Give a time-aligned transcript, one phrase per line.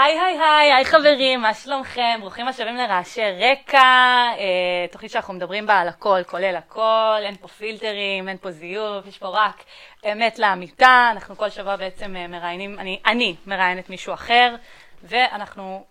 [0.00, 2.18] היי היי היי, היי חברים, מה שלומכם?
[2.20, 7.48] ברוכים השבים לרעשי רקע, אה, תוכנית שאנחנו מדברים בה על הכל, כולל הכל, אין פה
[7.48, 9.64] פילטרים, אין פה זיוף, יש פה רק
[10.12, 14.54] אמת לאמיתה, אנחנו כל שבוע בעצם אה, מראיינים, אני, אני מראיינת מישהו אחר,
[15.02, 15.84] ואנחנו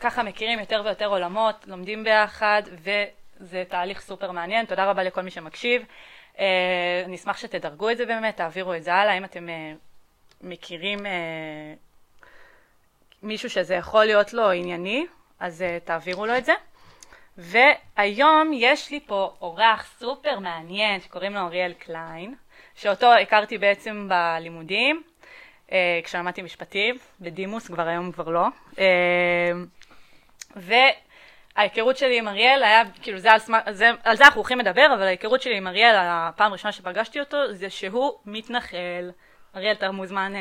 [0.00, 5.30] ככה מכירים יותר ויותר עולמות, לומדים ביחד, וזה תהליך סופר מעניין, תודה רבה לכל מי
[5.30, 5.82] שמקשיב.
[6.38, 9.72] אה, אני אשמח שתדרגו את זה באמת, תעבירו את זה הלאה, אם אתם אה,
[10.40, 11.06] מכירים...
[11.06, 11.74] אה,
[13.24, 15.06] מישהו שזה יכול להיות לו ענייני,
[15.40, 16.52] אז uh, תעבירו לו את זה.
[17.38, 22.34] והיום יש לי פה אורח סופר מעניין שקוראים לו אריאל קליין,
[22.74, 25.02] שאותו הכרתי בעצם בלימודים,
[25.68, 25.72] uh,
[26.04, 28.46] כשלמדתי משפטים, בדימוס, כבר היום כבר לא.
[28.72, 28.78] Uh,
[30.56, 33.38] וההיכרות שלי עם אריאל היה, כאילו זה על,
[33.74, 37.52] זה, על זה אנחנו הולכים לדבר, אבל ההיכרות שלי עם אריאל, הפעם הראשונה שפגשתי אותו,
[37.52, 39.10] זה שהוא מתנחל.
[39.56, 40.32] אריאל, אתה מוזמן...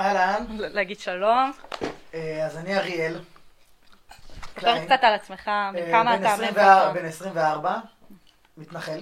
[0.00, 0.44] אהלן.
[0.48, 1.52] להגיד שלום.
[2.14, 3.20] אה, אז אני אריאל.
[4.54, 6.92] תספר קצת על עצמך, אה, מכמה אתה...
[6.94, 7.78] בן 24,
[8.56, 9.00] מתנחל.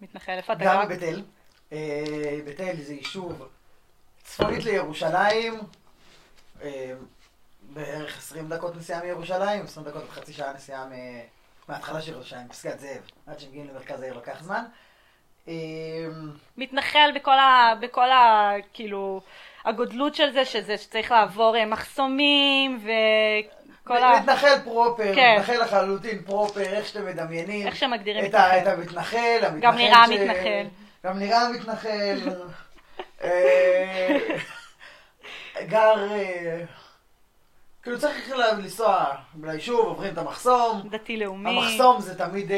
[0.00, 0.74] מתנחל, איפה אתה גר?
[0.74, 1.22] גם בבית אל.
[2.44, 3.48] בית אל זה יישוב
[4.22, 5.60] צפונית לירושלים,
[6.62, 6.92] אה,
[7.62, 10.86] בערך 20 דקות נסיעה מירושלים, 20 דקות וחצי שעה נסיעה
[11.68, 14.64] מההתחלה של ירושלים, פסגת זאב, עד שמגיעים למרכז העיר לוקח זמן.
[16.56, 17.72] מתנחל בכל ה...
[17.80, 18.52] בכל ה...
[18.72, 19.20] כאילו...
[19.64, 24.20] הגודלות של זה, שזה שצריך לעבור אה, מחסומים וכל ה...
[24.20, 25.34] מתנחל פרופר, כן.
[25.38, 27.66] מתנחל לחלוטין פרופר, איך שאתם מדמיינים.
[27.66, 28.58] איך שמגדירים את מתנחל.
[28.58, 30.10] את המתנחל, המתנחל גם נראה ש...
[30.10, 30.66] מתנחל.
[31.06, 32.18] גם נראה מתנחל.
[33.24, 34.18] אה,
[35.66, 36.12] גר...
[36.12, 36.64] אה,
[37.82, 39.04] כאילו צריך לנסוע
[39.42, 40.88] ליישוב, עוברים את המחסום.
[40.90, 41.50] דתי-לאומי.
[41.50, 42.50] המחסום זה תמיד...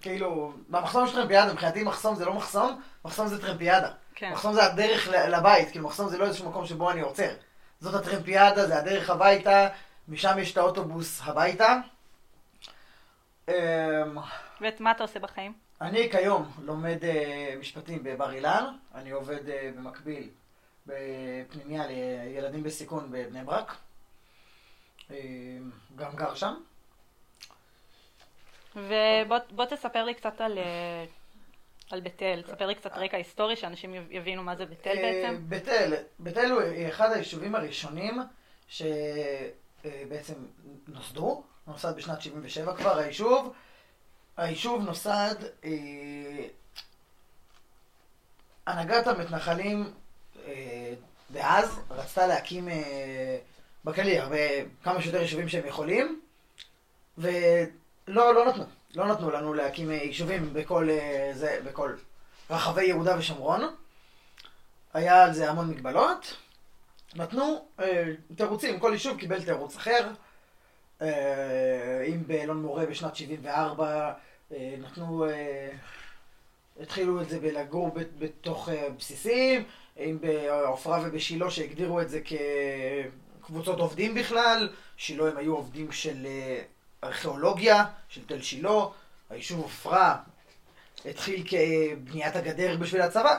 [0.00, 3.88] כאילו, במחסום יש טרמפיאדה, מבחינתי מחסום זה לא מחסום, מחסום זה טרמפיאדה.
[4.20, 4.32] כן.
[4.32, 7.30] מחסום זה הדרך לבית, כאילו מחסום זה לא איזשהו מקום שבו אני עוצר.
[7.80, 9.68] זאת הטרמפיאדה, זה הדרך הביתה,
[10.08, 11.76] משם יש את האוטובוס הביתה.
[13.48, 13.54] אמ,
[14.60, 15.52] ואת מה אתה עושה בחיים?
[15.80, 18.64] אני כיום לומד uh, משפטים בבר אילן,
[18.94, 20.28] אני עובד uh, במקביל
[20.86, 23.76] בפנימיה לילדים בסיכון בבני ברק.
[25.08, 25.12] Uh,
[25.96, 26.54] גם גר שם.
[28.76, 31.04] ובוא תספר לי קצת על, אה,
[31.92, 35.02] על בית אל, תספר לי קצת רקע היסטורי, שאנשים יבינו מה זה בית אל אה,
[35.02, 35.42] בעצם.
[35.48, 38.22] בית אל, בית אל הוא אחד היישובים הראשונים
[38.68, 40.34] שבעצם
[40.88, 43.54] נוסדו, נוסד בשנת 77 כבר היישוב.
[44.36, 45.34] היישוב נוסד,
[45.64, 45.70] אה,
[48.66, 49.92] הנהגת המתנחלים
[51.30, 52.68] דאז רצתה להקים
[53.84, 54.36] בכללי הרבה,
[54.82, 56.20] כמה שיותר יישובים שהם יכולים,
[57.18, 57.28] ו...
[58.08, 58.64] לא, לא נתנו.
[58.94, 61.94] לא נתנו לנו להקים יישובים בכל, אה, זה, בכל
[62.50, 63.60] רחבי יהודה ושומרון.
[64.94, 66.36] היה על זה המון מגבלות.
[67.14, 68.04] נתנו אה,
[68.36, 70.08] תירוצים, כל יישוב קיבל תירוץ אחר.
[71.02, 74.12] אה, אם באלון מורה בשנת 74
[74.52, 75.68] אה, נתנו, אה,
[76.80, 79.64] התחילו את זה בלגור בתוך אה, בסיסים,
[79.98, 82.20] אם בעופרה ובשילה שהגדירו את זה
[83.40, 86.26] כקבוצות עובדים בכלל, שילה הם היו עובדים של...
[86.26, 86.62] אה,
[87.04, 88.84] ארכיאולוגיה של תל שילה,
[89.30, 90.16] היישוב עופרה
[91.04, 93.38] התחיל כבניית הגדר בשביל הצבא.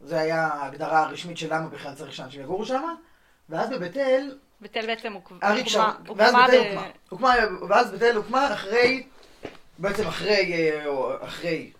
[0.00, 2.94] זה היה ההגדרה הרשמית של למה בכלל צריך שאנשים יגורו שם.
[3.48, 4.38] ואז בבית אל...
[4.60, 5.38] בית אל בעצם הוקמה...
[6.16, 7.34] ואז בית אל הוקמה.
[7.68, 9.06] ואז בית אל הוקמה אחרי,
[9.78, 10.84] בעצם אחרי, אה,
[11.20, 11.72] אחרי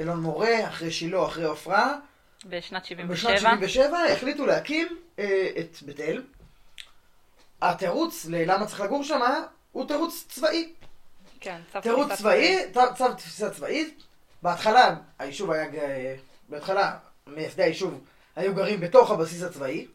[0.00, 1.94] אלון מורה, אחרי שילה, אחרי עופרה.
[2.46, 3.32] בשנת 77.
[3.32, 6.22] בשנת 77 החליטו להקים אה, את בית אל.
[7.62, 9.20] התירוץ ללמה צריך לגור שם
[9.74, 10.72] הוא תירוץ צבאי.
[11.40, 14.02] כן, צו תירוץ צבאי, צו תפיסה צבאית.
[14.42, 15.66] בהתחלה, היישוב היה,
[16.48, 16.96] בהתחלה,
[17.26, 18.00] מייסדי היישוב
[18.36, 19.86] היו גרים בתוך הבסיס הצבאי.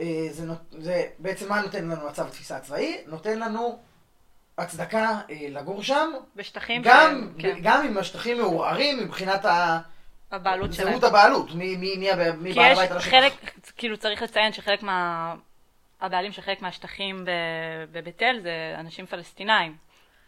[0.00, 0.46] אה, זה,
[0.78, 2.98] זה בעצם מה נותן לנו הצו תפיסה צבאי?
[3.06, 3.78] נותן לנו
[4.58, 6.10] הצדקה אה, לגור שם.
[6.36, 7.42] בשטחים גם, ש...
[7.42, 7.58] כן.
[7.62, 9.78] גם אם השטחים מעורערים מבחינת ה...
[10.32, 10.90] הבעלות שלהם.
[10.90, 13.10] זהות הבעלות, מי, מי, מי, מי בעל הבית על השטח.
[13.10, 13.32] כי יש חלק,
[13.76, 15.34] כאילו צריך לציין שחלק מה...
[16.00, 17.24] הבעלים של חלק מהשטחים
[17.92, 19.76] בבית אל זה אנשים פלסטינאים.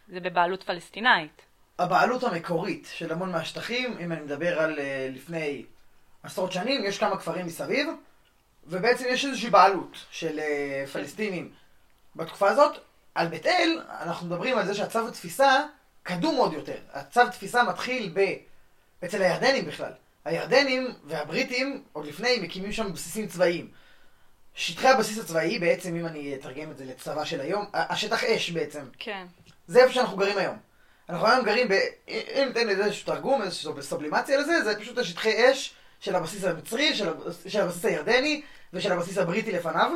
[0.07, 1.41] זה בבעלות פלסטינאית.
[1.79, 5.65] הבעלות המקורית של המון מהשטחים, אם אני מדבר על אה, לפני
[6.23, 7.87] עשרות שנים, יש כמה כפרים מסביב,
[8.67, 11.51] ובעצם יש איזושהי בעלות של אה, פלסטינים
[12.15, 12.77] בתקופה הזאת.
[13.15, 15.63] על בית אל, אנחנו מדברים על זה שהצו התפיסה
[16.03, 16.77] קדום עוד יותר.
[16.93, 18.19] הצו תפיסה מתחיל ב...
[19.05, 19.91] אצל הירדנים בכלל.
[20.25, 23.71] הירדנים והבריטים, עוד לפני, מקימים שם בסיסים צבאיים.
[24.59, 28.81] שטחי הבסיס הצבאי בעצם, אם אני אתרגם את זה לצבא של היום, השטח אש בעצם.
[28.99, 29.25] כן.
[29.67, 30.57] זה איפה שאנחנו גרים היום.
[31.09, 31.73] אנחנו היום גרים ב...
[32.07, 36.95] אם ניתן לזה איזשהו תרגום, איזושהי סובלימציה לזה, זה פשוט השטחי אש של הבסיס המצרי,
[36.95, 37.09] של,
[37.47, 38.41] של הבסיס הירדני
[38.73, 39.91] ושל הבסיס הבריטי לפניו.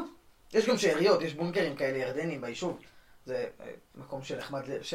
[0.54, 2.80] יש גם שאריות, יש בונקרים כאלה ירדנים ביישוב.
[3.26, 3.66] זה אה,
[3.96, 4.94] מקום שנחמד, ל- ש...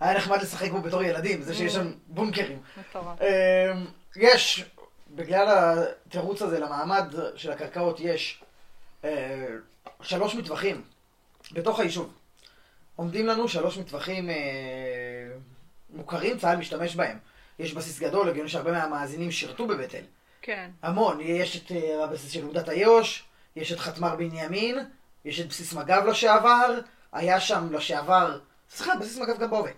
[0.00, 2.58] היה נחמד לשחק בו בתור ילדים, זה שיש שם בונקרים.
[2.76, 3.22] מטורף.
[3.22, 3.72] אה,
[4.16, 4.64] יש,
[5.10, 5.48] בגלל
[6.06, 8.42] התירוץ הזה למעמד של הקרקעות, יש
[9.04, 9.46] אה,
[10.02, 10.82] שלוש מטווחים
[11.52, 12.14] בתוך היישוב.
[12.96, 14.34] עומדים לנו שלוש מטווחים אה,
[15.90, 17.18] מוכרים, צה"ל משתמש בהם.
[17.58, 20.04] יש בסיס גדול, הגיוני שהרבה מהמאזינים שירתו בבית אל.
[20.42, 20.70] כן.
[20.82, 23.24] המון, יש את אה, הבסיס של אוגדת איו"ש,
[23.56, 24.78] יש את חטמ"ר בנימין,
[25.24, 26.80] יש את בסיס מג"ב לשעבר,
[27.12, 28.38] היה שם לשעבר,
[28.70, 29.70] סליחה, בסיס מג"ב גם בהווה.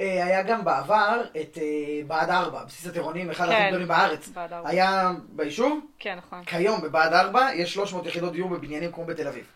[0.00, 3.52] אה, היה גם בעבר את אה, בה"ד 4, בסיס הטירונים, אחד כן.
[3.52, 4.28] הכי גדולים בארץ.
[4.28, 4.68] בה"ד ארבע.
[4.68, 6.44] היה ביישוב, כן, נכון.
[6.44, 9.46] כיום בבה"ד 4 יש 300 יחידות דיור בבניינים כמו בתל אביב.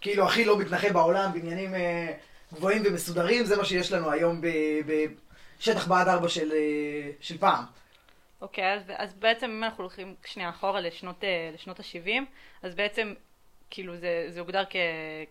[0.00, 2.12] כאילו הכי לא מתנחל בעולם, בניינים אה,
[2.52, 4.40] גבוהים ומסודרים, זה מה שיש לנו היום
[4.86, 6.52] בשטח בה"ד 4 של,
[7.20, 7.64] של פעם.
[8.42, 11.24] אוקיי, אז, אז בעצם אם אנחנו הולכים שנייה אחורה לשנות,
[11.54, 12.22] לשנות ה-70,
[12.62, 13.14] אז בעצם
[13.70, 14.76] כאילו זה, זה הוגדר כ,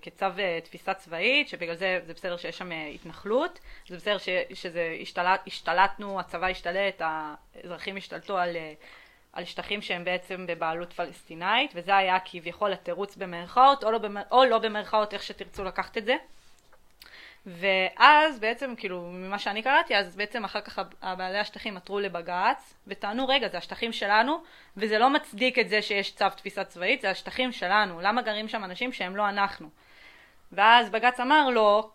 [0.02, 4.30] כצו אה, תפיסה צבאית, שבגלל זה זה בסדר שיש שם אה, התנחלות, זה בסדר ש,
[4.54, 8.74] שזה השתלט, השתלטנו, הצבא השתלט, האזרחים השתלטו על, אה,
[9.34, 14.46] על שטחים שהם בעצם בבעלות פלסטינאית, וזה היה כביכול התירוץ במרכאות, או לא, במר, או
[14.46, 16.16] לא במרכאות, איך שתרצו לקחת את זה.
[17.46, 23.28] ואז בעצם, כאילו, ממה שאני קראתי, אז בעצם אחר כך הבעלי השטחים עתרו לבג"ץ, וטענו,
[23.28, 24.38] רגע, זה השטחים שלנו,
[24.78, 28.64] וזה לא מצדיק את זה שיש צו תפיסה צבאית, זה השטחים שלנו, למה גרים שם
[28.64, 29.70] אנשים שהם לא אנחנו?
[30.52, 31.90] ואז בג"ץ אמר לו,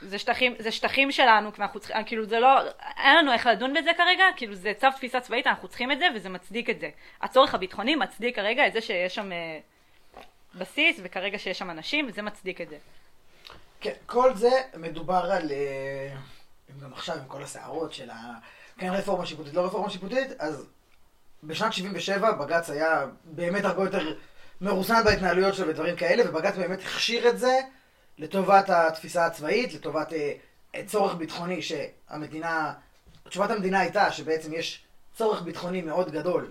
[0.00, 2.60] זה שטחים, זה שטחים שלנו, אנחנו צריכים, כאילו זה לא,
[2.96, 6.06] אין לנו איך לדון בזה כרגע, כאילו זה צו תפיסה צבאית, אנחנו צריכים את זה,
[6.14, 6.90] וזה מצדיק את זה.
[7.20, 9.58] הצורך הביטחוני מצדיק כרגע את זה שיש שם אה,
[10.54, 12.76] בסיס, וכרגע שיש שם אנשים, וזה מצדיק את זה.
[13.84, 15.50] כן, כל זה מדובר על...
[15.50, 16.16] אה,
[16.82, 18.32] גם עכשיו עם כל הסערות של ה...
[18.78, 20.66] כן, רפורמה שיפוטית, לא רפורמה שיפוטית, אז
[21.42, 24.16] בשנת 77 בג"ץ היה באמת הרבה יותר
[24.60, 27.60] מרוסן בהתנהלויות שלו ודברים כאלה, ובג"ץ באמת הכשיר את זה
[28.18, 30.12] לטובת התפיסה הצבאית, לטובת
[30.74, 32.72] אה, צורך ביטחוני שהמדינה...
[33.28, 34.84] תשובת המדינה הייתה שבעצם יש
[35.14, 36.50] צורך ביטחוני מאוד גדול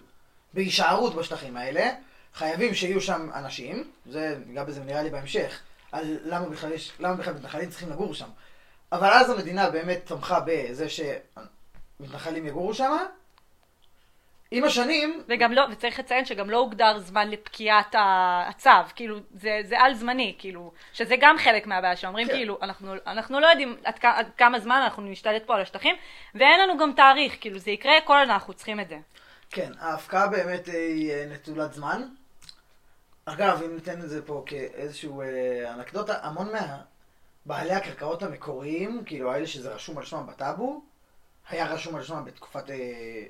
[0.54, 1.92] בהישארות בשטחים האלה,
[2.34, 5.62] חייבים שיהיו שם אנשים, זה ניגע בזה נראה לי בהמשך,
[5.94, 8.30] על למה בכלל, יש, למה בכלל מתנחלים צריכים לגור שם.
[8.92, 12.98] אבל אז המדינה באמת תמכה בזה שמתנחלים יגורו שם.
[14.52, 17.96] עם השנים, וגם לא, וצריך לציין שגם לא הוגדר זמן לפקיעת
[18.50, 22.34] הצו, כאילו, זה, זה על זמני, כאילו, שזה גם חלק מהבעיה, שאומרים כן.
[22.34, 25.96] כאילו, אנחנו, אנחנו לא יודעים עד, כ- עד כמה זמן אנחנו נשתלט פה על השטחים,
[26.36, 28.98] ואין לנו גם תאריך, כאילו, זה יקרה כל עוד אנחנו צריכים את זה.
[29.50, 32.04] כן, ההפקעה באמת היא אה, נטולת זמן.
[33.26, 36.50] אגב, אם ניתן את זה פה כאיזשהו אה, אנקדוטה, המון
[37.46, 40.82] מהבעלי הקרקעות המקוריים, כאילו האלה שזה רשום על שמם בטאבו,
[41.50, 42.76] היה רשום על שמם בתקופת, אה,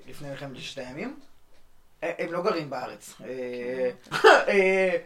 [0.08, 1.20] לפני מלחמת ששת הימים,
[2.02, 3.14] הם לא גרים בארץ.
[3.26, 3.90] אה,
[4.48, 4.98] אה,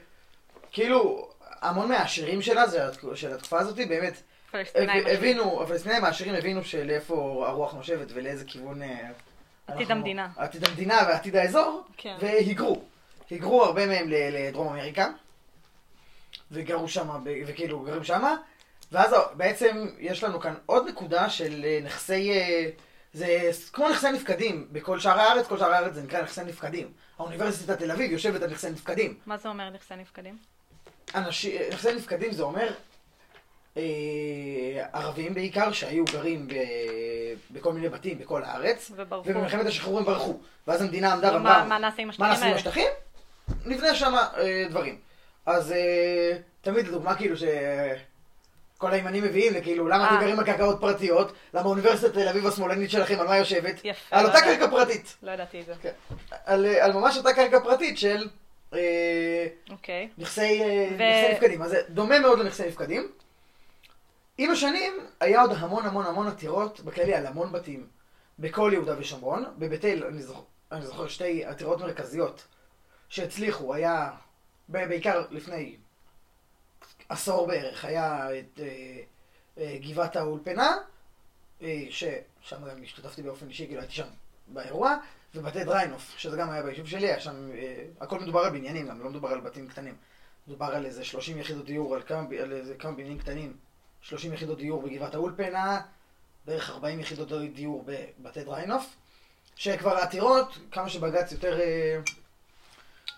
[0.71, 1.29] כאילו,
[1.61, 2.79] המון מהעשירים שלה, זה
[3.15, 4.21] של התקופה הזאת, באמת,
[5.17, 8.81] הבינו, הפלסטינים העשירים הבינו שלאיפה הרוח נושבת ולאיזה כיוון...
[8.81, 9.11] עתיד
[9.67, 10.29] אנחנו- המדינה.
[10.37, 12.15] עתיד המדינה ועתיד האזור, כן.
[12.19, 12.83] והיגרו.
[13.29, 15.07] היגרו הרבה מהם לדרום אמריקה,
[16.51, 17.09] וגרו שם,
[17.47, 18.35] וכאילו גרים שם,
[18.91, 22.69] ואז בעצם יש לנו כאן עוד נקודה של אה, נכסי, אה,
[23.13, 26.91] זה כמו נכסי נפקדים בכל שאר הארץ, כל שאר הארץ זה נקרא נכסי נפקדים.
[27.19, 29.17] האוניברסיטת תל אביב יושבת על נכסי נפקדים.
[29.25, 30.37] מה זה אומר נכסי נפקדים?
[31.15, 32.73] אנשים, נכסי נפקדים זה אומר
[33.77, 33.83] אה,
[34.93, 36.53] ערבים בעיקר שהיו גרים ב,
[37.51, 39.29] בכל מיני בתים בכל הארץ, וברחו.
[39.29, 40.39] ובמלחמת השחרור הם ברחו.
[40.67, 42.55] ואז המדינה עמדה מה, ואמרה, מה נעשה עם מה השטחים נעשה עם האלה?
[42.55, 42.87] השטחים?
[43.65, 44.97] נבנה שם אה, דברים.
[45.45, 47.43] אז אה, תמיד לדוגמה כאילו ש...
[48.77, 50.09] כל הימנים מביאים לכאילו, למה אה.
[50.09, 51.31] אתם גרים על קרקעות פרטיות?
[51.53, 53.81] למה אוניברסיטת תל אביב השמאלנית שלכם, על מה יושבת?
[53.83, 54.15] יפה.
[54.15, 54.41] על לא אותה.
[54.41, 55.17] קרקע פרטית.
[55.23, 55.73] לא ידעתי את זה.
[55.81, 55.91] כן.
[56.45, 58.27] על, אה, על ממש אותה קרקע פרטית של
[58.73, 60.01] אה, אוקיי.
[60.03, 60.61] אה, נכסי
[61.31, 61.61] נפקדים.
[61.61, 63.11] אז זה דומה מאוד לנכסי נפקדים.
[64.37, 67.87] עם השנים היה עוד המון המון המון עתירות בכללי על המון בתים
[68.39, 69.45] בכל יהודה ושומרון.
[69.57, 72.47] בבית אל, אני זוכר, אני זוכר שתי עתירות מרכזיות
[73.09, 74.11] שהצליחו, היה
[74.69, 75.77] בעיקר לפני
[77.09, 78.99] עשור בערך, היה את אה,
[79.57, 80.77] אה, גבעת האולפנה,
[81.61, 84.07] אה, ששם גם השתתפתי באופן אישי, כאילו הייתי שם
[84.47, 84.95] באירוע,
[85.35, 87.51] ובתי דריינוף, שזה גם היה ביישוב שלי, היה שם,
[88.01, 89.95] הכל מדובר על בניינים גם, לא מדובר על בתים קטנים.
[90.47, 93.57] מדובר על איזה 30 יחידות דיור, על כמה, על איזה כמה בניינים קטנים,
[94.01, 95.81] 30 יחידות דיור בגבעת האולפנה,
[96.45, 98.95] בערך 40 יחידות דיור בבתי דריינוף,
[99.55, 101.99] שכבר העתירות, כמה שבג"ץ יותר אה,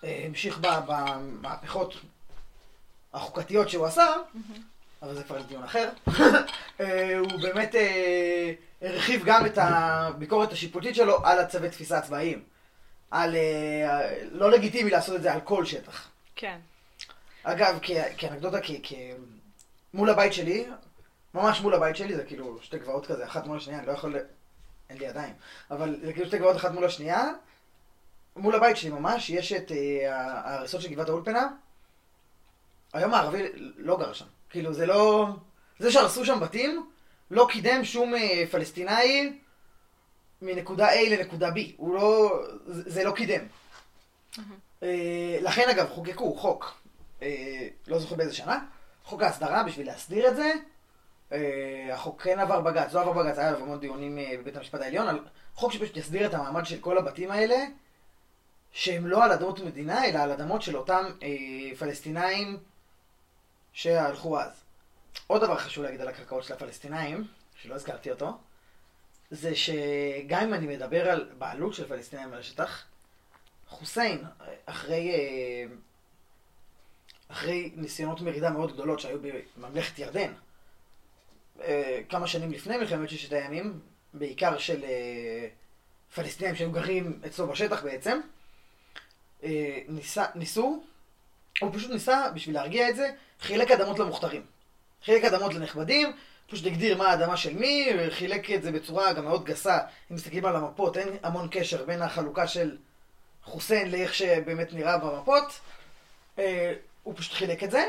[0.03, 1.93] המשיך במהפכות
[3.13, 4.05] החוקתיות שהוא עשה,
[5.01, 5.89] אבל זה כבר דיון אחר,
[6.79, 12.43] אה, הוא באמת אה, הרחיב גם את הביקורת השיפוטית שלו על הצווי תפיסה הצבאיים.
[13.11, 13.35] על...
[13.35, 16.07] אה, לא לגיטימי לעשות את זה על כל שטח.
[16.35, 16.59] כן.
[17.43, 17.79] אגב,
[18.17, 18.57] כאנקדוטה,
[19.93, 20.65] מול הבית שלי,
[21.33, 24.15] ממש מול הבית שלי, זה כאילו שתי גבעות כזה, אחת מול השנייה, אני לא יכול...
[24.89, 25.33] אין לי ידיים.
[25.71, 27.23] אבל זה כאילו שתי גבעות אחת מול השנייה.
[28.36, 31.48] מול הבית שלי ממש, יש את אה, ההריסות של גבעת האולפנה.
[32.93, 33.43] היום הערבי
[33.77, 34.25] לא גר שם.
[34.50, 35.27] כאילו, זה לא...
[35.79, 36.89] זה שהרסו שם בתים,
[37.31, 39.39] לא קידם שום אה, פלסטינאי
[40.41, 41.59] מנקודה A לנקודה B.
[41.77, 42.41] הוא לא...
[42.65, 43.45] זה, לא קידם.
[44.83, 46.81] אה, לכן אגב, חוקקו חוק,
[47.88, 48.59] לא זוכר באיזה שנה,
[49.03, 50.53] חוק ההסדרה בשביל להסדיר את זה.
[51.93, 55.19] החוק כן עבר בג"ץ, לא עבר בג"ץ, היה עליו המון דיונים בבית המשפט העליון, על
[55.55, 57.55] חוק שפשוט יסדיר את המעמד של כל הבתים האלה,
[58.71, 62.57] שהם לא על אדמות מדינה, אלא על אדמות של אותם אה, פלסטינאים
[63.73, 64.63] שהלכו אז.
[65.27, 67.27] עוד דבר חשוב להגיד על הקרקעות של הפלסטינאים,
[67.61, 68.38] שלא הזכרתי אותו,
[69.31, 72.85] זה שגם אם אני מדבר על בעלות של פלסטינאים על השטח,
[73.67, 74.23] חוסיין,
[74.65, 75.65] אחרי, אה,
[77.27, 79.17] אחרי ניסיונות מרידה מאוד גדולות שהיו
[79.57, 80.33] בממלכת ירדן,
[81.61, 83.79] אה, כמה שנים לפני מלחמת ששת הימים,
[84.13, 85.47] בעיקר של אה,
[86.15, 88.19] פלסטינים שהיו גרים אצלו בשטח בעצם,
[89.43, 90.84] אה, ניסה, ניסו,
[91.62, 94.46] הוא פשוט ניסה, בשביל להרגיע את זה, חילק אדמות למוכתרים.
[95.03, 96.12] חילק אדמות לנכבדים,
[96.50, 99.77] פשוט הגדיר מה האדמה של מי, חילק את זה בצורה גם מאוד גסה.
[100.12, 102.77] אם מסתכלים על המפות, אין המון קשר בין החלוקה של
[103.43, 105.60] חוסיין לאיך שבאמת נראה במפות.
[106.39, 107.86] אה, הוא פשוט חילק את זה,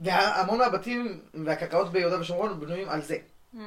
[0.00, 3.18] והמון מהבתים והקרקעות ביהודה ושומרון בנויים על זה.
[3.54, 3.58] Mm.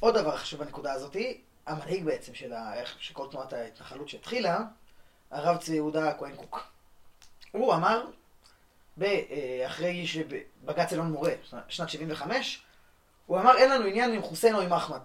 [0.00, 2.72] עוד דבר חשוב בנקודה הזאתי, המנהיג בעצם של, ה...
[2.98, 4.60] של כל תנועת ההתנחלות שהתחילה,
[5.30, 6.62] הרב צבי יהודה הכהן קוק.
[7.52, 8.04] הוא אמר.
[9.02, 11.32] אה, אחרי שבג"ץ אלון מורה,
[11.68, 12.62] שנת 75,
[13.26, 15.00] הוא אמר אין לנו עניין עם חוסיין או עם אחמד.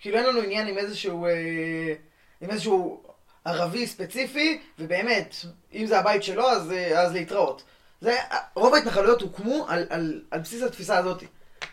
[0.00, 1.94] כאילו אין לנו עניין עם איזשהו, אה,
[2.40, 3.02] עם איזשהו
[3.44, 5.34] ערבי ספציפי, ובאמת,
[5.72, 7.62] אם זה הבית שלו, אז, אה, אז להתראות.
[8.00, 8.16] זה,
[8.54, 11.22] רוב ההתנחלויות הוקמו על, על, על בסיס התפיסה הזאת.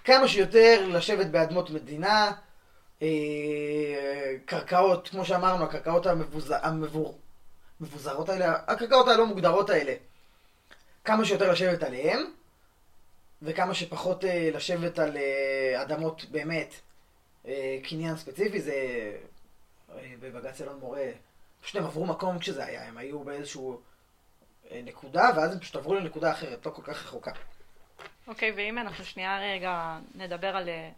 [0.03, 2.31] כמה שיותר לשבת באדמות מדינה,
[4.45, 6.53] קרקעות, כמו שאמרנו, הקרקעות המבוז...
[6.61, 7.17] המבור...
[7.81, 9.93] מבוזרות האלה, הקרקעות הלא מוגדרות האלה,
[11.03, 12.19] כמה שיותר לשבת עליהן,
[13.41, 16.73] וכמה שפחות אה, לשבת על אה, אדמות באמת,
[17.47, 18.73] אה, קניין ספציפי, זה
[19.91, 21.05] אה, בבג"ץ אלון מורה,
[21.61, 23.81] פשוט הם עברו מקום כשזה היה, הם היו באיזשהו
[24.71, 27.31] אה, נקודה, ואז הם פשוט עברו לנקודה אחרת, לא כל כך רחוקה.
[28.27, 30.89] אוקיי, ואם אנחנו שנייה רגע נדבר על אה,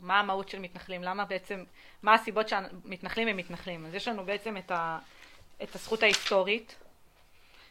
[0.00, 1.64] מה המהות של מתנחלים, למה בעצם,
[2.02, 3.86] מה הסיבות שהמתנחלים הם מתנחלים.
[3.86, 4.98] אז יש לנו בעצם את, ה,
[5.62, 6.74] את הזכות ההיסטורית,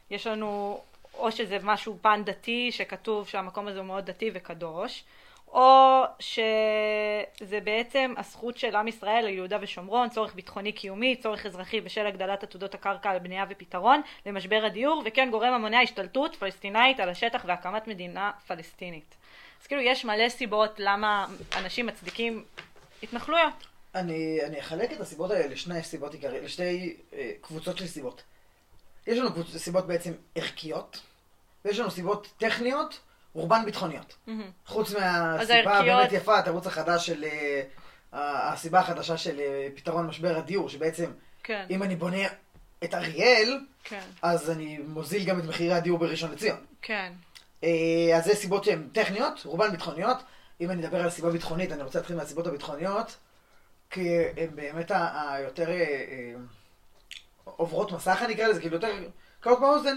[0.10, 0.82] יש לנו
[1.14, 5.04] או שזה משהו פן דתי שכתוב שהמקום הזה הוא מאוד דתי וקדוש,
[5.48, 12.06] או שזה בעצם הזכות של עם ישראל ליהודה ושומרון, צורך ביטחוני קיומי, צורך אזרחי בשל
[12.06, 17.42] הגדלת עתודות הקרקע על בנייה ופתרון למשבר הדיור, וכן גורם המונע השתלטות פלסטינאית על השטח
[17.46, 19.16] והקמת מדינה פלסטינית.
[19.62, 21.26] אז כאילו יש מלא סיבות למה
[21.58, 22.44] אנשים מצדיקים
[23.04, 23.71] התנחלויות.
[23.96, 28.24] אני, אני אחלק את הסיבות האלה לשני סיבות עיקריות, לשתי אה, קבוצות של סיבות.
[29.08, 29.58] יש לנו קבוצ...
[29.58, 31.00] סיבות בעצם ערכיות,
[31.66, 33.00] ויש לנו סיבות טכניות,
[33.34, 34.16] רובן ביטחוניות.
[34.66, 35.04] חוץ מהסיבה
[35.56, 35.68] הערכיות-
[35.98, 37.24] הבאמת יפה, התירוץ החדש של...
[37.24, 37.62] אה,
[38.14, 41.12] הסיבה החדשה של אה, פתרון משבר הדיור, שבעצם
[41.44, 42.28] כן, אם אני בונה
[42.84, 46.58] את אריאל, כן, אז אני מוזיל גם את מחירי הדיור בראשון לציון.
[46.82, 47.14] כן.
[47.64, 47.70] אה,
[48.18, 50.18] אז זה סיבות שהן טכניות, רובן ביטחוניות.
[50.62, 53.18] אם אני אדבר על סיבה ביטחונית, אני רוצה להתחיל מהסיבות הביטחוניות,
[53.92, 54.92] כי הן באמת
[55.30, 56.34] היותר אה, אה,
[57.44, 58.94] עוברות מסך, אני אקרא לזה, כאילו יותר
[59.40, 59.96] קלות באוזן.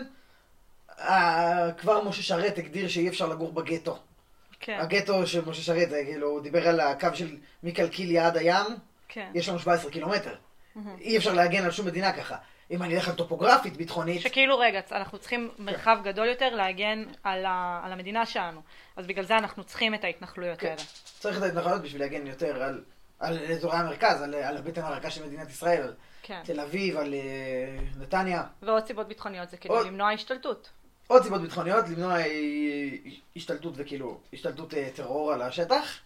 [1.79, 3.99] כבר משה שרת הגדיר שאי אפשר לגור בגטו.
[4.61, 8.67] כן, הגטו של משה שרת, זה כאילו, הוא דיבר על הקו של מקלקיליה עד הים,
[9.09, 9.31] כן.
[9.35, 10.35] יש לנו 17 קילומטר.
[11.01, 12.37] אי אפשר להגן על שום מדינה ככה.
[12.71, 17.47] אם אני אלך על טופוגרפית, ביטחונית, שכאילו רגע, אנחנו צריכים מרחב גדול יותר להגן על,
[17.47, 18.61] ה, על המדינה שלנו.
[18.97, 20.67] אז בגלל זה אנחנו צריכים את ההתנחלויות כן.
[20.67, 20.81] האלה.
[21.19, 22.83] צריך את ההתנחלויות בשביל להגן יותר על,
[23.25, 26.41] על אזורי המרכז, על, על הבטן הרכה של מדינת ישראל, על כן.
[26.45, 27.21] תל אביב, על אה,
[27.99, 28.43] נתניה.
[28.63, 30.71] ועוד סיבות ביטחוניות זה כאילו עוד- למנוע השתלטות.
[31.07, 32.27] עוד סיבות ביטחוניות, למנוע אה,
[33.37, 35.99] השתלטות וכאילו, השתלטות אה, טרור על השטח.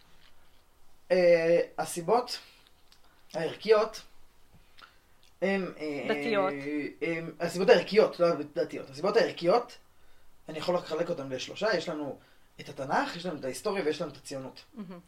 [1.78, 2.38] הסיבות
[3.34, 4.02] הערכיות
[5.42, 5.72] הם...
[5.78, 6.52] אה, דתיות.
[7.02, 8.90] הם, הסיבות הערכיות, לא דתיות.
[8.90, 9.78] הסיבות הערכיות,
[10.48, 12.18] אני יכול לחלק אותן לשלושה, יש לנו
[12.60, 14.64] את התנ"ך, יש לנו את ההיסטוריה ויש לנו את הציונות.
[14.74, 15.00] מהמם.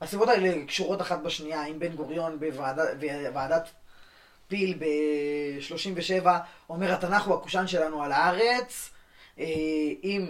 [0.00, 3.68] הסיבות האלה קשורות אחת בשנייה, אם בן גוריון בוועדת
[4.48, 6.26] פיל ב-37
[6.68, 8.90] אומר התנ"ך הוא הקושאן שלנו על הארץ,
[9.38, 9.44] אה,
[10.04, 10.26] אם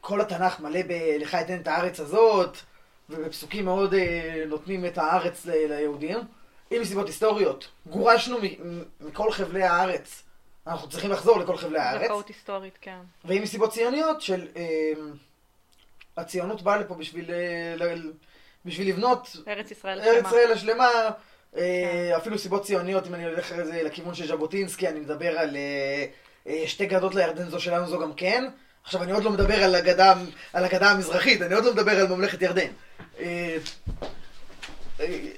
[0.00, 2.56] כל התנ"ך מלא ב"לך אתן את הארץ הזאת",
[3.10, 6.18] ובפסוקים מאוד אה, נותנים את הארץ ליהודים,
[6.72, 8.36] אם מסיבות היסטוריות, גורשנו
[9.00, 10.22] מכל חבלי הארץ
[10.68, 12.04] אנחנו צריכים לחזור לכל חבלי הארץ.
[12.04, 12.98] זכאות היסטורית, כן.
[13.24, 14.92] ואם מסיבות ציוניות של אה,
[16.18, 18.12] הציונות באה לפה בשביל, אה, ל-
[18.64, 20.26] בשביל לבנות ארץ ישראל ארץ.
[20.26, 20.88] ישראל השלמה,
[21.56, 22.16] אה, כן.
[22.16, 25.56] אפילו סיבות ציוניות, אם אני הולך אחרי זה לכיוון של ז'בוטינסקי, אני מדבר על
[26.46, 28.44] אה, שתי גדות לירדן, זו שלנו, זו גם כן.
[28.84, 30.14] עכשיו, אני עוד לא מדבר על הגדה,
[30.52, 32.68] על הגדה המזרחית, אני עוד לא מדבר על ממלכת ירדן.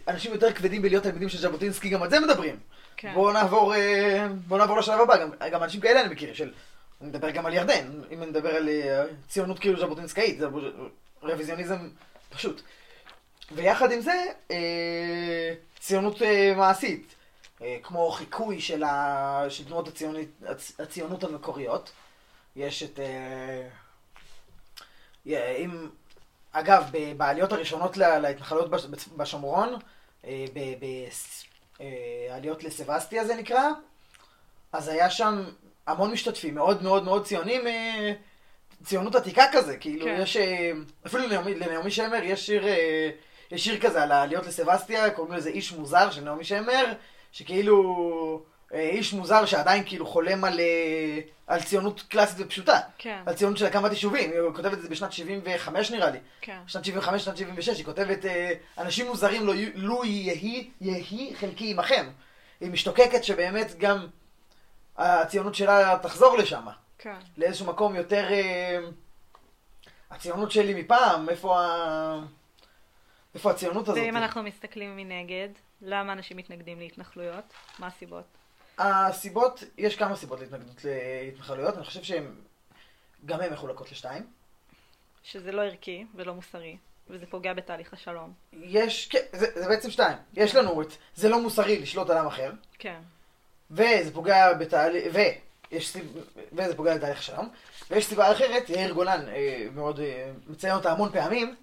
[0.09, 2.57] אנשים יותר כבדים בלהיות תלמידים של ז'בוטינסקי, גם על זה מדברים.
[2.97, 3.13] כן.
[3.15, 3.75] בואו נעבור,
[4.47, 6.53] בואו נעבור לשלב הבא, גם, גם אנשים כאלה אני מכיר, של...
[7.01, 10.47] אני מדבר גם על ירדן, אם אני מדבר על אה, ציונות כאילו ז'בוטינסקאית, זה
[11.23, 11.89] רוויזיוניזם
[12.31, 12.63] פשוט.
[13.53, 17.15] ויחד עם זה, אה, ציונות אה, מעשית,
[17.83, 18.85] כמו חיקוי של,
[19.67, 21.93] תנועות הציונית, הצ, הציונות המקוריות.
[22.57, 23.01] יש את...
[25.27, 25.89] אם,
[26.53, 26.85] אגב,
[27.17, 29.77] בעליות הראשונות לה- להתנחלויות בש- בצ- בשומרון,
[30.25, 30.29] ב-
[30.81, 31.45] ב- ס-
[32.31, 33.65] העליות לסבסטיה זה נקרא,
[34.73, 35.45] אז היה שם
[35.91, 38.13] המון משתתפים, מאוד מאוד מאוד ציונים, אה,
[38.85, 40.19] ציונות עתיקה כזה, כאילו כן.
[40.23, 40.73] יש, אה,
[41.07, 43.11] אפילו לנעמי, לנעמי שמר יש שיר, אה,
[43.51, 46.93] יש שיר כזה על העליות לסבסטיה, קוראים לזה איש מוזר של נעמי שמר,
[47.33, 48.43] שכאילו
[48.75, 50.61] איש מוזר שעדיין כאילו חולם על,
[51.47, 55.13] על ציונות קלאסית ופשוטה, כן, על ציונות של הקמת יישובים, היא כותבת את זה בשנת
[55.13, 56.19] 75 נראה לי.
[56.41, 56.59] כן.
[56.67, 58.19] שנת 75, שנת 76, היא כותבת,
[58.79, 62.07] אנשים מוזרים לו, לו יהי, יהי חלקי עמכם.
[62.61, 64.07] היא משתוקקת שבאמת גם
[65.01, 66.67] הציונות שלה תחזור לשם,
[66.99, 67.19] כן.
[67.37, 68.33] לאיזשהו מקום יותר...
[68.33, 68.79] אה,
[70.11, 72.21] הציונות שלי מפעם, איפה ה...
[73.35, 74.03] איפה הציונות הזאת?
[74.03, 75.49] ואם אנחנו מסתכלים מנגד,
[75.83, 77.45] למה אנשים מתנגדים להתנחלויות?
[77.79, 78.25] מה הסיבות?
[78.79, 82.35] הסיבות, יש כמה סיבות להתנגדות להתנחלויות, אני חושב שהן,
[83.27, 84.27] גם הן מחולקות לשתיים.
[85.23, 86.77] שזה לא ערכי ולא מוסרי,
[87.09, 88.33] וזה פוגע בתהליך השלום.
[88.53, 90.17] יש, כן, זה, זה בעצם שתיים.
[90.35, 92.53] יש לנו את, זה לא מוסרי לשלוט על עם אחר.
[92.79, 93.01] כן.
[93.71, 96.17] וזה פוגע בתהליך, ויש סיב...
[96.53, 97.49] וזה פוגע בתהליך השלום.
[97.91, 101.57] ויש סיבה אחרת, יאיר גולן אה, מאוד אה, מציין אותה המון פעמים,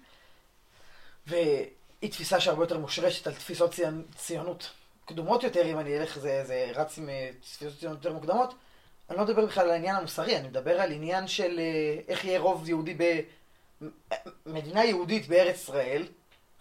[1.26, 4.02] והיא תפיסה שהרבה יותר מושרשת על תפיסות ציונ...
[4.16, 4.70] ציונות
[5.08, 8.54] קדומות יותר, אם אני אלך, זה, זה רץ עם אה, תפיסות ציונות יותר מוקדמות.
[9.10, 12.40] אני לא מדבר בכלל על העניין המוסרי, אני מדבר על עניין של אה, איך יהיה
[12.40, 12.96] רוב יהודי
[14.46, 16.06] במדינה יהודית בארץ ישראל,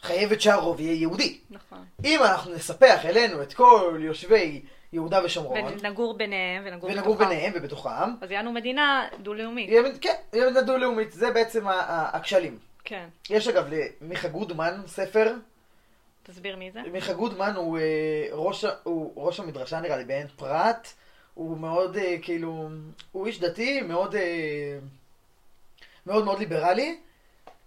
[0.02, 1.40] חייבת שהרוב יהיה יהודי.
[1.50, 1.86] נכון.
[2.06, 4.62] אם אנחנו נספח אלינו את כל יושבי
[4.94, 7.30] יהודה ושומרון, ונגור ביניהם ונגור ונגור בתוכם.
[7.30, 9.70] ביניהם ובתוכם, אז יענו מדינה דו-לאומית.
[9.70, 12.58] יהיה כן, יהיה מדינה דו-לאומית, זה בעצם הכשלים.
[12.84, 13.08] כן.
[13.30, 13.66] יש אגב
[14.02, 15.34] למיכה גודמן ספר,
[16.24, 16.82] תסביר מי זה.
[16.92, 17.84] מיכה גודמן הוא, אה,
[18.32, 20.88] ראש, הוא ראש המדרשה נראה לי בעין פרת,
[21.34, 22.70] הוא מאוד אה, כאילו,
[23.12, 24.78] הוא איש דתי, מאוד אה,
[26.06, 26.98] מאוד מאוד ליברלי.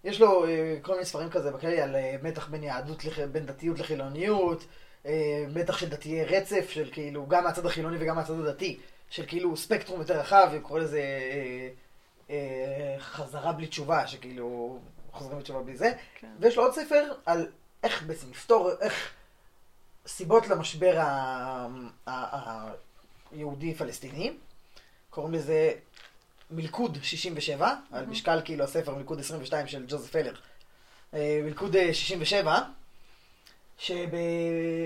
[0.05, 3.47] יש לו אה, כל מיני ספרים כזה בכללי על אה, מתח בין יהדות, לח- בין
[3.47, 4.65] דתיות לחילוניות,
[5.49, 10.01] מתח של דתיי רצף, של כאילו גם מהצד החילוני וגם מהצד הדתי, של כאילו ספקטרום
[10.01, 11.69] יותר רחב, הוא קורא לזה אה,
[12.31, 14.79] אה, חזרה בלי תשובה, שכאילו
[15.13, 15.93] חוזרים בתשובה בלי זה.
[16.21, 16.29] כן.
[16.41, 17.49] ויש לו עוד ספר על
[17.83, 19.13] איך בעצם לפתור, איך
[20.07, 21.01] סיבות למשבר
[23.33, 24.33] היהודי-פלסטיני.
[25.11, 25.73] קוראים לזה
[26.51, 30.35] מלכוד 67, על משקל כאילו הספר מלכוד 22 של ג'וזף פלר.
[31.15, 32.59] אה, מלכוד אה, 67,
[33.81, 34.09] שב...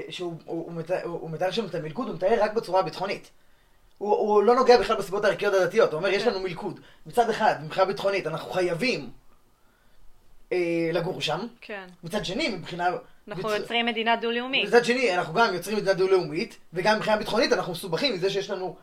[0.09, 3.31] שהוא הוא, הוא, מתאר, הוא, מתאר שם את המלכוד, הוא מתאר רק בצורה ביטחונית.
[3.99, 6.31] הוא, הוא לא נוגע בכלל בסיבות הערכיות הדתיות, הוא אומר, יש כן.
[6.31, 6.81] לנו מלכוד.
[7.07, 9.11] מצד אחד, מבחינה ביטחונית, אנחנו חייבים
[10.53, 10.59] אה,
[10.93, 11.47] לגור שם.
[11.61, 11.87] כן.
[12.05, 12.89] מצד שני, מבחינה...
[13.29, 14.69] אנחנו ביצ- יוצרים מדינה דו-לאומית.
[14.69, 18.77] מצד שני, אנחנו גם יוצרים מדינה דו-לאומית, וגם מבחינה ביטחונית אנחנו מסובכים מזה שיש לנו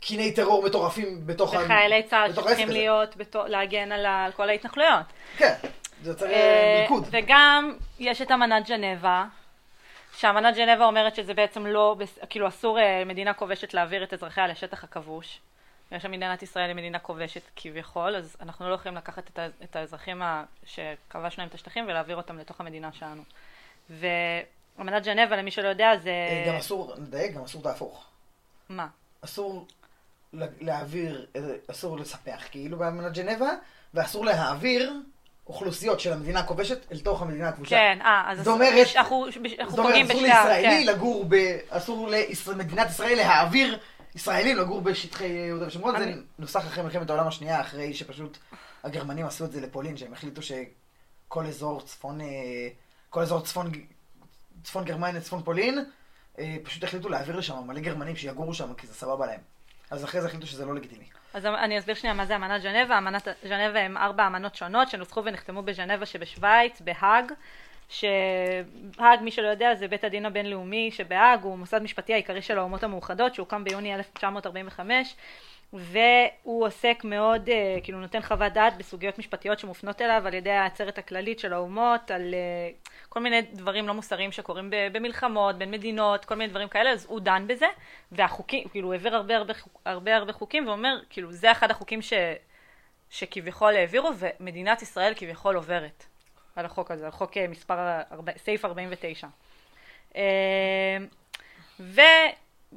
[0.00, 2.68] קיני טרור מטורפים בתוך וחיילי צה"ל שצריכים.
[2.68, 5.06] להיות, בתו- להגן על על כל ההתנחלויות.
[5.36, 5.54] כן,
[6.02, 7.04] זה יוצר אה, מלכוד.
[7.10, 9.24] וגם יש את אמנת ג'נבה,
[10.16, 11.96] שאמנת ג'נבה אומרת שזה בעצם לא,
[12.30, 15.40] כאילו אסור אה, מדינה כובשת להעביר את אזרחיה לשטח הכבוש.
[15.92, 20.22] יש מדינת ישראל היא מדינה כובשת כביכול, אז אנחנו לא יכולים לקחת את, את האזרחים
[20.64, 23.22] שכבשנו להם את השטחים ולהעביר אותם לתוך המדינה שלנו.
[23.90, 26.10] ואמנת ג'נבה, למי שלא יודע, זה...
[26.10, 28.04] אה, גם אסור, נדייק, גם אסור להפוך.
[28.68, 28.86] מה?
[29.24, 29.66] אסור
[30.32, 31.26] לה- להעביר,
[31.70, 33.50] אסור לספח כאילו באמנת ג'נבה,
[33.94, 34.92] ואסור להעביר
[35.46, 37.70] אוכלוסיות של המדינה הכובשת אל תוך המדינה הכבושה.
[37.76, 39.30] כן, אה, אז זאת אומרת- אנחנו אנחנו
[39.70, 40.22] זאת אומרת, פוגעים אסור.
[40.22, 40.92] לישראלי כן.
[40.94, 41.34] לגור ב...
[41.68, 42.08] אסור
[42.52, 43.78] למדינת ישראל להעביר
[44.14, 45.96] ישראלים לגור בשטחי יהודה ושומרון.
[45.98, 48.38] זה אני- נוסח אחרי מלחמת העולם השנייה, אחרי שפשוט
[48.84, 52.20] הגרמנים עשו את זה לפולין, שהם החליטו שכל אזור צפון...
[52.20, 52.26] אה,
[53.10, 53.72] כל אזור צפון...
[54.64, 55.84] צפון גרמניה, צפון פולין,
[56.38, 59.40] אה, פשוט החליטו להעביר לשם מלא גרמנים שיגורו שם, כי זה סבבה להם.
[59.90, 61.04] אז אחרי זה החליטו שזה לא לגיטימי.
[61.34, 62.98] אז אני אסביר שנייה מה זה אמנת ז'נבה.
[62.98, 67.32] אמנת ז'נבה הם ארבע אמנות שונות שנוסחו ונחתמו בז'נבה שבשוויץ, בהאג,
[67.88, 72.82] שהאג, מי שלא יודע, זה בית הדין הבינלאומי שבהאג, הוא מוסד משפטי העיקרי של האומות
[72.82, 75.16] המאוחדות, שהוקם ביוני 1945,
[75.72, 80.98] והוא עוסק מאוד, אה, כאילו נותן חוות דעת בסוגיות משפטיות שמופנות אליו על ידי העצרת
[80.98, 82.70] הכללית של האומות, על אה,
[83.08, 87.20] כל מיני דברים לא מוסריים שקורים במלחמות, בין מדינות, כל מיני דברים כאלה, אז הוא
[87.20, 87.66] דן בזה,
[88.12, 89.54] והחוקים, כאילו הוא העביר הרבה הרבה,
[89.84, 92.12] הרבה הרבה חוקים, ואומר, כאילו זה אחד החוקים ש,
[93.10, 96.04] שכביכול העבירו, ומדינת ישראל כביכול עוברת
[96.56, 98.00] על החוק הזה, על חוק אה, מספר,
[98.36, 99.26] סעיף 49.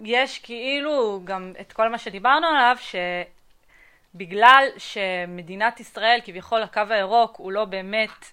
[0.02, 2.78] ויש כאילו גם את כל מה שדיברנו עליו,
[4.14, 8.26] שבגלל שמדינת ישראל, כביכול הקו הירוק, הוא לא באמת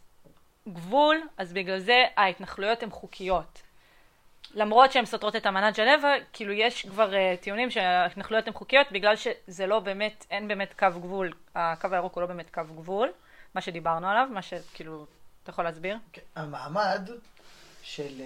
[0.68, 3.62] גבול, אז בגלל זה ההתנחלויות הן חוקיות.
[4.54, 9.16] למרות שהן סותרות את אמנת ז'נבה, כאילו יש כבר uh, טיעונים שההתנחלויות הן חוקיות בגלל
[9.16, 13.12] שזה לא באמת, אין באמת קו גבול, הקו הירוק הוא לא באמת קו גבול,
[13.54, 15.06] מה שדיברנו עליו, מה שכאילו,
[15.42, 15.96] אתה יכול להסביר?
[16.12, 17.10] כן, המעמד
[17.82, 18.22] של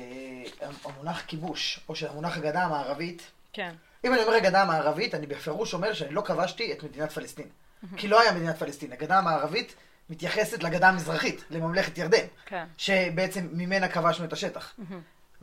[0.60, 3.74] uh, המונח כיבוש, או של המונח הגדה המערבית, כן.
[4.04, 7.48] אם אני אומר הגדה המערבית, אני בפירוש אומר שאני לא כבשתי את מדינת פלסטין.
[7.96, 8.92] כי לא היה מדינת פלסטין.
[8.92, 9.74] הגדה המערבית
[10.10, 12.26] מתייחסת לגדה המזרחית, לממלכת ירדן.
[12.46, 12.64] כן.
[12.78, 14.74] שבעצם ממנה כבשנו את השטח.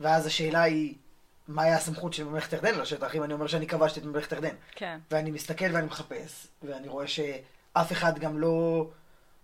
[0.00, 0.94] ואז השאלה היא,
[1.48, 4.54] מה היה הסמכות של ממלכת ירדן לשטח, אם אני אומר שאני כבשתי את ממלכת ירדן.
[4.70, 4.98] כן.
[5.10, 8.86] ואני מסתכל ואני מחפש, ואני רואה שאף אחד גם לא,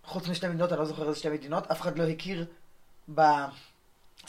[0.03, 2.45] חוץ משתי מדינות, אני לא זוכר איזה שתי מדינות, אף אחד לא הכיר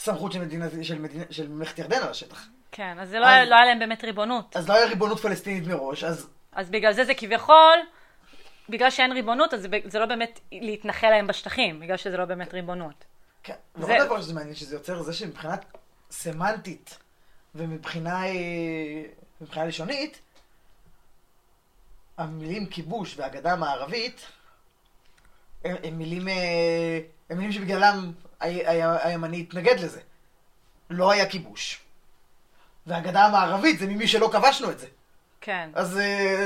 [0.03, 2.47] בסמכות של, מדינה, של, מדינה, של ממלכת ירדן על השטח.
[2.71, 4.55] כן, אז זה לא, אז, לא היה להם באמת ריבונות.
[4.57, 6.27] אז לא היה ריבונות פלסטינית מראש, אז...
[6.51, 7.79] אז בגלל זה זה כביכול,
[8.69, 12.53] בגלל שאין ריבונות, אז זה, זה לא באמת להתנחל להם בשטחים, בגלל שזה לא באמת
[12.53, 13.05] ריבונות.
[13.43, 15.65] כן, ועוד דבר שזה מעניין, שזה יוצר זה שמבחינת
[16.11, 16.97] סמנטית
[17.55, 19.03] ומבחינה אה,
[19.41, 20.19] מבחינה לשונית,
[22.17, 24.25] המילים כיבוש והגדה המערבית
[25.65, 28.11] הם, הם מילים, אה, הם מילים שבגללם
[28.43, 29.99] הימני התנגד לזה.
[30.89, 31.81] לא היה כיבוש.
[32.87, 34.87] והגדה המערבית זה ממי שלא כבשנו את זה.
[35.41, 35.69] כן.
[35.73, 36.45] אז אה,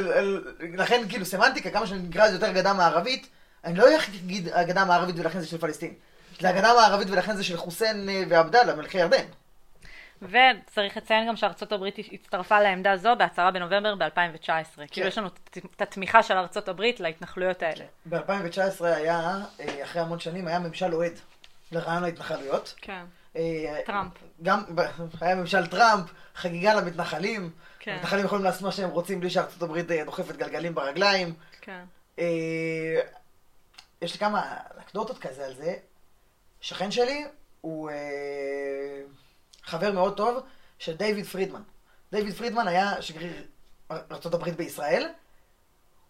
[0.78, 3.28] לכן כאילו סמנטיקה, כמה שאני נקרא לזה יותר גדה מערבית,
[3.64, 3.86] אני לא
[4.26, 5.94] אגיד הגדה המערבית ולכן זה של פלסטין.
[6.40, 9.26] זה הגדה המערבית ולכן זה של חוסיין ועבדאללה, מלכי ירדן.
[10.22, 14.46] וצריך לציין גם שארצות הברית הצטרפה לעמדה זו בהצהרה בנובמבר ב-2019.
[14.46, 14.86] כן.
[14.92, 15.28] כאילו יש לנו
[15.76, 17.86] את התמיכה של ארצות הברית להתנחלויות האלה.
[18.06, 19.20] ב-2019 היה,
[19.60, 21.14] אה, אחרי המון שנים, היה ממשל אוהד
[21.71, 22.75] לרעיון ההתנחלויות.
[22.82, 23.06] כן.
[23.36, 24.12] אה, טראמפ.
[24.41, 24.63] גם
[25.21, 27.51] היה ממשל טראמפ, חגיגה למתנחלים.
[27.80, 27.91] כן.
[27.91, 31.34] המתנחלים יכולים לעשות מה שהם רוצים בלי שארצות הברית אה, דוחפת גלגלים ברגליים.
[31.62, 31.84] כן.
[34.01, 35.75] יש לי כמה אנקדוטות כזה על זה.
[36.62, 37.25] שכן שלי
[37.62, 37.89] הוא...
[39.67, 40.43] חבר מאוד טוב
[40.80, 41.62] של דיוויד פרידמן.
[42.12, 43.43] דיוויד פרידמן היה שגריר
[43.91, 45.10] ארה"ב בישראל.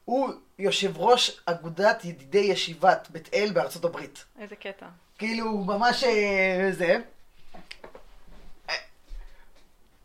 [0.08, 4.26] הוא יושב ראש אגודת ידידי ישיבת בית אל בארצות הברית.
[4.40, 4.86] איזה קטע.
[5.18, 6.98] כאילו, ממש אה, זה.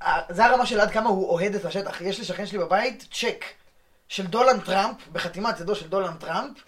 [0.02, 2.00] אה, זה הרמה של עד כמה הוא אוהד את השטח.
[2.00, 3.44] יש לשכן שלי בבית צ'ק
[4.08, 6.58] של דונלד טראמפ, בחתימת ידו של דונלד טראמפ,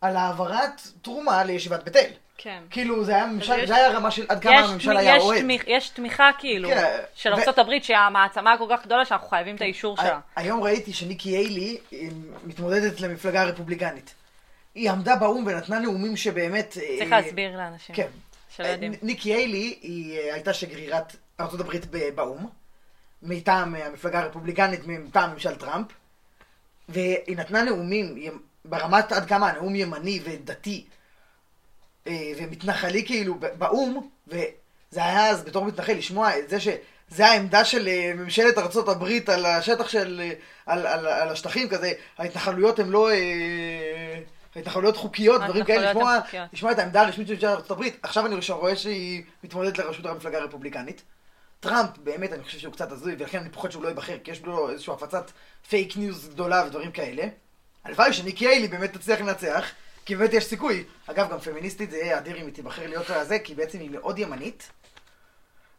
[0.00, 2.10] על העברת תרומה לישיבת בית אל.
[2.38, 2.62] כן.
[2.70, 5.44] כאילו זה היה ממשל, זה היה רמה של עד כמה הממשל היה אוהד.
[5.66, 6.98] יש תמיכה כאילו, כן.
[7.14, 10.20] של ארה"ב שהמעצמה כל כך גדולה שאנחנו חייבים את האישור שלה.
[10.36, 11.78] היום ראיתי שניקי היילי
[12.44, 14.14] מתמודדת למפלגה הרפובליקנית.
[14.74, 16.76] היא עמדה באו"ם ונתנה נאומים שבאמת...
[16.82, 17.96] אה, צריך להסביר לאנשים.
[17.96, 18.08] כן.
[19.02, 22.46] ניקי היילי היא אה, הייתה שגרירת ארה"ב באו"ם,
[23.22, 25.86] מטעם המפלגה הרפובליקנית, מטעם ממשל טראמפ,
[26.88, 30.84] והיא נתנה נאומים ברמת עד כמה הנאום ימני ודתי.
[32.06, 37.88] אה, ומתנחלי כאילו באו"ם, וזה היה אז בתור מתנחל לשמוע את זה שזה העמדה של
[37.88, 40.32] אה, ממשלת ארצות הברית על השטח של, אה,
[40.66, 43.08] על, על, על השטחים כזה, ההתנחלויות הן לא,
[44.56, 46.18] ההתנחלויות חוקיות, דברים כאלה, לשמוע,
[46.52, 47.98] לשמוע את העמדה הרשמית של ממשלת ארצות הברית.
[48.02, 51.02] עכשיו אני רואה שהיא מתמודדת לראשות המפלגה הרפובליקנית.
[51.60, 54.42] טראמפ, באמת, אני חושב שהוא קצת הזוי, ולכן אני פוחד שהוא לא ייבחר, כי יש
[54.42, 55.30] לו איזושהי הפצת
[55.68, 57.24] פייק ניוז גדולה ודברים כאלה.
[57.84, 59.70] הלוואי שניקי היילי באמת תצליח לנצח.
[60.06, 60.84] כי באמת יש סיכוי.
[61.06, 64.18] אגב, גם פמיניסטית זה יהיה אדיר אם היא תיבחר להיות הזה, כי בעצם היא מאוד
[64.18, 64.70] ימנית.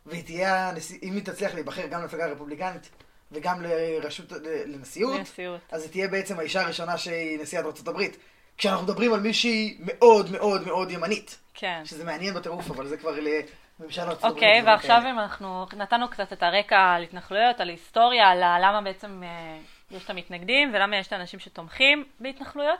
[0.05, 0.71] והיא תהיה,
[1.03, 2.89] אם היא תצליח להיבחר גם למפלגה הרפובליקנית
[3.31, 4.31] וגם לרשות,
[4.65, 8.17] לנשיאות, לנשיאות, אז היא תהיה בעצם האישה הראשונה שהיא נשיאת הברית.
[8.57, 11.37] כשאנחנו מדברים על מישהי מאוד מאוד מאוד ימנית.
[11.53, 11.81] כן.
[11.85, 14.23] שזה מעניין בטירוף, אבל זה כבר לממשל הברית.
[14.23, 19.23] אוקיי, ועכשיו אם אנחנו נתנו קצת את הרקע על התנחלויות, על היסטוריה, על למה בעצם
[19.23, 19.57] אה,
[19.91, 22.79] יש את המתנגדים ולמה יש את האנשים שתומכים בהתנחלויות.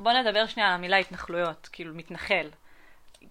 [0.00, 2.50] אה, בוא נדבר שנייה על המילה התנחלויות, כאילו מתנחל.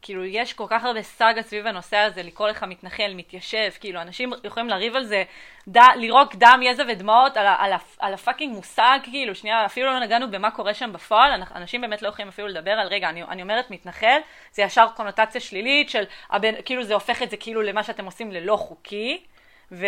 [0.01, 4.31] כאילו, יש כל כך הרבה סאגה סביב הנושא הזה, לקרוא לך מתנחל, מתיישב, כאילו, אנשים
[4.43, 5.23] יכולים לריב על זה,
[5.69, 10.31] ד, לירוק דם, יזע ודמעות על, על, על הפאקינג מושג, כאילו, שנייה, אפילו לא נגענו
[10.31, 13.71] במה קורה שם בפועל, אנשים באמת לא יכולים אפילו לדבר על, רגע, אני, אני אומרת
[13.71, 14.19] מתנחל,
[14.51, 18.31] זה ישר קונוטציה שלילית של, הבן, כאילו, זה הופך את זה כאילו למה שאתם עושים
[18.31, 19.23] ללא חוקי.
[19.71, 19.85] ו,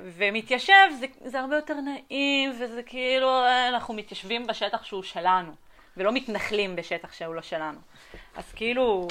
[0.00, 3.30] ומתיישב זה, זה הרבה יותר נעים, וזה כאילו,
[3.68, 5.52] אנחנו מתיישבים בשטח שהוא שלנו,
[5.96, 7.78] ולא מתנחלים בשטח שהוא לא שלנו.
[8.36, 9.08] אז כאילו,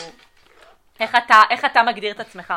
[0.99, 2.53] איך אתה, איך אתה מגדיר את עצמך?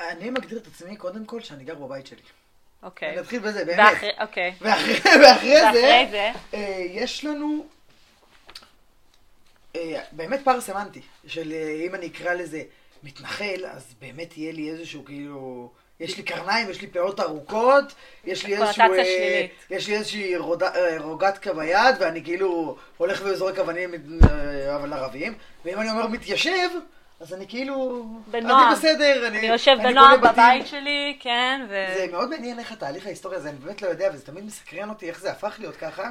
[0.00, 2.22] אני מגדיר את עצמי קודם כל שאני גר בבית שלי.
[2.82, 3.10] אוקיי.
[3.10, 3.92] אני אתחיל בזה, באמת.
[3.92, 4.54] ואחרי, אוקיי.
[4.60, 7.66] ואחרי, ואחרי זה, זה, אה, יש לנו
[9.76, 12.62] אה, באמת פער סמנטי, של אה, אם אני אקרא לזה
[13.02, 15.72] מתנחל, אז באמת יהיה לי איזשהו כאילו...
[16.00, 17.84] יש לי קרניים, יש לי פאות ארוכות,
[18.24, 18.92] יש לי איזשהו...
[18.92, 19.46] אה.
[19.70, 25.80] יש לי איזושהי אה, רוגטקה ביד, ואני כאילו הולך וזורק אבנים אה, אבל ערבים, ואם
[25.80, 26.68] אני אומר מתיישב,
[27.20, 28.06] אז אני כאילו...
[28.26, 28.68] בנועם.
[28.68, 29.38] אני בסדר, אני...
[29.38, 30.20] אני יושב אני בנועם.
[30.20, 31.86] בבית שלי, כן, ו...
[31.94, 35.08] זה מאוד מעניין איך התהליך ההיסטורי הזה, אני באמת לא יודע, וזה תמיד מסקרן אותי
[35.08, 36.10] איך זה הפך להיות ככה.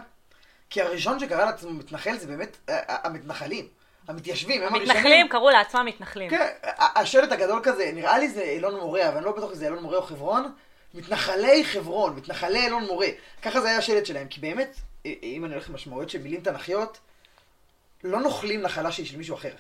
[0.70, 3.68] כי הראשון שקרא לעצמו מתנחל זה באמת אה, אה, המתנחלים,
[4.08, 4.92] המתיישבים, הם הראשונים.
[4.92, 6.30] המתנחלים קראו לעצמם מתנחלים.
[6.30, 6.48] כן,
[6.96, 9.84] השלט הגדול כזה, נראה לי זה אילון מורה, אבל אני לא בטוח אם זה אילון
[9.84, 10.52] מורה או חברון.
[10.94, 13.08] מתנחלי חברון, מתנחלי אילון מורה.
[13.42, 17.00] ככה זה היה השלט שלהם, כי באמת, אם אני הולך עם משמעויות של מילים תנכיות,
[18.04, 19.54] לא נוכלים נחלה שהיא של מישהו אחר.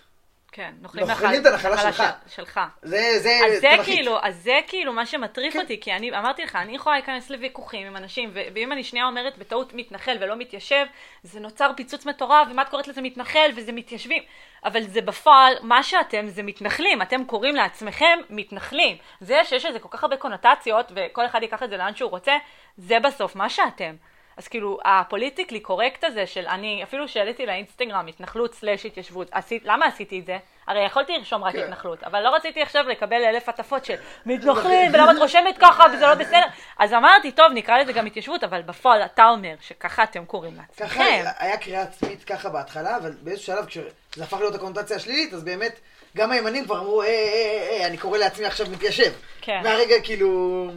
[0.55, 1.09] כן, נוכלים את
[1.45, 1.97] הנחלה נחלה שלך.
[1.97, 2.59] של- שלך.
[2.81, 3.95] זה, זה אז זה תנכית.
[3.95, 5.59] כאילו, אז זה כאילו מה שמטריף כן.
[5.59, 9.37] אותי, כי אני אמרתי לך, אני יכולה להיכנס לוויכוחים עם אנשים, ואם אני שנייה אומרת
[9.37, 10.85] בטעות מתנחל ולא מתיישב,
[11.23, 14.23] זה נוצר פיצוץ מטורף, ומה את קוראת לזה מתנחל, וזה מתיישבים.
[14.65, 18.97] אבל זה בפועל, מה שאתם זה מתנחלים, אתם קוראים לעצמכם מתנחלים.
[19.21, 22.37] זה שיש לזה כל כך הרבה קונוטציות, וכל אחד ייקח את זה לאן שהוא רוצה,
[22.77, 23.95] זה בסוף מה שאתם.
[24.37, 29.85] אז כאילו, הפוליטיקלי קורקט הזה של אני, אפילו שהעליתי לאינסטגרם התנחלות סלאש התיישבות, עשית, למה
[29.85, 30.37] עשיתי את זה?
[30.67, 31.63] הרי יכולתי לרשום רק כן.
[31.63, 36.07] התנחלות, אבל לא רציתי עכשיו לקבל אלף הטפות של מתנחלים, ולמה את רושמת ככה וזה
[36.07, 36.45] לא בסדר.
[36.79, 40.83] אז אמרתי, טוב, נקרא לזה גם התיישבות, אבל בפועל אתה אומר שככה אתם קוראים ככה
[40.83, 41.23] לעצמכם.
[41.37, 45.79] היה קריאה עצמית ככה בהתחלה, אבל באיזשהו שלב כשזה הפך להיות הקונוטציה השלילית, אז באמת
[46.17, 49.11] גם הימנים כבר אמרו, אה, אה, אה, אני קורא לעצמי עכשיו מתיישב.
[49.41, 49.59] כן.
[49.63, 50.69] מהרגע כאילו...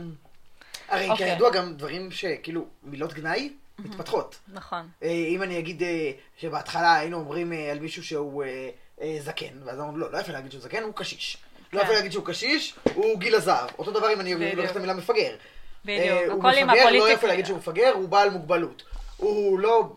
[0.88, 1.32] הרי אוקיי.
[1.32, 4.36] כידוע גם דברים שכאילו מילות גנאי מתפתחות.
[4.48, 4.88] נכון.
[5.02, 8.44] אה, אם אני אגיד אה, שבהתחלה היינו אומרים אה, על מישהו שהוא
[9.20, 11.36] זקן, ואז אמרנו, לא, לא יפה להגיד שהוא זקן, הוא קשיש.
[11.72, 11.84] לא כן.
[11.84, 13.70] יפה להגיד שהוא קשיש, הוא גיל הזהב.
[13.78, 14.32] אותו דבר אם אני.
[14.32, 15.36] הולך את המילה מפגר.
[15.84, 16.38] בדיוק.
[16.38, 17.12] הכל עם מפגר, לא הפוליטיקה.
[17.12, 18.82] יפה להגיד שהוא מפגר, הוא בעל מוגבלות.
[19.16, 19.92] הוא לא...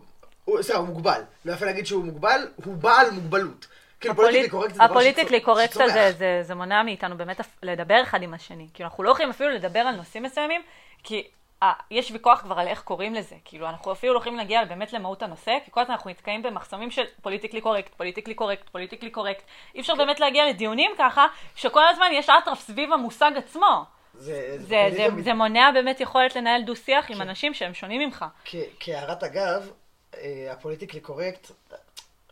[0.60, 1.20] סליחה, הוא מוגבל.
[1.44, 3.66] לא יפה להגיד שהוא מוגבל, הוא בעל מוגבלות.
[4.00, 5.76] כאילו פוליטיקלי קורקט זה דבר הפוליטיקלי קורקט.
[5.80, 8.68] הזה, זה, זה מונע מאיתנו באמת אפ- לדבר אחד עם השני.
[8.74, 10.62] כאילו, אנחנו לא יכולים אפילו לדבר על נושאים מסוימים,
[11.02, 11.26] כי
[11.62, 13.34] אה, יש ויכוח כבר על איך קוראים לזה.
[13.44, 16.90] כאילו, אנחנו אפילו לא יכולים להגיע באמת למהות הנושא, כי כל הזמן אנחנו נתקעים במחסומים
[16.90, 19.42] של פוליטיקלי קורקט, פוליטיקלי קורקט, פוליטיקלי קורקט.
[19.74, 23.84] אי אפשר באמת להגיע לדיונים ככה, שכל הזמן יש אטרף סביב המושג עצמו.
[24.14, 27.20] זה, זה, זה, פוליטיקלי- זה מונע באמת יכולת לנהל דו-שיח עם כן.
[27.22, 28.24] אנשים שהם שונים ממך.
[28.44, 29.70] כ- כהערת אגב,
[30.14, 30.20] אה,
[30.52, 31.50] הפוליטיקלי קורקט,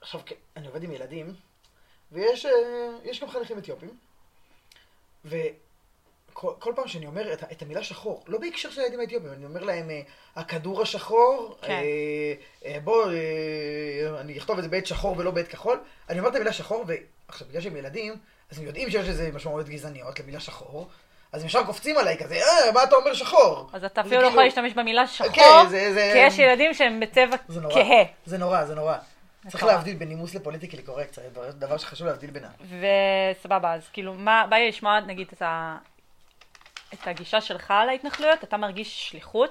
[0.00, 1.34] עכשיו כ- אני עובד עם ילדים,
[2.12, 2.50] ויש אה,
[3.04, 3.90] יש גם חניכים אתיופים,
[5.24, 9.44] וכל כל פעם שאני אומר את, את המילה שחור, לא בהקשר של הילדים האתיופים, אני
[9.44, 10.00] אומר להם, אה,
[10.36, 11.70] הכדור השחור, כן.
[11.72, 11.82] אה,
[12.64, 16.34] אה, בוא, אה, אני אכתוב את זה בעת שחור ולא בעת כחול, אני אומר את
[16.34, 16.84] המילה שחור,
[17.28, 18.16] ועכשיו בגלל שהם ילדים,
[18.50, 20.88] אז הם יודעים שיש לזה משמעויות גזעניות למילה שחור,
[21.32, 23.70] אז הם ישר קופצים עליי כזה, אה, מה אתה אומר שחור?
[23.72, 27.00] אז אתה אפילו לא כאילו- יכול להשתמש במילה שחור, כן, זה- כי יש ילדים שהם
[27.00, 27.36] בצבע.
[27.70, 28.04] כהה.
[28.26, 28.96] זה נורא, זה נורא.
[29.48, 29.62] צריך.
[29.62, 32.50] להבדיל בין נימוס לפוליטיקלי קורקט, זה דבר- שחשוב להבדיל בינם.
[32.60, 35.78] וסבבה, אז כאילו, מה, בא לי לשמוע נגיד את, ה,
[36.94, 39.50] את הגישה שלך על ההתנחלויות, אתה מרגיש שליחות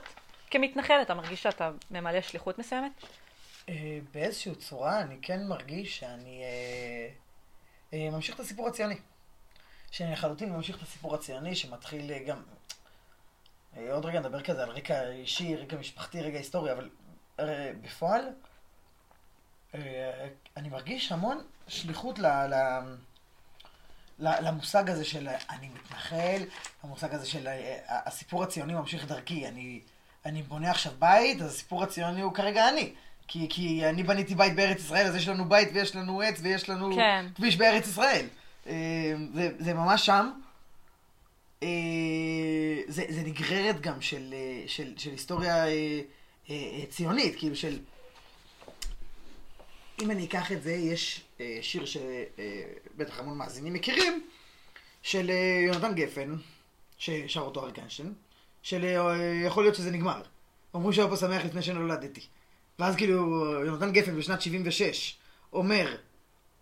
[0.51, 1.01] כמתנחל?
[1.01, 2.91] אתה מרגיש שאתה ממלא שליחות מסוימת?
[3.69, 7.09] אה, באיזושהי צורה אני כן מרגיש שאני אה,
[7.93, 8.95] אה, ממשיך את הסיפור הציוני.
[9.91, 12.43] שאני לחלוטין ממשיך את הסיפור הציוני שמתחיל אה, גם...
[13.77, 16.89] אה, עוד רגע נדבר כזה על רקע אישי, רקע משפחתי, רקע היסטורי, אבל
[17.39, 18.21] אה, בפועל
[20.57, 21.37] אני מרגיש המון
[21.67, 22.25] שליחות ל...
[22.25, 22.55] ל
[24.19, 26.43] למושג הזה של אני מתנחל,
[26.83, 29.79] המושג הזה של אה, הסיפור הציוני ממשיך דרכי, אני,
[30.25, 32.93] אני בונה עכשיו בית, אז הסיפור הציוני הוא כרגע אני.
[33.27, 36.69] כי, כי אני בניתי בית בארץ ישראל, אז יש לנו בית ויש לנו עץ ויש
[36.69, 37.25] לנו כן.
[37.35, 38.25] כביש בארץ ישראל.
[38.67, 38.73] אה,
[39.33, 40.31] זה, זה ממש שם.
[41.63, 41.67] אה,
[42.87, 46.01] זה, זה נגררת גם של, אה, של, של היסטוריה אה, אה,
[46.49, 47.79] אה, ציונית, כאילו של...
[50.01, 54.23] אם אני אקח את זה, יש אה, שיר שבטח המון מאזינים מכירים,
[55.01, 56.35] של אה, יונתן גפן,
[56.97, 58.13] ששר אותו אריק איינשטיין,
[58.61, 60.21] של אה, יכול להיות שזה נגמר.
[60.75, 62.21] אמרו שהיה פה שמח לפני שנולדתי.
[62.79, 65.17] ואז כאילו, יונתן גפן בשנת 76
[65.53, 65.95] אומר,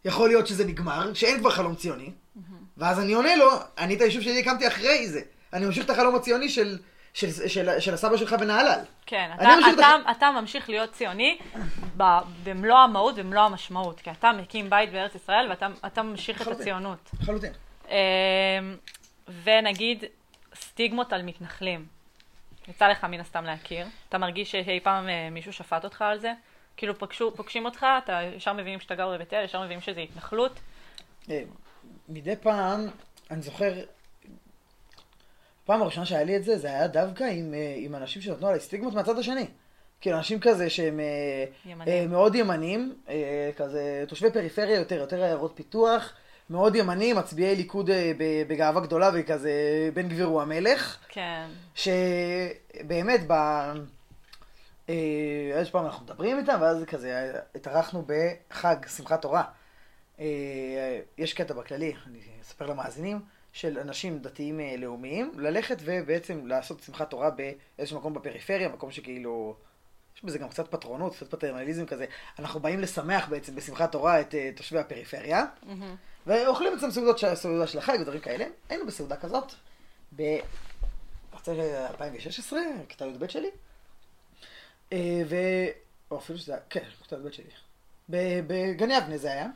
[0.05, 2.11] יכול להיות שזה נגמר, שאין כבר חלום ציוני,
[2.77, 5.21] ואז אני עונה לו, אני את היישוב שלי הקמתי אחרי זה.
[5.53, 6.77] אני ממשיך את החלום הציוני של,
[7.15, 8.79] של, של, של, של הסבא שלך בנהלל.
[9.05, 11.37] כן, אתה, ממשיך את אתה, אתה ממשיך להיות ציוני
[11.97, 12.03] ב,
[12.43, 16.47] במלוא המהות ובמלוא המשמעות, כי אתה מקים בית בארץ ישראל ואתה אתה ממשיך את.
[16.47, 17.09] הציונות.
[17.21, 17.53] לחלוטין.
[17.87, 17.95] אמ,
[19.43, 20.03] ונגיד
[20.55, 21.85] סטיגמות על מתנחלים.
[22.67, 23.87] יצא לך מן הסתם להכיר.
[24.09, 26.33] אתה מרגיש שאי פעם אה, מישהו שפט אותך על זה?
[26.77, 30.59] כאילו פגשו, פוגשים אותך, אתה ישר מבינים שאתה גר בבית אל, ישר מבינים שזה התנחלות.
[31.29, 31.41] אה,
[32.09, 32.87] מדי פעם,
[33.31, 33.73] אני זוכר,
[35.65, 38.59] פעם הראשונה שהיה לי את זה, זה היה דווקא עם, אה, עם אנשים שנתנו עליי
[38.59, 39.45] סטיגמות מהצד השני.
[40.01, 41.87] כאילו, אנשים כזה שהם אה, ימנים.
[41.87, 42.95] אה, מאוד ימנים,
[43.57, 46.13] כזה תושבי פריפריה יותר, יותר עיירות פיתוח,
[46.49, 47.89] מאוד ימנים, מצביעי ליכוד
[48.47, 49.51] בגאווה גדולה וכזה
[49.93, 50.97] בן גביר הוא המלך.
[51.09, 51.45] כן.
[51.75, 53.33] שבאמת, ב...
[55.53, 59.43] איזה פעם אנחנו מדברים איתם, ואז כזה התארחנו בחג שמחת תורה.
[61.17, 63.19] יש קטע בכללי, אני אספר למאזינים,
[63.55, 69.55] של אנשים דתיים אה, לאומיים, ללכת ובעצם לעשות שמחת תורה באיזשהו מקום בפריפריה, מקום שכאילו...
[70.17, 72.05] יש בזה גם קצת פטרונות, קצת פטרנליזם כזה.
[72.39, 75.95] אנחנו באים לשמח בעצם בשמחת תורה את אה, תושבי הפריפריה, מהמם.
[76.27, 78.45] ואוכלים אצלם סעודות של- סעודה של החג ודברים כאלה.
[78.69, 79.51] היינו בסעודה כזאת,
[80.15, 80.21] ב...
[81.33, 81.51] רוצה
[81.89, 83.49] 2016, כיתה י"ב שלי.
[84.93, 84.97] אה,
[85.29, 85.35] ו...
[86.11, 87.49] או אפילו שזה היה, כן, כיתה י"ב שלי.
[88.09, 89.47] ב- בגן יבנה זה היה.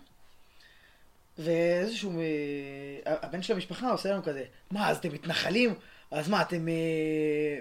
[1.40, 5.74] ואיזשהו, אה, הבן של המשפחה עושה לנו כזה, מה, אז אתם מתנחלים?
[6.12, 6.68] אז מה, אתם...
[6.68, 6.74] אה,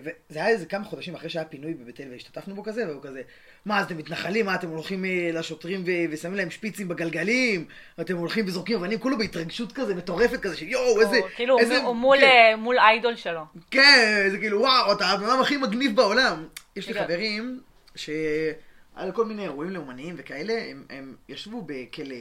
[0.03, 3.23] וזה היה איזה כמה חודשים אחרי שהיה פינוי בבית אל והשתתפנו בו כזה, והוא כזה,
[3.65, 4.47] מה, אז אתם מתנחלים?
[4.47, 7.65] מה, אתם הולכים אה, לשוטרים ו- ושמים להם שפיצים בגלגלים?
[8.01, 8.99] אתם הולכים וזורקים אבנים?
[8.99, 11.21] כולו בהתרגשות כזה מטורפת כזה, שיואו, איזה...
[11.37, 11.79] כאילו, איזה...
[11.79, 12.55] הוא מול, כן.
[12.59, 13.43] מול איידול שלו.
[13.71, 16.49] כן, זה כאילו, וואו, אתה הבן הכי מגניב בעולם.
[16.77, 17.05] יש לי רגע.
[17.05, 17.61] חברים
[17.97, 22.17] שעל כל מיני אירועים לאומניים וכאלה, הם, הם ישבו בכלא,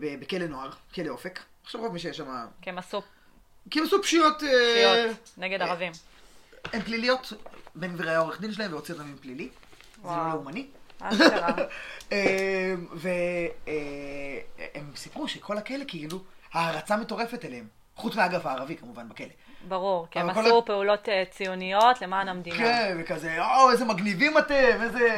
[0.00, 1.40] בכלא נוער, כלא אופק.
[1.64, 3.02] עכשיו רוב מי שיש שם, כי הם עשו
[3.70, 5.92] כי הם עשו פשיעות, אה, פשיעות נגד אה, ערבים.
[6.72, 7.32] הן פליליות.
[7.74, 9.48] בן גביר היה עורך דין שלהם והוציא אותם עם פלילי.
[10.02, 10.28] זה לא.
[10.32, 10.66] לאומני.
[12.94, 16.18] והם סיפרו שכל הכלא כאילו,
[16.52, 17.64] הערצה מטורפת אליהם.
[17.96, 19.26] חוץ מהאגף הערבי כמובן בכלא.
[19.68, 22.56] ברור, כי הם עשו ה- פעולות אה, ציוניות למען המדינה.
[22.56, 25.08] כן, וכזה, או, איזה מגניבים אתם, איזה...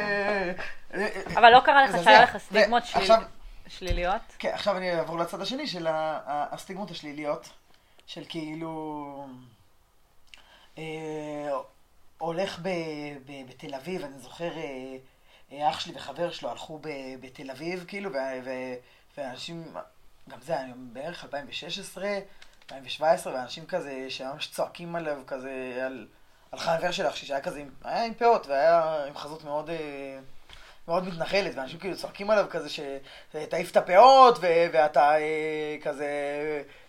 [1.37, 2.03] אבל לא קרה לך.
[2.03, 3.21] שהיה לך סטיגמות ו- שליל- עכשיו-
[3.67, 4.21] שליליות?
[4.39, 7.49] כן, עכשיו אני אעבור לצד השני של הסטיגמות השליליות,
[8.05, 9.27] של כאילו...
[10.77, 11.51] אה,
[12.17, 12.59] הולך
[13.25, 14.97] בתל אביב, אני זוכר, אה,
[15.51, 16.79] אה, אח שלי וחבר שלו הלכו
[17.21, 18.09] בתל אביב, כאילו,
[19.17, 19.73] ואנשים,
[20.29, 22.09] גם זה, היה בערך 2016,
[22.63, 26.07] 2017, ואנשים כזה, שממש צועקים עליו, כזה, על,
[26.51, 29.69] על חבר שלך, שהיה כזה, היה עם פאות, והיה עם חזות מאוד...
[30.87, 36.07] מאוד מתנחלת, ואנשים כאילו צועקים עליו כזה שתעיף את הפאות, ו- ואתה אה, כזה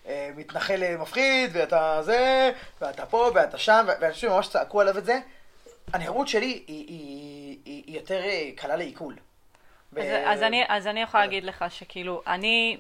[0.07, 5.05] אה, מתנחל אה, מפחיד, ואתה זה, ואתה פה, ואתה שם, ואנשים ממש צעקו עליו את
[5.05, 5.19] זה.
[5.93, 9.15] הנראות שלי היא, היא, היא, היא יותר אה, קלה לעיכול.
[9.15, 12.79] אז, ו- אז, אני, אז אני יכולה להגיד לך שכאילו, אני,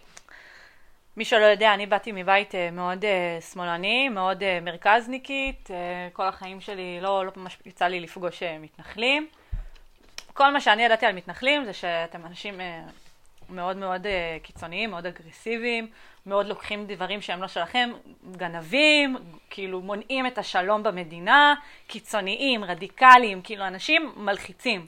[1.16, 6.26] מי שלא יודע, אני באתי מבית אה, מאוד אה, שמאלני, מאוד אה, מרכזניקית, אה, כל
[6.26, 9.28] החיים שלי לא, לא ממש יצא לי לפגוש מתנחלים.
[10.36, 12.82] כל מה שאני ידעתי על מתנחלים זה שאתם אנשים אה,
[13.50, 15.90] מאוד מאוד אה, קיצוניים, מאוד אגרסיביים,
[16.26, 17.90] מאוד לוקחים דברים שהם לא שלכם,
[18.32, 19.16] גנבים,
[19.50, 21.54] כאילו מונעים את השלום במדינה,
[21.86, 24.86] קיצוניים, רדיקליים, כאילו אנשים מלחיצים.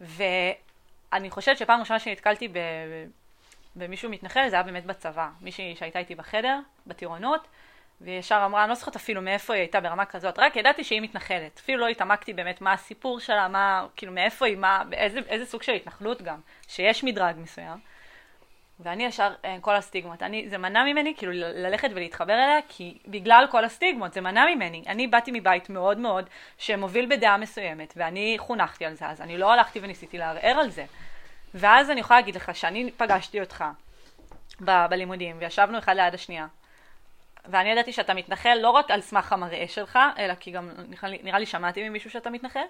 [0.00, 2.48] ואני חושבת שפעם ראשונה שנתקלתי.
[3.76, 5.28] במישהו מתנחל זה היה באמת בצבא.
[5.40, 7.48] מישהי שהייתה איתי בחדר, בטירונות,
[8.00, 11.58] וישר אמרה, אני לא זוכרת אפילו מאיפה היא הייתה ברמה כזאת, רק ידעתי שהיא מתנחלת.
[11.58, 15.62] אפילו לא התעמקתי באמת מה הסיפור שלה, מה, כאילו מאיפה היא, מה, באיזה, איזה סוג
[15.62, 17.78] של התנחלות גם, שיש מדרג מסוים.
[18.82, 23.46] ואני ישר, אה, כל הסטיגמות, אני, זה מנע ממני כאילו ללכת ולהתחבר אליה, כי בגלל
[23.50, 24.84] כל הסטיגמות, זה מנע ממני.
[24.86, 29.52] אני באתי מבית מאוד מאוד שמוביל בדעה מסוימת, ואני חונכתי על זה, אז אני לא
[29.52, 30.84] הלכתי וניסיתי לערער על זה.
[31.54, 33.64] ואז אני יכולה להגיד לך שאני פגשתי אותך
[34.60, 36.46] ב- בלימודים, וישבנו אחד ליד השנייה,
[37.44, 41.18] ואני ידעתי שאתה מתנחל לא רק על סמך המראה שלך, אלא כי גם נראה לי,
[41.22, 42.64] נראה לי שמעתי ממישהו שאתה מתנחל,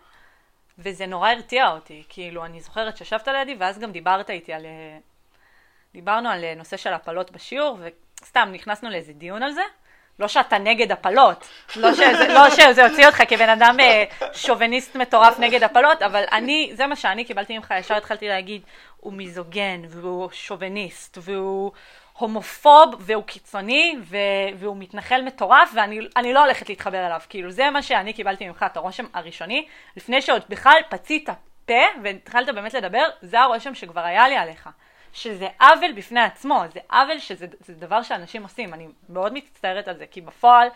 [0.78, 2.02] וזה נורא הרתיע אותי.
[2.08, 4.66] כאילו, אני זוכרת שישבת לידי, ואז גם דיברת איתי על...
[4.66, 4.98] אה,
[5.94, 7.78] דיברנו על אה, נושא של הפלות בשיעור,
[8.22, 9.62] וסתם נכנסנו לאיזה דיון על זה.
[10.18, 15.38] לא שאתה נגד הפלות, לא שזה, לא שזה יוציא אותך כבן אדם אה, שוביניסט מטורף
[15.38, 18.62] נגד הפלות, אבל אני, זה מה שאני קיבלתי ממך, ישר התחלתי להגיד,
[18.96, 21.72] הוא מיזוגן, והוא שוביניסט, והוא
[22.20, 24.16] הומופוב, והוא קיצוני, ו-
[24.58, 27.20] והוא מתנחל מטורף, ואני אני לא הולכת להתחבר אליו.
[27.28, 29.66] כאילו, זה מה שאני קיבלתי ממך, את הרושם הראשוני,
[29.96, 31.28] לפני שעוד בכלל פצית
[31.64, 34.68] פה, והתחלת באמת לדבר, זה הרושם שכבר היה לי עליך.
[35.12, 39.96] שזה עוול בפני עצמו, זה עוול שזה זה דבר שאנשים עושים, אני מאוד מצטערת על
[39.96, 40.68] זה, כי בפועל,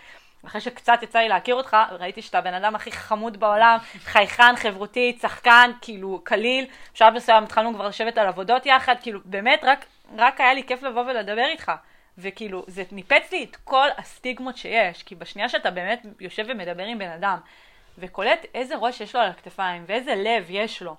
[0.46, 5.16] אחרי שקצת יצא לי להכיר אותך, ראיתי שאתה הבן אדם הכי חמוד בעולם, חייכן, חברותי,
[5.18, 9.84] צחקן, כאילו, קליל, בשלב מסוים התחלנו כבר לשבת על עבודות יחד, כאילו, באמת, רק,
[10.16, 11.72] רק היה לי כיף לבוא ולדבר איתך.
[12.18, 16.98] וכאילו, זה ניפץ לי את כל הסטיגמות שיש, כי בשנייה שאתה באמת יושב ומדבר עם
[16.98, 17.38] בן אדם,
[17.98, 20.96] וקולט איזה ראש יש לו על הכתפיים, ואיזה לב יש לו,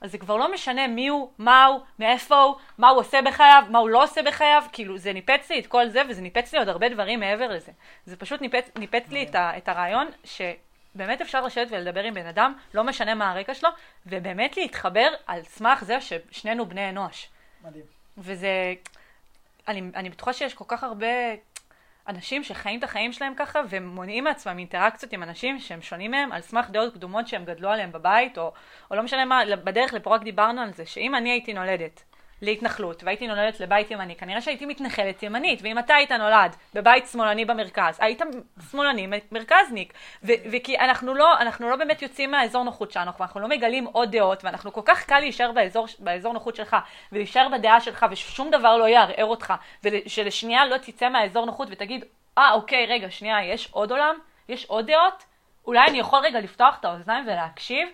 [0.00, 3.62] אז זה כבר לא משנה מי הוא, מה הוא, מאיפה הוא, מה הוא עושה בחייו,
[3.70, 6.58] מה הוא לא עושה בחייו, כאילו זה ניפץ לי את כל זה, וזה ניפץ לי
[6.58, 7.72] עוד הרבה דברים מעבר לזה.
[8.04, 12.26] זה פשוט ניפץ, ניפץ לי את, ה, את הרעיון שבאמת אפשר לשבת ולדבר עם בן
[12.26, 13.70] אדם, לא משנה מה הרקע שלו,
[14.06, 17.28] ובאמת להתחבר על סמך זה ששנינו בני אנוש.
[17.64, 17.99] מדהים.
[18.18, 18.74] וזה,
[19.68, 21.06] אני, אני בטוחה שיש כל כך הרבה
[22.08, 26.40] אנשים שחיים את החיים שלהם ככה ומונעים מעצמם אינטראקציות עם אנשים שהם שונים מהם על
[26.40, 28.52] סמך דעות קדומות שהם גדלו עליהם בבית או,
[28.90, 32.02] או לא משנה מה, בדרך לפה רק דיברנו על זה, שאם אני הייתי נולדת
[32.42, 37.44] להתנחלות והייתי נולדת לבית ימני, כנראה שהייתי מתנחלת ימנית, ואם אתה היית נולד בבית שמאלני
[37.44, 38.22] במרכז, היית
[38.70, 39.92] שמאלני מרכזניק,
[40.24, 44.44] וכי אנחנו לא, אנחנו לא באמת יוצאים מהאזור נוחות שלנו, אנחנו לא מגלים עוד דעות,
[44.44, 46.76] ואנחנו כל כך קל להישאר באזור, באזור נוחות שלך,
[47.12, 52.04] ולהישאר בדעה שלך, וששום דבר לא יערער אותך, ושלשנייה לא תצא מהאזור נוחות ותגיד,
[52.38, 54.14] אה, ah, אוקיי, רגע, שנייה, יש עוד עולם?
[54.48, 55.24] יש עוד דעות?
[55.66, 57.88] אולי אני יכול רגע לפתוח את האוזניים ולהקשיב?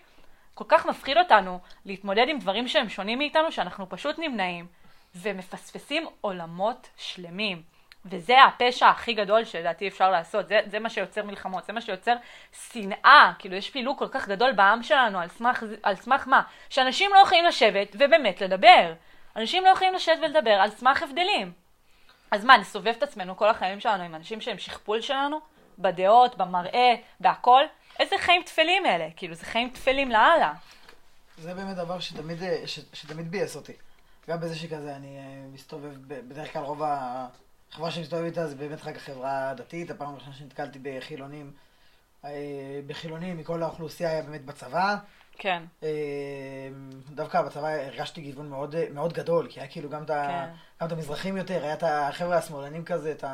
[0.57, 4.67] כל כך מפחיד אותנו להתמודד עם דברים שהם שונים מאיתנו, שאנחנו פשוט נמנעים
[5.15, 7.63] ומפספסים עולמות שלמים.
[8.05, 12.15] וזה הפשע הכי גדול שלדעתי אפשר לעשות, זה, זה מה שיוצר מלחמות, זה מה שיוצר
[12.73, 16.43] שנאה, כאילו יש פילוג כל כך גדול בעם שלנו, על סמך, על סמך מה?
[16.71, 18.93] שאנשים לא יכולים לשבת ובאמת לדבר.
[19.37, 21.53] אנשים לא יכולים לשבת ולדבר על סמך הבדלים.
[22.31, 25.41] אז מה, נסובב את עצמנו כל החיים שלנו עם אנשים שהם שכפול שלנו?
[25.79, 27.65] בדעות, במראה, בהכל?
[27.99, 29.09] איזה חיים טפלים אלה?
[29.17, 30.53] כאילו, זה חיים טפלים לאללה.
[31.39, 33.73] זה באמת דבר שתמיד, אה, ש, שתמיד ביאס אותי.
[34.29, 35.23] גם בזה שכזה אני אה,
[35.53, 39.91] מסתובב, בדרך כלל רוב החברה שאני מסתובב איתה זה באמת רק החברה הדתית.
[39.91, 41.53] הפעם הראשונה שנתקלתי בחילונים,
[42.25, 44.97] אה, בחילונים מכל האוכלוסייה היה באמת בצבא.
[45.39, 45.63] כן.
[45.83, 45.89] אמ,
[47.11, 50.47] דווקא בצבא הרגשתי גיוון מאוד, מאוד גדול, כי היה כאילו גם, כן.
[50.81, 53.25] גם את המזרחים יותר, היה את החבר'ה השמאלנים כזה, את,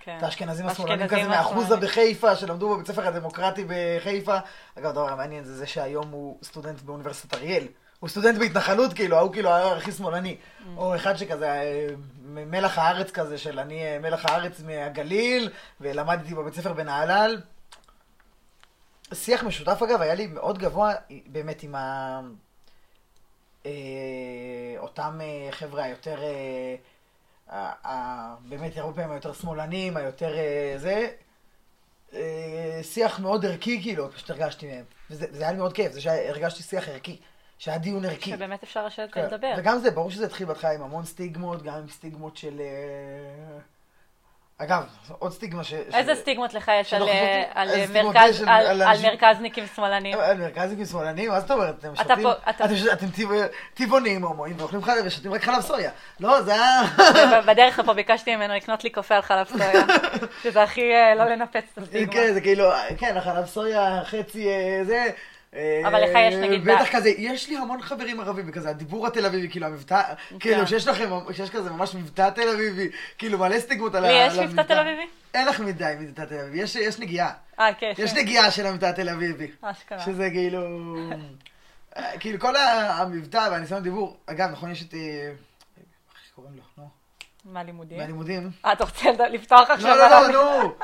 [0.00, 0.16] כן.
[0.18, 4.36] את האשכנזים השמאלנים כזה מאחוזה בחיפה, שלמדו בבית ספר הדמוקרטי בחיפה.
[4.78, 7.66] אגב, דבר המעניין זה זה שהיום הוא סטודנט באוניברסיטת אריאל.
[8.00, 10.36] הוא סטודנט בהתנחלות, כאילו, ההוא כאילו הכי שמאלני.
[10.36, 10.64] Mm.
[10.76, 11.88] או אחד שכזה, אה,
[12.24, 17.40] מלח הארץ כזה, של אני אה, מלח הארץ מהגליל, ולמדתי בבית ספר בנהלל.
[19.14, 20.94] שיח משותף אגב היה לי מאוד גבוה
[21.26, 22.20] באמת עם ה...
[23.66, 23.70] אה,
[24.78, 26.18] אותם אה, חבר'ה היותר,
[27.52, 30.34] אה, באמת הרבה פעמים היותר שמאלנים, היותר
[30.76, 31.10] זה,
[32.82, 34.84] שיח מאוד ערכי כאילו, פשוט הרגשתי מהם.
[35.10, 37.18] וזה, וזה היה לי מאוד כיף, זה שהרגשתי שיח ערכי.
[37.58, 38.30] שהיה דיון ערכי.
[38.30, 39.20] שבאמת אפשר לשבת כן.
[39.20, 39.54] ולדבר.
[39.58, 42.60] וגם זה, ברור שזה התחיל בהתחלה עם המון סטיגמות, גם עם סטיגמות של...
[44.58, 44.82] אגב,
[45.18, 45.72] עוד סטיגמה ש...
[45.72, 47.02] איזה סטיגמות לך יש על
[49.02, 50.18] מרכזניקים שמאלנים?
[50.18, 51.30] על מרכזניקים שמאלנים?
[51.30, 51.74] מה זאת אומרת?
[51.78, 52.88] אתם שותים...
[52.92, 53.06] אתם
[53.74, 55.90] טבעונים הומואים ואוכלים חלב ושותים רק חלב סויה.
[56.20, 56.82] לא, זה היה...
[57.46, 59.84] בדרך לפה ביקשתי ממנו לקנות לי קופה על חלב סויה.
[60.42, 62.12] שזה הכי אה, לא לנפץ את הסטיגמה.
[62.12, 62.64] כן, זה כאילו,
[62.98, 65.06] כן, החלב סויה, חצי אה, זה...
[65.86, 66.64] אבל לך יש נגיד...
[66.64, 70.02] בטח כזה, יש לי המון חברים ערבים, וכזה, הדיבור התל אביבי, כאילו המבטא,
[70.40, 70.66] כאילו כן.
[70.66, 72.88] שיש לכם, שיש כזה ממש מבטא תל אביבי,
[73.18, 74.36] כאילו מלא סטיגמות על המבטא.
[74.36, 75.06] לי יש מבטא תל אביבי?
[75.34, 77.32] אין לך מדי מבטא תל אביבי, יש נגיעה.
[77.60, 77.92] אה, כן.
[77.98, 79.50] יש נגיעה של המבטא התל אביבי.
[79.62, 80.00] אשכרה.
[80.00, 80.60] שזה כאילו...
[82.20, 84.94] כאילו כל המבטא והניסיון דיבור, אגב, נכון, יש את...
[84.94, 85.36] אה, איך
[86.34, 86.84] קוראים לו?
[87.44, 87.98] מהלימודים?
[87.98, 88.50] מהלימודים.
[88.64, 89.96] אה, אתה רוצה לפתוח עכשיו?
[89.96, 90.74] לא, לא, לא, נו.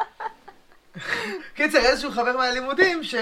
[1.55, 3.14] קיצר, איזשהו חבר מהלימודים, ש...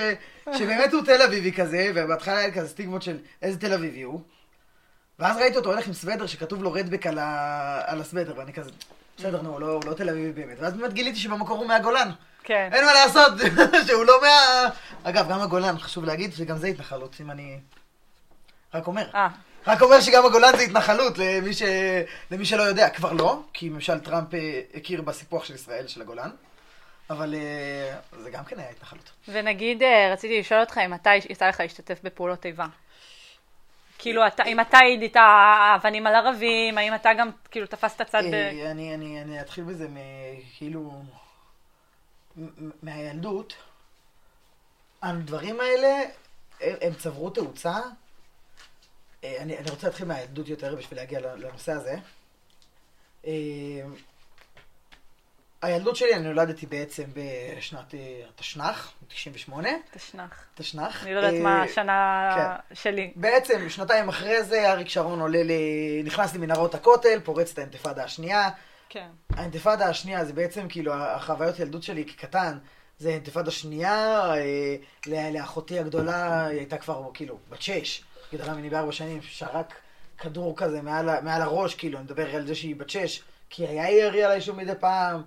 [0.58, 4.20] שבאמת הוא תל אביבי כזה, ובהתחלה היה כזה סטיגמות של איזה תל אביבי הוא.
[5.18, 7.82] ואז ראיתי אותו הולך עם סוודר שכתוב לו רדבק על, ה...
[7.86, 8.70] על הסוודר, ואני כזה,
[9.16, 10.56] בסדר, נו, לא, לא תל אביבי באמת.
[10.60, 12.10] ואז באמת גיליתי שבמקור הוא מהגולן.
[12.44, 12.68] כן.
[12.72, 13.32] אין מה לעשות,
[13.86, 14.28] שהוא לא מה...
[15.02, 17.58] אגב, גם הגולן, חשוב להגיד שגם זה התנחלות, אם אני...
[18.74, 19.06] רק אומר.
[19.14, 19.28] אה.
[19.66, 21.62] רק אומר שגם הגולן זה התנחלות, למי, ש...
[22.30, 22.88] למי שלא יודע.
[22.88, 26.30] כבר לא, כי ממשל טראמפ אה, הכיר בסיפוח של ישראל, של הגולן.
[27.10, 29.10] אבל אה, זה גם כן היה התנחלות.
[29.28, 32.66] ונגיד, אה, רציתי לשאול אותך אם אתה, יצא לך להשתתף בפעולות איבה.
[33.98, 35.16] כאילו, אתה, אם אתה היית
[35.76, 38.34] אבנים על ערבים, האם אתה גם, כאילו, תפסת צד ב...
[38.34, 39.88] אה, אני, אני, אני אתחיל בזה,
[40.56, 41.02] כאילו,
[42.82, 43.54] מהילדות.
[45.02, 46.02] הדברים האלה,
[46.60, 47.76] הם, הם צברו תאוצה.
[49.24, 51.96] אני, אני רוצה להתחיל מהילדות יותר בשביל להגיע לנושא הזה.
[55.62, 57.04] הילדות שלי, אני נולדתי בעצם
[57.56, 60.44] בשנת אה, התשנ"ח, 98, תשנ"ח.
[60.54, 61.04] תשנ"ח.
[61.04, 62.74] אני לא יודעת אה, מה השנה כן.
[62.74, 63.12] שלי.
[63.16, 65.50] בעצם, שנתיים אחרי זה, אריק שרון עולה ל...
[66.04, 68.48] נכנס למנהרות הכותל, פורץ את האינתיפאדה השנייה.
[68.88, 69.08] כן.
[69.30, 72.58] האינתיפאדה השנייה זה בעצם כאילו החוויות ילדות שלי כקטן.
[72.98, 78.92] זה אינתיפאדה שנייה, אה, לאחותי הגדולה, היא הייתה כבר כאילו בת שש, גדלה ממני בארבע
[78.92, 79.74] שנים, שרק
[80.18, 83.90] כדור כזה מעל, מעל הראש, כאילו, אני מדבר על זה שהיא בת שש, כי היה
[83.90, 85.22] ירי על היישוב מדי פעם.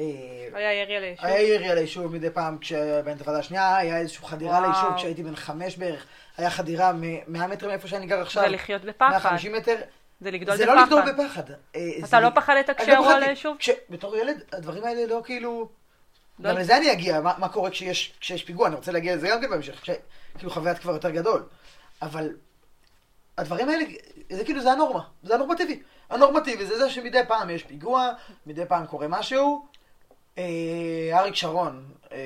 [0.00, 1.26] אה, היה ירי על היישוב.
[1.26, 4.62] היה ירי על היישוב מדי פעם כשבאינתיפאדה השנייה, היה איזושהי חדירה וואו.
[4.70, 8.84] ליישוב כשהייתי בן חמש בערך, היה חדירה מ-100 מטר מאיפה שאני גר עכשיו, זה לחיות
[8.84, 9.10] בפחד.
[9.10, 9.76] 150 מטר,
[10.20, 10.90] זה לגדול זה בפחד.
[10.90, 11.42] לא לגדול בפחד.
[11.76, 13.26] אה, אתה זה לא ל- פחדת אני לא כשירו על פחדתי.
[13.30, 13.56] היישוב?
[13.90, 15.68] בתור ילד, הדברים האלה לא כאילו...
[16.38, 19.28] לא- גם לזה אני אגיע, מה, מה קורה כשיש, כשיש פיגוע, אני רוצה להגיע לזה
[19.28, 19.90] גם כן בהמשך, כש,
[20.38, 21.42] כאילו חוויית כבר יותר גדול.
[22.02, 22.28] אבל
[23.38, 23.84] הדברים האלה,
[24.30, 25.82] זה כאילו, זה הנורמה, זה הנורמטיבי.
[26.10, 28.10] הנורמטיבי זה זה שמדי פעם יש פיגוע,
[28.46, 29.66] מדי פעם קורה משהו.
[30.38, 32.18] אה, אריק שרון אה,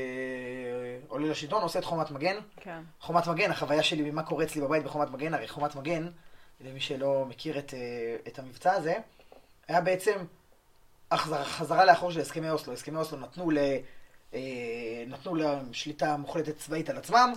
[1.09, 2.37] עולה לשלטון, עושה את חומת מגן.
[2.57, 2.81] כן.
[3.01, 6.09] חומת מגן, החוויה שלי ממה קורה אצלי בבית בחומת מגן, הרי חומת מגן,
[6.61, 8.95] למי שלא מכיר את, אה, את המבצע הזה,
[9.69, 10.15] היה בעצם
[11.45, 12.73] חזרה לאחור של הסכמי אוסלו.
[12.73, 13.59] הסכמי אוסלו נתנו, ל,
[14.35, 17.33] אה, נתנו להם שליטה מוחלטת צבאית על עצמם,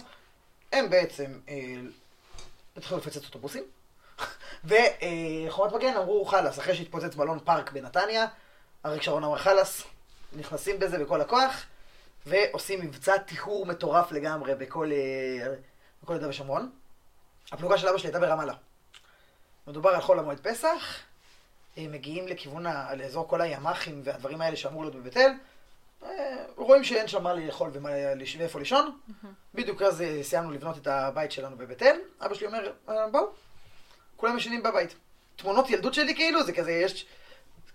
[0.74, 1.76] הם בעצם אה,
[2.78, 3.64] התחילו לפצץ אוטובוסים,
[4.66, 8.26] וחומת מגן אמרו חלאס, אחרי שהתפוצץ בלון פארק בנתניה,
[8.86, 9.84] אריק שרון אמר חלאס,
[10.34, 11.64] נכנסים בזה בכל הכוח,
[12.26, 15.54] ועושים מבצע טיהור מטורף לגמרי בכל, אה,
[16.04, 16.72] בכל יהודה ושומרון.
[17.52, 18.54] הפלוגה של אבא שלי הייתה ברמאללה.
[19.68, 20.98] מדובר על חול המועד פסח,
[21.78, 25.32] אה, מגיעים לכיוון, ה- לאזור כל הימ"חים והדברים האלה שאמור להיות בבית אל,
[26.04, 27.90] אה, רואים שאין שם מה לאכול ומה
[28.40, 28.98] ואיפה לישון.
[29.54, 33.26] בדיוק אז אה, סיימנו לבנות את הבית שלנו בבית אל, אבא שלי אומר, "אה, בואו,
[34.16, 34.96] כולם ישנים בבית.
[35.36, 37.06] תמונות ילדות שלי כאילו, זה כזה, יש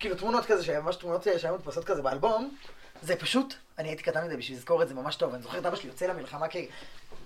[0.02, 2.56] כאילו תמונות כזה, שממש תמונות שהיו מודפסות כזה באלבום,
[3.02, 5.66] זה פשוט, אני הייתי קטן מדי בשביל לזכור את זה ממש טוב, אני זוכר את
[5.66, 6.56] אבא שלי יוצא למלחמה כ...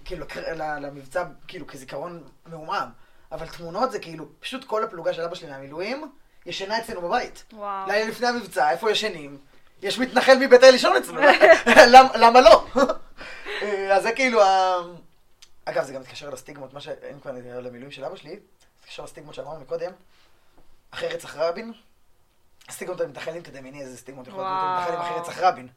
[0.05, 2.89] כאילו למבצע, כאילו כזיכרון מעומעם,
[3.33, 6.11] אבל תמונות זה כאילו, פשוט כל הפלוגה של אבא שלי מהמילואים,
[6.47, 7.45] ישנה אצלנו בבית.
[7.53, 7.89] וואו.
[7.89, 9.39] לילה לפני המבצע, איפה ישנים?
[9.83, 11.20] יש מתנחל מבית אל לישון אצלנו,
[11.93, 12.66] למ- למה לא?
[13.62, 14.77] אה, אז זה כאילו ה...
[15.64, 18.39] אגב, זה גם מתקשר לסטיגמות, מה שאין כבר למילואים של אבא שלי, זה
[18.81, 19.91] מתקשר לסטיגמות שאמרנו מקודם,
[20.91, 21.72] אחרי רצח רבין,
[22.69, 24.79] הסטיגמות המתנחלים, תדמייני איזה סטיגמות יכולות להיות וואו.
[24.79, 25.69] המתנחלים אחרי רצח רבין.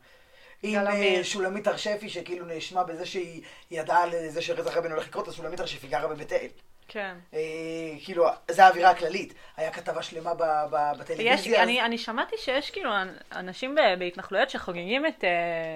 [0.64, 1.24] עם אה.
[1.24, 5.34] שולמית הר שפי, שכאילו נאשמה בזה שהיא ידעה על זה שרצח רבין הולך לקרות, אז
[5.34, 6.48] שולמית הר שפי גרה בבית אל.
[6.88, 7.16] כן.
[7.34, 7.40] אה,
[8.04, 9.34] כאילו, זו האווירה הכללית.
[9.58, 10.34] היה כתבה שלמה
[11.00, 11.64] בטלוויזיה.
[11.64, 12.92] אני, שמעתי שיש כאילו
[13.32, 15.76] אנשים בהתנחלויות שחוגגים את, אה,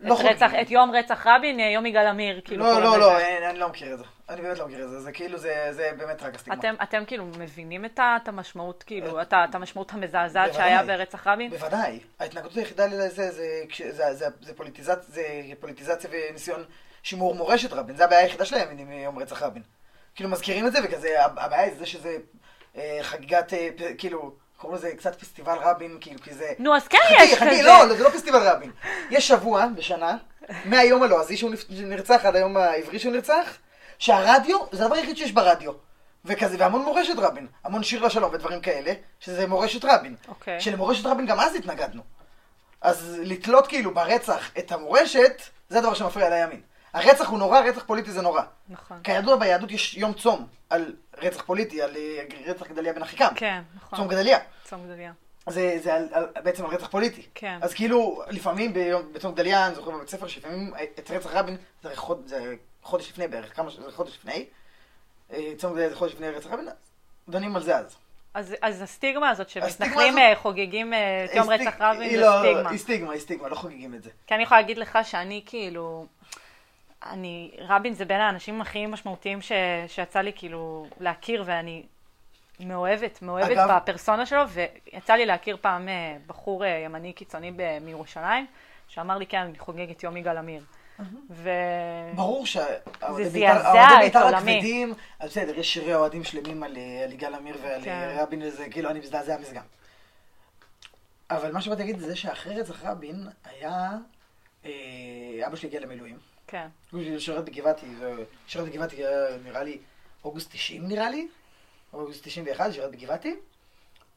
[0.00, 0.60] לא את, רצח, חוגגים.
[0.66, 2.40] את יום רצח רבין, אה, יום יגאל עמיר.
[2.44, 2.98] כאילו, לא, לא.
[2.98, 4.04] לא, אין- אני לא מכיר את זה.
[4.28, 5.00] אני באמת לא מכיר את זה.
[5.00, 6.58] זה כאילו, זה זה באמת רק הסטיגמה.
[6.60, 10.68] אתם, אתם כאילו מבינים את, את המשמעות, כאילו, את, ה- את המשמעות המזעזעת בוודאי.
[10.68, 11.50] שהיה ברצח רבין?
[11.50, 12.00] בוודאי.
[12.20, 15.22] ההתנגדות היחידה לזה זה, כש- זה, זה, זה, פוליטיזצ, זה
[15.60, 16.64] פוליטיזציה וניסיון
[17.02, 17.96] שימור מורשת רבין.
[17.96, 19.62] זה הבעיה היחידה שלהם עם יום רצח רבין.
[20.14, 22.16] כאילו מזכירים את זה, וכזה, הבעיה היא זה שזה
[22.76, 23.68] אה, חגיגת, אה,
[23.98, 24.34] כאילו,
[24.64, 26.52] קוראים לזה קצת פסטיבל רבין, כאילו, כי זה...
[26.58, 27.62] נו, אז כן חכי, יש חכי, כזה.
[27.62, 28.70] לא, זה לא פסטיבל רבין.
[29.10, 30.16] יש שבוע בשנה,
[30.64, 33.56] מהיום הלועזי שהוא נרצח עד היום העברי שהוא נרצח,
[33.98, 35.72] שהרדיו, זה הדבר היחיד שיש ברדיו.
[36.24, 37.46] וכזה, והמון מורשת רבין.
[37.64, 40.16] המון שיר לשלום ודברים כאלה, שזה מורשת רבין.
[40.28, 40.60] אוקיי.
[40.60, 42.02] שלמורשת רבין גם אז התנגדנו.
[42.80, 46.60] אז לתלות כאילו ברצח את המורשת, זה הדבר שמפריע לימין.
[46.94, 48.42] הרצח הוא נורא, רצח פוליטי זה נורא.
[48.68, 49.00] נכון.
[49.04, 53.28] כידוע ביהדות יש יום צום על רצח פוליטי, על אה, רצח גדליה בן אחיקם.
[53.36, 53.98] כן, נכון.
[53.98, 54.38] צום גדליה.
[54.64, 55.12] צום גדליה.
[55.48, 57.22] זה, זה על, על, בעצם על רצח פוליטי.
[57.34, 57.58] כן.
[57.62, 61.96] אז כאילו, לפעמים ביום, בצום גדליה, אני זוכר בבית ספר, שלפעמים את רצח רבין, זה,
[61.96, 64.44] חוד, זה חודש לפני בערך, כמה, זה חודש לפני,
[65.32, 66.68] אה, צום גדליה זה חודש לפני רצח רבין,
[67.28, 67.96] דנים על זה אז.
[68.34, 72.20] אז, אז הסטיגמה הזאת שמתנחלים הזאת- אה, חוגגים אה, את יום רצח רבין היא זה
[72.24, 72.70] לא- סטיגמה.
[72.70, 74.10] היא סטיגמה, היא סטיגמה, לא חוגגים את זה.
[74.26, 76.06] כי אני יכולה להגיד לך שאני כאילו,
[77.10, 79.52] אני, רבין זה בין האנשים הכי משמעותיים ש,
[79.88, 81.82] שיצא לי כאילו להכיר ואני
[82.60, 88.46] מאוהבת, מאוהבת אגב- בפרסונה שלו ויצא לי להכיר פעם אה, בחור אה, ימני קיצוני מירושלים
[88.88, 90.62] שאמר לי כן, אני חוגג את יום יגאל עמיר.
[91.30, 91.50] ו...
[92.14, 94.36] ברור זה שהאוהדי זעזע את בית"ר.
[94.36, 94.94] הכבדים,
[95.24, 97.90] בסדר, יש שירי אוהדים שלמים על אה, על יגאל עמיר ועל כן.
[97.90, 99.64] אה, רבין וזה, כאילו, אני מזדעזע מזה גם.
[101.30, 103.90] אבל מה שבאתי להגיד זה שאחרי רצח רבין היה,
[104.64, 104.70] אה,
[105.46, 106.33] אבא שלי הגיע למילואים.
[106.46, 107.86] כן, הוא שירת בגבעתי,
[108.46, 109.02] שירת בגבעתי
[109.44, 109.78] נראה לי
[110.24, 111.28] אוגוסט 90 נראה לי,
[111.92, 113.36] אוגוסט 91, שירת בגבעתי.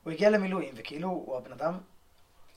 [0.03, 1.77] הוא הגיע למילואים, וכאילו הוא הבן אדם,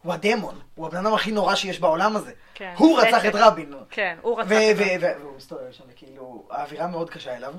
[0.02, 2.32] הוא הדמון, הוא הבן אדם הכי נורא שיש בעולם הזה.
[2.54, 2.74] כן.
[2.76, 3.74] הוא רצח זה- את רבין.
[3.90, 4.52] כן, הוא רצח את.
[5.00, 7.54] ו- והוא מסתובב שם, כאילו, האווירה מאוד קשה אליו.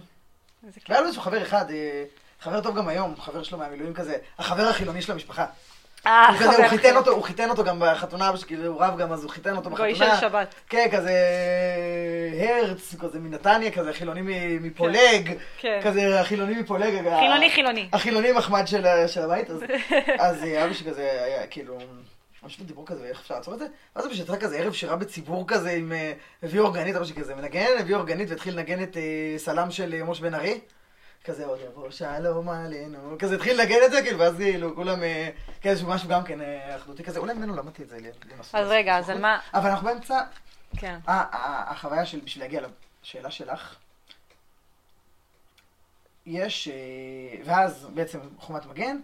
[0.62, 0.70] כן.
[0.90, 2.04] והיה לו איזשהו חבר אחד, אה,
[2.40, 5.46] חבר טוב גם היום, חבר שלו מהמילואים כזה, החבר החילוני של המשפחה.
[6.08, 6.96] אה, הוא כזה, הוא חבר חיתן.
[6.98, 9.56] אותו, הוא חיתן אותו גם בחתונה, אבא שלי, כאילו, הוא רב גם, אז הוא חיתן
[9.56, 10.16] אותו גוי בחתונה.
[10.16, 10.56] של שבת.
[10.70, 11.14] כן, כזה
[12.40, 14.22] הרץ, כזה מנתניה, כזה חילוני
[14.62, 15.80] מפולג, כן.
[15.84, 16.94] כזה החילוני מפולג.
[17.20, 17.90] חילוני חילוני.
[17.94, 18.68] החילוני מחמד
[19.08, 19.64] של הבית, אז-
[20.20, 21.78] אז אה, אבא שלי כזה היה כאילו,
[22.44, 23.66] ממש דיבור כזה, איך אפשר לעצור את זה?
[23.96, 26.12] ואז שלי יצא כזה ערב שירה בציבור כזה עם, אה,
[26.44, 29.02] הביא אורגנית, אבא שלי כזה מנגן, הביא אורגנית והתחיל לנגן את אה,
[29.38, 30.60] סלם של אה, משה בן ארי.
[31.24, 35.30] כזה עוד יבוא שלום עלינו, כזה התחיל לנגן את זה, כאילו, ואז כאילו כולם, אה,
[35.62, 37.98] כן, זה משהו גם כן אה, אחדותי כזה, אולי ממנו למדתי את זה.
[38.54, 39.40] אז רגע, אז על מה...
[39.54, 40.20] אבל אנחנו באמצע,
[40.78, 41.00] כן.
[41.08, 42.62] החוויה של, בשביל להגיע
[43.04, 43.76] לשאלה שלך,
[46.26, 48.98] יש, אה, ואז בעצם חומת מגן,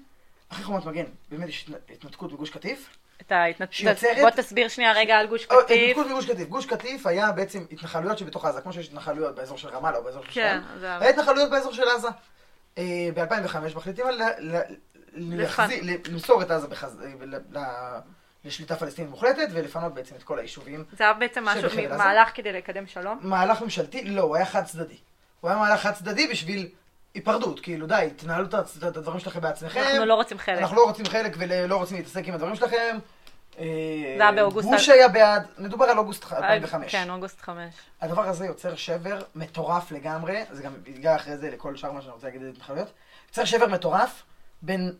[0.49, 2.97] אחרי חומת מגן, באמת יש התנתקות בגוש קטיף.
[3.21, 3.73] את ההתנתקות.
[3.73, 5.77] שיוצרת- בוא תסביר שנייה רגע על גוש או, קטיף.
[5.91, 6.47] התנתקות בגוש קטיף.
[6.47, 10.23] גוש קטיף היה בעצם התנחלויות שבתוך עזה, כמו שיש התנחלויות באזור של רמאללה או באזור
[10.23, 10.59] של כן.
[10.79, 10.97] זה...
[10.97, 12.07] היה התנחלויות באזור של עזה.
[13.15, 14.05] ב-2005 מחליטים
[16.11, 17.01] למסור את עזה בחז-
[17.55, 17.99] אה,
[18.45, 20.83] לשליטה פלסטינית מוחלטת ולפנות בעצם את כל היישובים.
[20.97, 21.69] זה היה בעצם משהו.
[21.97, 23.19] מהלך כדי לקדם שלום.
[23.21, 24.03] מהלך ממשלתי?
[24.03, 24.97] לא, הוא היה חד צדדי.
[25.41, 26.69] הוא היה מהלך חד צדדי בשביל
[27.17, 29.79] היפרדות, כאילו די, תנהלו את הדברים שלכם בעצמכם.
[29.79, 30.59] אנחנו לא רוצים חלק.
[30.59, 32.97] אנחנו לא רוצים חלק ולא רוצים להתעסק עם הדברים שלכם.
[33.59, 33.65] אה,
[34.17, 36.91] זה היה באוגוסט בוש היה בעד, מדובר על אוגוסט 2005.
[36.91, 37.73] כן, אוגוסט 5.
[38.01, 42.13] הדבר הזה יוצר שבר מטורף לגמרי, זה גם ייגע אחרי זה לכל שאר מה שאני
[42.13, 42.87] רוצה להגיד על התנחלויות.
[43.27, 44.23] יוצר שבר מטורף
[44.61, 44.93] בין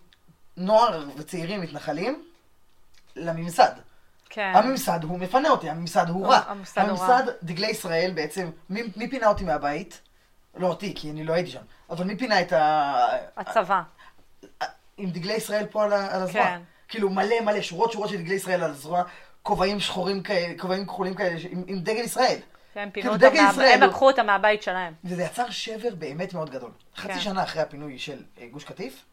[0.57, 2.23] נוער וצעירים מתנחלים
[3.15, 3.71] לממסד.
[4.29, 4.51] כן.
[4.55, 6.41] הממסד הוא מפנה אותי, הממסד הוא רע.
[6.47, 7.05] הממסד הוא רע.
[7.05, 10.01] הממסד, דגלי ישראל בעצם, מי, מי פינה אותי מהבית?
[10.57, 11.61] לא אותי, כי אני לא הייתי שם.
[11.89, 13.05] אבל מי פינה את ה...
[13.37, 13.81] הצבא.
[14.97, 16.43] עם דגלי ישראל פה על, על הזרוע?
[16.45, 16.61] כן.
[16.87, 19.03] כאילו מלא מלא, שורות שורות של דגלי ישראל על הזרוע,
[19.43, 22.39] כובעים שחורים כאלה, כובעים כחולים כאלה, עם, עם דגל ישראל.
[22.73, 24.93] כאילו, פינו אותם, דגל מה- ישראל הם לקחו אותם מהבית שלהם.
[25.03, 26.71] וזה יצר שבר באמת מאוד גדול.
[26.95, 27.19] חצי כן.
[27.19, 29.05] שנה אחרי הפינוי של אה, גוש קטיף,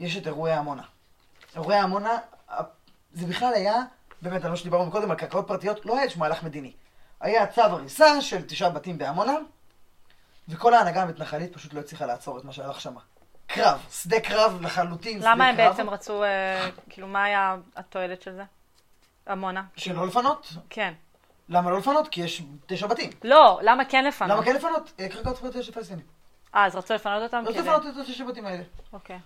[0.00, 0.82] יש את אירועי עמונה.
[1.56, 2.18] אירועי עמונה,
[3.12, 3.74] זה בכלל היה,
[4.22, 6.72] באמת, אני לא שדיברנו קודם על קרקעות פרטיות, לא היה איזשהו מהלך מדיני.
[7.20, 9.32] היה צו הריסה של תשעה בתים בעמונה,
[10.48, 12.94] וכל ההנהגה המתנחלית פשוט לא הצליחה לעצור את מה שהלך שם.
[13.46, 15.34] קרב, שדה קרב לחלוטין, שדה קרב.
[15.34, 18.42] למה הם בעצם רצו, אה, כאילו, מה היה התועלת של זה?
[19.28, 19.62] עמונה.
[19.76, 20.52] שלא לפנות?
[20.70, 20.92] כן.
[21.48, 22.08] למה לא לפנות?
[22.08, 23.10] כי יש תשע בתים.
[23.24, 24.30] לא, למה כן לפנות?
[24.30, 24.92] למה כן לפנות?
[25.00, 26.04] אה, קרקעות פרטיות של פלסטינים.
[26.54, 27.44] אה, אז רצו לפנות אותם?
[27.48, 28.62] כדי- לפנות את התשע בתים האלה.
[28.92, 29.18] אוקיי.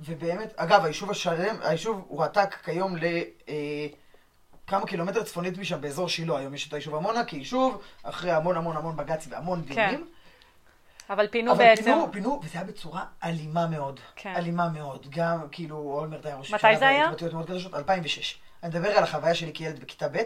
[0.00, 3.04] ובאמת, אגב, היישוב השלם, היישוב הועתק כיום ל...
[3.48, 3.54] אה,
[4.66, 6.38] כמה קילומטר צפונית משם, באזור שילה.
[6.38, 10.06] היום יש את היישוב עמונה כיישוב, אחרי המון המון המון בג"צים והמון דיונים.
[11.10, 11.82] אבל פינו אבל בעצם...
[11.84, 14.00] פינו, פינו, וזה היה בצורה אלימה מאוד.
[14.16, 14.34] כן.
[14.36, 15.06] אלימה מאוד.
[15.10, 17.04] גם, כאילו, אולמרט היה ראש מתי זה היה?
[17.04, 18.38] והתבטאויות מאוד קדושות, 2006.
[18.62, 20.18] אני מדבר על החוויה שלי כילד בכיתה ב',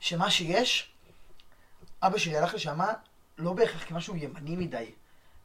[0.00, 0.92] שמה שיש,
[2.02, 2.78] אבא שלי הלך לשם
[3.38, 4.90] לא בהכרח כמשהו ימני מדי.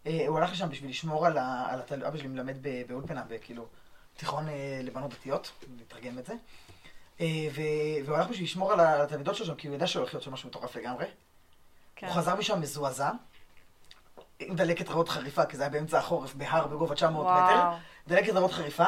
[0.07, 1.65] אה, הוא הלך לשם בשביל לשמור על ה...
[1.69, 2.05] על התל...
[2.05, 3.65] אבא שלי מלמד באולפנה, בכאילו,
[4.17, 6.33] תיכון אה, לבנות דתיות, נתרגם את זה.
[7.21, 7.47] אה.
[8.05, 10.49] והוא הלך בשביל לשמור על התלמידות שלו שם, כי הוא ידע שהולך להיות שם משהו
[10.49, 11.05] מטורף לגמרי.
[11.95, 12.07] כן.
[12.07, 13.11] הוא חזר משם מזועזע,
[14.39, 17.33] עם דלקת ריאות חריפה, כי זה היה באמצע החורף, בהר בגובה 900 מטר.
[17.33, 17.75] וואו.
[18.07, 18.87] דלקת ריאות חריפה,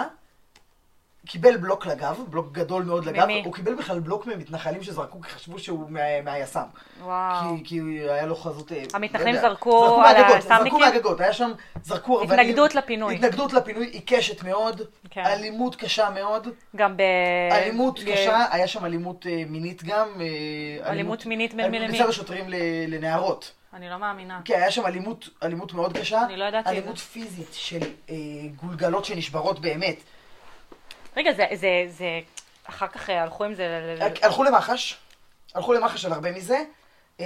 [1.28, 3.41] קיבל בלוק לגב, בלוק גדול מאוד לגב, ממי?
[3.45, 6.61] הוא קיבל בכלל בלוק ממתנחלים שזרקו, כי חשבו שהוא מה- מהיס"מ.
[7.03, 7.55] וואו.
[7.57, 8.71] כי, כי היה לו חזות...
[8.71, 10.63] אה, המתנחלים לא יודע, זרקו על היס"מניקים?
[10.63, 11.51] זרקו מהגגות, היה שם,
[11.84, 12.39] זרקו אבנים.
[12.39, 13.15] התנגדות לפינוי.
[13.15, 15.25] התנגדות לפינוי עיקשת מאוד, כן.
[15.25, 17.01] אלימות קשה מאוד, גם ב...
[17.51, 20.07] אלימות ב- קשה, היה שם אלימות אה, מינית גם.
[20.21, 21.99] אה, אלימות מינית בין מי למי?
[21.99, 22.45] מצד השוטרים
[22.88, 23.51] לנערות.
[23.73, 24.41] אני לא מאמינה.
[24.45, 26.25] כן, היה שם אלימות, אלימות מאוד קשה.
[26.25, 26.69] אני לא ידעתי.
[26.69, 28.15] אלימות פיזית של אה,
[28.55, 29.95] גולגלות שנשברות באמת.
[31.18, 31.45] רגע, זה...
[31.53, 32.20] זה- זה...
[32.63, 33.95] אחר כך אה, הלכו עם זה...
[33.99, 34.97] ל- ל- הלכו למח"ש,
[35.55, 36.63] הלכו למח"ש על הרבה מזה.
[37.20, 37.26] אה,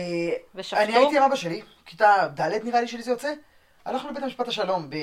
[0.55, 0.81] ושפטו?
[0.81, 3.33] אני הייתי עם אבא שלי, כיתה ד' נראה לי שלי זה יוצא.
[3.85, 4.95] הלכנו לבית המשפט השלום, ב...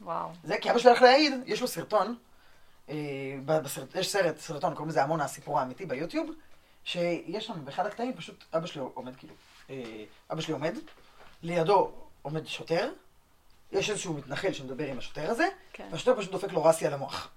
[0.00, 0.28] וואו.
[0.44, 2.16] זה כי אבא שלי הלך להעיד, יש לו סרטון,
[2.88, 2.94] אה,
[3.46, 6.30] בסרט, יש סרט, סרטון, קוראים לזה עמונה הסיפור האמיתי ביוטיוב,
[6.84, 9.34] שיש שם באחד הקטעים פשוט אבא שלי עומד כאילו,
[9.70, 9.76] אה,
[10.32, 10.74] אבא שלי עומד,
[11.42, 11.92] לידו
[12.22, 12.90] עומד שוטר,
[13.72, 15.88] יש איזשהו מתנחל שמדבר עם השוטר הזה, כן.
[15.90, 17.28] והשוטר פשוט דופק לו רסי על המוח.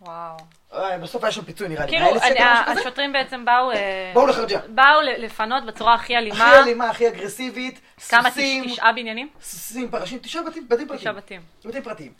[0.00, 0.36] וואו.
[0.72, 2.80] אה, בסוף היה שם פיצוי נראה לי, כאילו, 100,000 שקל אני- משהו כזה.
[2.80, 3.70] השוטרים בעצם באו...
[3.70, 4.58] אה, באו לחרג'ה.
[4.68, 6.50] באו לפנות בצורה הכי אלימה.
[6.50, 8.28] הכי אלימה, הכי אגרסיבית, כמה?
[8.66, 9.28] תשעה בניינים?
[9.42, 11.40] סוסים, פרשים, תשעה בתים, בתים תשעה פרטיים.
[11.60, 11.70] בתים.
[11.70, 12.12] בתים פרטיים.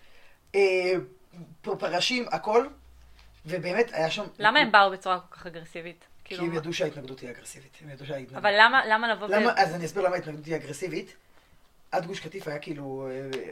[0.55, 0.93] אה,
[1.62, 2.66] פרשים, הכל,
[3.47, 4.24] ובאמת היה שם...
[4.39, 6.05] למה הם באו בצורה כל כך אגרסיבית?
[6.24, 7.79] כי כאילו, הם ידעו שההתנגדות היא אגרסיבית.
[8.37, 8.53] אבל
[8.89, 11.16] למה לבוא אז אני אסביר למה ההתנגדות היא אגרסיבית.
[11.97, 13.09] עד גוש קטיף היה כאילו,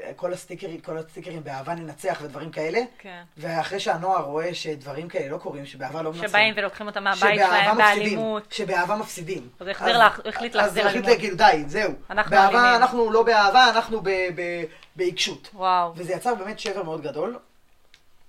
[0.06, 3.22] אה, כל הסטיקרים, כל הסטיקרים באהבה ננצח ודברים כאלה, כן.
[3.36, 6.28] ואחרי שהנוער רואה שדברים כאלה לא קורים, שבאהבה לא מנצחים.
[6.28, 8.52] שבאים ולוקחים אותם מהבית שלהם באלימות.
[8.52, 9.48] שבאהבה מפסידים.
[9.60, 11.22] אז הוא החזיר לה- החליט להחזיר אז הוא החליט אלימות.
[11.22, 11.92] להגיד, די, זהו.
[12.10, 12.82] אנחנו באהבה, אלימים.
[12.82, 14.64] אנחנו לא באהבה, אנחנו ב- ב-
[14.96, 15.50] בעיקשות.
[15.54, 15.92] וואו.
[15.96, 17.38] וזה יצר באמת שבר מאוד גדול.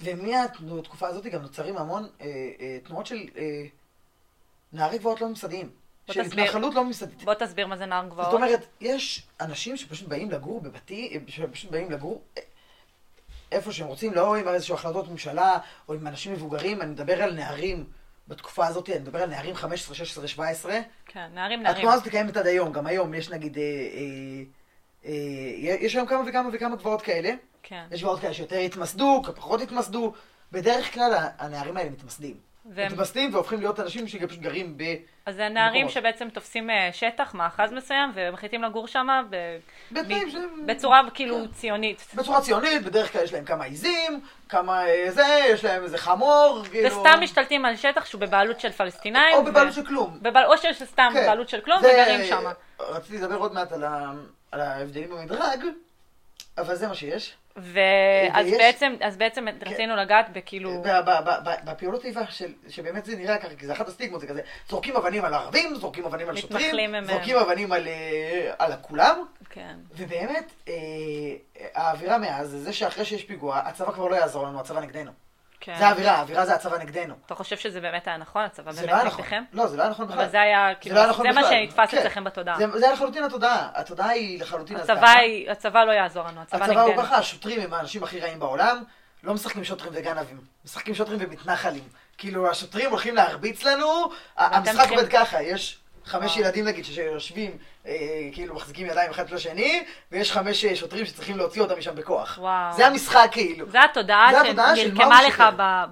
[0.02, 2.26] ומהתקופה הזאת גם נוצרים המון אה,
[2.60, 3.44] אה, תנועות של אה,
[4.74, 5.70] נערי גבעות לא ממסדיים.
[6.08, 6.44] בוא של תסביר.
[6.44, 7.24] התנחלות לא ממסדית.
[7.24, 8.26] בוא תסביר מה זה נער גבעות.
[8.26, 12.44] זאת אומרת, יש אנשים שפשוט באים לגור בבתי, שפשוט באים לגור אה,
[13.52, 15.58] איפה שהם רוצים, לא עם איזשהו החלטות ממשלה,
[15.90, 17.86] או עם אנשים מבוגרים, אני מדבר על נערים
[18.28, 20.80] בתקופה הזאת, אני מדבר על נערים 15, 16, 17.
[21.06, 21.78] כן, נערים נערים.
[21.78, 24.44] התנועה הזאת קיימת עד היום, גם היום יש נגיד, אה, אה,
[25.06, 27.34] אה, יש היום כמה וכמה וכמה גבעות כאלה.
[27.64, 27.86] כן.
[27.92, 30.14] יש גבעות כאלה שיותר התמסדו, פחות התמסדו.
[30.52, 32.36] בדרך כלל הנערים האלה מתמסדים.
[32.74, 34.84] והם- מתמסדים והופכים להיות אנשים שפשוט גרים ב...
[35.26, 35.90] אז זה נערים.
[35.90, 39.58] שבעצם תופסים אה, שטח, מאחז מסוים, ומחליטים לגור שם ב-
[39.92, 40.36] בתנאים ש-
[40.66, 41.52] בצורה כאילו כן.
[41.54, 42.06] ציונית.
[42.16, 46.64] בצורה ציונית, בדרך כלל יש להם כמה עיזים, כמה אה, זה, יש להם איזה חמור,
[46.72, 46.88] כאילו...
[46.98, 49.36] וסתם משתלטים על שטח שהוא בבעלות של פלסטינאים.
[49.36, 50.20] או ו- בבעלות של כלום.
[50.22, 51.24] בבעל- או שיש סתם כן.
[51.24, 52.44] בבעלות של כלום, זה- וגרים שם.
[52.80, 54.12] רציתי לדבר עוד מעט על ה-
[54.52, 55.60] על ההבדלים במדרג,
[56.58, 57.36] אבל זה מה שיש.
[57.56, 60.84] ואז ויש- בעצם, אז בעצם רצינו לגעת בכאילו...
[61.66, 65.26] בפעולות איבה, של- שבאמת זה נראה ככה, כי זה אחת הסטיגמות, זה כזה, זורקים אבנים
[65.26, 66.76] על ערבים, זורקים אבנים על שוטרים,
[67.08, 69.16] זורקים אבנים על, אה, על כולם,
[69.50, 69.76] כן.
[69.98, 70.74] ובאמת, אה,
[71.76, 75.12] האווירה מאז זה שאחרי שיש פיגוע, הצבא כבר לא יעזור לנו, הצבא נגדנו.
[75.66, 75.76] כן.
[75.78, 77.16] זה האווירה, האווירה זה הצבא נגדנו.
[77.26, 78.44] אתה חושב שזה באמת היה נכון?
[78.44, 79.20] הצבא זה באמת לא היה נכון.
[79.20, 79.44] נגדכם?
[79.54, 80.22] לא, זה לא היה נכון בכלל.
[80.22, 81.48] אבל זה היה, כאילו, לא היה נכון זה מה.
[81.50, 81.98] שנתפס כן.
[81.98, 82.58] אצלכם בתודעה.
[82.58, 85.10] זה זה היה לחלוטין התודעה, התודעה היא לחלוטין הצבא.
[85.10, 87.04] היא- הצבא לא יעזור לנו, הצבא הצבא הוא נגדנו.
[87.08, 88.84] ככה, השוטרים הם האנשים הכי רעים בעולם,
[89.24, 91.84] לא משחקים שוטרים וגנבים, משחקים שוטרים ומתנחלים.
[92.18, 93.88] כאילו, השוטרים הולכים להרביץ לנו,
[94.38, 96.38] המשחק עובד ככה, יש חמש.
[96.38, 97.94] ילדים נגיד שיושבים, אה,
[98.32, 102.38] כאילו מחזיקים ידיים אחד של השני, ויש חמש אה, שוטרים שצריכים להוציא אותם משם בכוח.
[102.42, 102.76] וואו.
[102.76, 103.70] זה המשחק כאילו.
[103.70, 104.32] זה התודעה
[104.76, 105.44] שנלקמה לך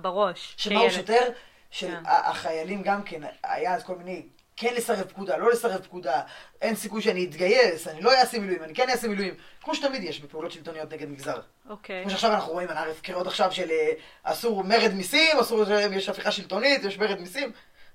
[0.02, 0.54] בראש.
[0.58, 0.90] שמה הוא.
[0.90, 1.30] שוטר?
[1.74, 2.04] של כן.
[2.06, 4.22] החיילים גם כן, היה אז כל מיני,
[4.56, 6.22] כן לסרב פקודה, לא לסרב פקודה,
[6.62, 9.34] אין סיכוי שאני אתגייס, אני לא אעשה מילואים, אני כן אעשה מילואים,
[9.64, 11.40] כמו שתמיד יש בפעולות שלטוניות נגד מגזר.
[11.70, 12.02] אוקיי.
[12.02, 13.92] כמו שעכשיו אנחנו רואים, הנער הפקרות עכשיו של אה,
[14.24, 17.52] אסור מרד מיסים, אסור, יש הפיכה שלטונית, יש מרד מיסים,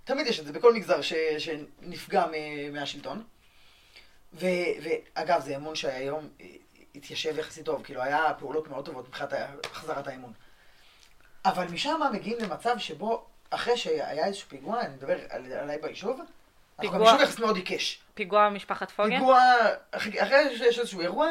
[0.09, 3.23] תמיד יש את זה בכל מגזר ש, שנפגע מ- מהשלטון.
[4.35, 4.47] ו,
[4.83, 6.29] ואגב, זה אמון שהיום
[6.95, 9.33] התיישב יחסית טוב, כאילו היה פעולות מאוד טובות מבחינת
[9.65, 10.33] החזרת האמון.
[11.45, 16.29] אבל משם מגיעים למצב שבו, אחרי שהיה איזשהו פיגוע, אני מדבר על, עליי ביישוב, אנחנו
[16.81, 18.03] פיגוע- גם יישוב יחסית מאוד עיקש.
[18.15, 19.11] פיגוע משפחת פוגל?
[19.19, 19.41] פיגוע,
[19.91, 20.13] אחרי
[20.59, 21.29] שיש איזשהו אירוע,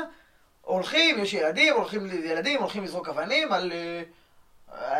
[0.61, 4.01] הולכים, יש ילדים, הולכים ילדים, הולכים לזרוק אבנים על, אה,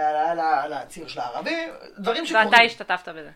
[0.09, 2.47] על, על, על הציר של הערבים, דברים שקורים.
[2.47, 3.32] ואתה השתתפת בזה.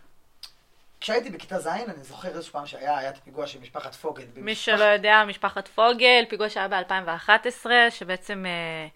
[1.02, 4.24] כשהייתי בכיתה ז', אני זוכר איזשהו פעם שהיה, היה את הפיגוע של משפחת פוגל.
[4.36, 8.88] מי במשפח- שלא יודע, משפחת פוגל, פיגוע שהיה ב-2011, שבעצם אה,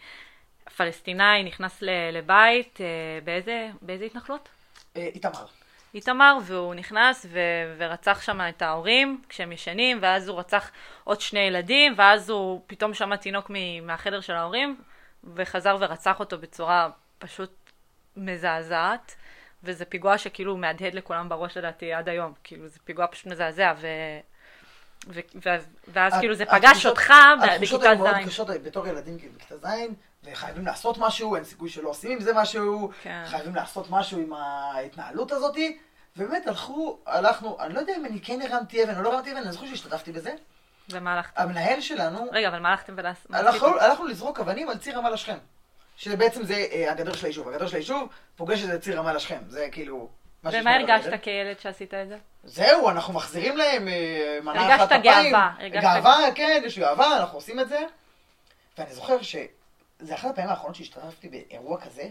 [0.78, 2.86] פלסטינאי נכנס ל- לבית, אה,
[3.24, 4.50] באיזה, באיזה התנחלות?
[4.98, 5.46] אה, איתמר.
[5.94, 7.40] איתמר, והוא נכנס ו-
[7.78, 10.72] ורצח שם את ההורים כשהם ישנים, ואז הוא רצח
[11.04, 14.82] עוד שני ילדים, ואז הוא פתאום שמע תינוק מ- מהחדר של ההורים,
[15.36, 16.90] וחזר ורצח אותו בצורה
[17.20, 17.52] פשוט
[18.18, 19.16] מזעזעת,
[19.66, 23.88] וזה פיגוע שכאילו מהדהד לכולם בראש לדעתי עד היום, כאילו זה פיגוע פשוט מזעזע, ו...
[25.08, 25.50] ו- ו-
[25.88, 28.28] ואז הת- כאילו זה פגש התחושות- אותך ב- התחושות בכיתה היו מאוד ז'.
[28.28, 29.68] קשות בתור ילדים כאילו, בכיתה ז',
[30.24, 33.24] וחייבים לעשות משהו, אין סיכוי שלא עושים עם זה משהו, כן.
[33.28, 35.78] חייבים לעשות משהו עם ההתנהלות הזאתי,
[36.18, 39.42] ובאמת הלכו, הלכנו, אני לא יודע אם אני כן הרמתי אבן או לא הרמתי אבן,
[39.42, 40.32] אני זוכר שהשתתפתי בזה.
[40.90, 41.34] ומה הלכת?
[41.40, 43.32] המנהל שלנו, רגע, אבל מה הלכתם ולעשות?
[43.34, 45.38] הלכנו, לזרוק אבנים על ציר רמאללה שכם.
[45.98, 47.48] שבעצם זה אה, הגדר של היישוב.
[47.50, 49.42] הגדר של היישוב פוגשת את ציר רמאללה שכם.
[49.48, 50.10] זה כאילו...
[50.44, 51.10] ומה הרגשת.
[51.22, 52.18] כילד שעשית את זה?
[52.44, 54.92] זהו, אנחנו מחזירים להם אה, מנה אחת.
[55.04, 57.80] גאווה, הרגשת- גאווה, כן, יש גאווה, אנחנו עושים את זה.
[58.78, 62.02] ואני זוכר שזה אחת הפעמים האחרונות שהשתתפתי באירוע כזה.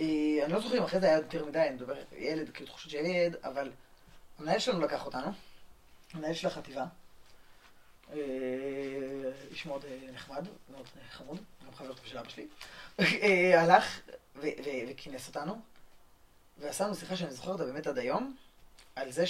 [0.00, 0.04] אה,
[0.44, 2.96] אני לא זוכר אם אחרי זה היה יותר מדי, אני מדבר ילד, כאילו תחושות של
[2.98, 3.70] ילד, אבל
[4.38, 5.26] המנהל שלנו לקח אותנו,
[6.14, 6.84] המנהל של החטיבה.
[8.12, 8.18] אה,
[9.50, 12.46] איש מאוד אה, נחמד, מאוד אה, חמוד, גם חבר טוב של אבא שלי.
[13.56, 14.00] הלך
[14.36, 15.58] וכינס אותנו,
[16.58, 18.36] ועשה לנו שיחה שאני זוכר אותה באמת עד היום,
[18.96, 19.24] על זה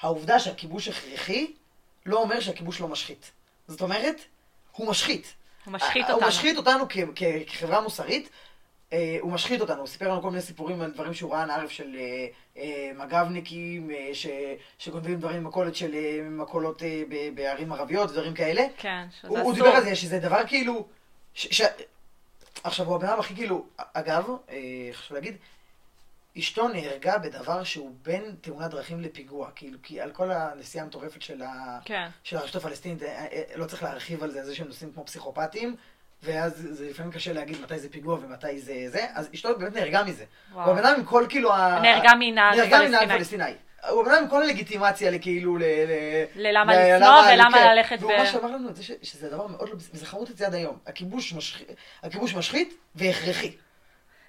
[0.00, 1.52] שהעובדה שהכיבוש הכרחי,
[2.06, 3.30] לא אומר שהכיבוש לא משחית.
[3.68, 4.16] זאת אומרת,
[4.72, 5.34] הוא משחית.
[5.64, 6.28] הוא משחית הוא אותנו.
[6.28, 6.86] משחית אותנו
[7.46, 8.28] כחברה מוסרית.
[8.92, 11.68] אה, הוא משחית אותנו, הוא סיפר לנו כל מיני סיפורים על דברים שהוא ראה נערב
[11.68, 12.26] של אה,
[12.56, 14.26] אה, מג"בניקים אה, ש-
[14.78, 15.94] שגונבים דברים ממכולת של
[16.30, 16.82] מכולות
[17.34, 18.62] בערים ערביות, דברים כאלה.
[18.76, 19.64] כן, שזה הוא, הוא אסור.
[19.64, 20.86] דיבר על זה שזה דבר כאילו...
[22.64, 23.66] עכשיו, הוא הבן אדם הכי כאילו...
[23.92, 24.24] אגב,
[24.92, 25.36] חשוב להגיד,
[26.38, 29.50] אשתו נהרגה בדבר שהוא בין תאונת דרכים לפיגוע.
[29.54, 31.78] כאילו, כי על כל הנסיעה המטורפת של, ה...
[31.84, 32.08] כן.
[32.22, 33.02] של הרשות הפלסטינית,
[33.54, 35.76] לא צריך להרחיב על זה, זה שהם נוסעים כמו פסיכופטים,
[36.22, 40.04] ואז זה לפעמים קשה להגיד מתי זה פיגוע ומתי זה זה, אז אשתו באמת נהרגה
[40.04, 40.24] מזה.
[40.52, 40.64] וואו.
[40.66, 41.50] הוא הבן אדם עם כל כאילו.
[41.82, 43.08] נהרגה מנהג.
[43.18, 43.44] פלסטיני.
[43.90, 45.62] הוא בן אדם עם כל הלגיטימציה לכאילו, ל...
[46.36, 47.70] ללמה ל- לשנוא למה- ולמה כן.
[47.76, 50.46] ללכת והוא ב- ממש אמר לנו את זה שזה דבר מאוד לא חרוט את זה
[50.46, 50.78] עד היום.
[52.02, 53.52] הכיבוש משחית והכרחי.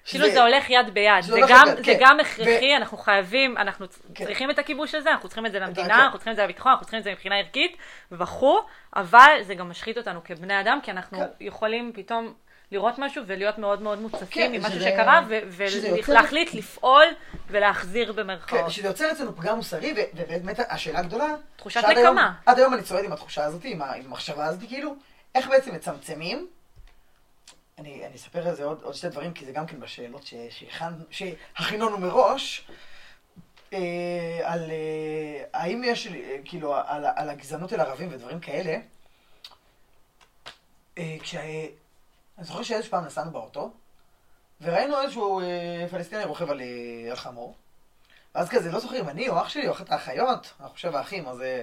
[0.04, 1.96] כאילו זה הולך יד ביד, זה גם, יד זה כן.
[2.00, 4.24] גם ו- הכרחי, אנחנו חייבים, אנחנו כן.
[4.24, 5.64] צריכים את הכיבוש הזה, אנחנו צריכים את זה כן.
[5.66, 7.76] למדינה, אנחנו צריכים את זה לביטחון, אנחנו צריכים את זה מבחינה ערכית,
[8.12, 8.60] וכו',
[8.96, 11.26] אבל זה גם משחית אותנו כבני אדם, כי אנחנו כן.
[11.40, 12.32] יכולים פתאום
[12.72, 15.20] לראות משהו ולהיות מאוד מאוד מוצפים כן, ממשהו שזה- שקרה,
[15.68, 17.04] שזה יוצר- ולהחליט לפעול
[17.50, 18.70] ולהחזיר כן, במרכאות.
[18.70, 21.26] שזה יוצר אצלנו פגם מוסרי, ו- ובאמת השאלה הגדולה...
[21.56, 22.32] תחושת נקמה.
[22.46, 24.94] עד היום אני צועד עם התחושה הזאת, עם המחשבה הזאת, כאילו,
[25.34, 26.46] איך בעצם מצמצמים.
[27.80, 30.34] אני, אני אספר על זה עוד, עוד שתי דברים, כי זה גם כן בשאלות ש-
[30.50, 32.66] שהכן- שהכינונו מראש.
[33.72, 33.78] אה,
[34.44, 38.76] על אה, האם יש, אה, כאילו, על, על הגזענות אל ערבים ודברים כאלה.
[40.98, 41.40] אה, כשה...
[42.38, 43.70] אני זוכר שאיזשהו פעם נסענו באוטו,
[44.60, 46.66] וראינו איזשהו אה, פלסטיני רוכב על, אה,
[47.10, 47.56] על חמור.
[48.34, 51.28] ואז כזה, לא זוכר אם אני או אח שלי או אחת האחיות, אני חושב האחים,
[51.28, 51.62] אז אה,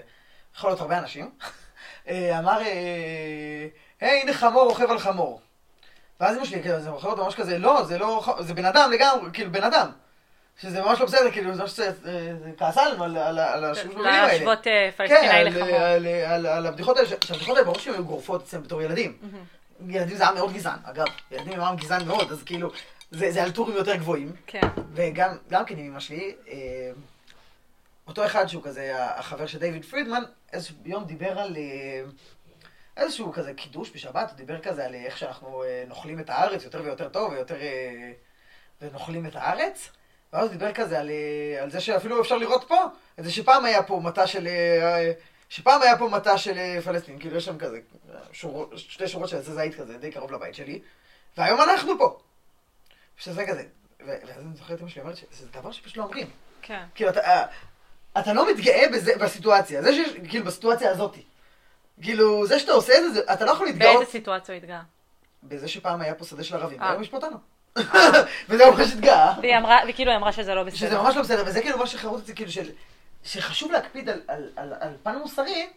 [0.56, 1.32] יכול להיות הרבה אנשים,
[2.08, 3.68] אה, אמר, אה,
[4.02, 5.42] היי, הנה חמור רוכב על חמור.
[6.20, 8.92] ואז אמא שלי, כאילו, זה רוכב אותו ממש כזה, לא, זה לא, זה בן אדם
[8.92, 9.90] לגמרי, כאילו, בן אדם.
[10.62, 11.80] שזה ממש לא בסדר, כאילו, זה ממש
[12.58, 13.18] כעסה עלינו על,
[13.64, 14.34] השימוש במילים האלה.
[14.34, 15.76] להשוות אה, כן, פלסטינאי על, לחמור.
[15.76, 19.18] על, על, הבדיחות האלה, שהבדיחות האלה ברור שהן גורפות אצלם בתור ילדים.
[19.88, 21.06] ילדים זה עם מאוד גזען, אגב.
[21.32, 22.70] ילדים הם עם גזען מאוד, אז כאילו,
[23.12, 24.36] זה, על טורים יותר גבוהים.
[24.48, 26.56] כן, וגם גם כן עם אמא שלי, אה,
[28.08, 32.02] אותו אחד שהוא כזה החבר של דיוויד פרידמן, איזשהו יום דיבר על אה,
[32.98, 36.82] איזשהו כזה קידוש בשבת, הוא דיבר כזה על איך שאנחנו אה, נאכלים את הארץ יותר
[36.84, 37.56] ויותר טוב ויותר...
[37.56, 38.12] אה,
[38.82, 39.90] ונאכלים את הארץ.
[40.34, 42.78] ואז הוא דיבר כזה על, אה, על זה שאפילו אפשר לראות פה,
[43.20, 44.48] את זה שפעם היה פה מטע של...
[45.50, 47.80] שפעם היה פה מטע של פלסטין, כאילו יש שם כזה
[48.32, 50.80] שור, שתי שורות של עצי זית כזה, די קרוב לבית שלי,
[51.38, 52.20] והיום אנחנו פה.
[53.18, 53.64] שזה כזה.
[54.06, 56.28] ואז אני זוכר את אמא שלי אומרת שזה דבר שפשוט לא אומרים.
[56.62, 56.84] כן.
[56.96, 57.46] כאילו, אתה,
[58.20, 61.24] אתה לא מתגאה בזה, בסיטואציה, זה שיש, כאילו, בסיטואציה הזאתי.
[62.02, 64.82] כאילו, זה שאתה עושה את זה, אתה לא יכול להתגאות באיזה סיטואציה הוא התגאה?
[65.44, 66.88] בזה שפעם היה פה שדה של ערבים, אה.
[66.88, 67.38] והיום יש פה אותנו.
[68.50, 69.34] וזה ממש התגאה.
[69.42, 70.78] והיא אמרה, וכאילו היא אמרה שזה לא בסדר.
[70.78, 72.70] שזה ממש לא בסדר, וזה כאילו מה שחרוט את זה, כאילו, של,
[73.24, 75.70] שחשוב להקפיד על, על, על, על פן מוסרי,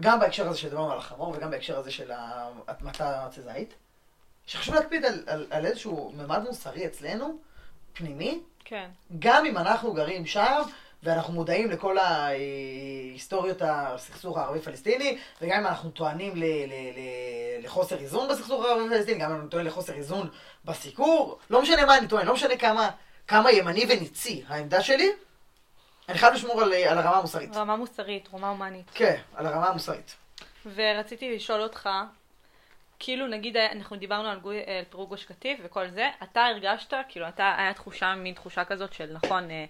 [0.00, 2.10] גם בהקשר הזה שדיברנו על החמור, וגם בהקשר הזה של
[2.68, 3.74] המטע עצי זית,
[4.46, 7.38] שחשוב להקפיד על, על, על איזשהו ממד מוסרי אצלנו,
[7.92, 8.88] פנימי, כן.
[9.18, 10.62] גם אם אנחנו גרים שם,
[11.02, 18.28] ואנחנו מודעים לכל ההיסטוריות הסכסוך הערבי-פלסטיני, וגם אם אנחנו טוענים ל- ל- ל- לחוסר איזון
[18.28, 20.30] בסכסוך הערבי-פלסטיני, גם אם אני טוען לחוסר איזון
[20.64, 22.90] בסיקור, לא משנה מה אני טוען, לא משנה כמה,
[23.26, 25.10] כמה ימני וניצי העמדה שלי,
[26.08, 27.56] אני חייב לשמור על, על הרמה המוסרית.
[27.56, 28.90] רמה מוסרית, רמה הומנית.
[28.94, 30.16] כן, על הרמה המוסרית.
[30.74, 31.88] ורציתי לשאול אותך,
[32.98, 37.54] כאילו נגיד אנחנו דיברנו על, על פירוק גוש קטיף וכל זה, אתה הרגשת, כאילו אתה,
[37.58, 39.64] היה תחושה, מין תחושה כזאת של נכון, אה,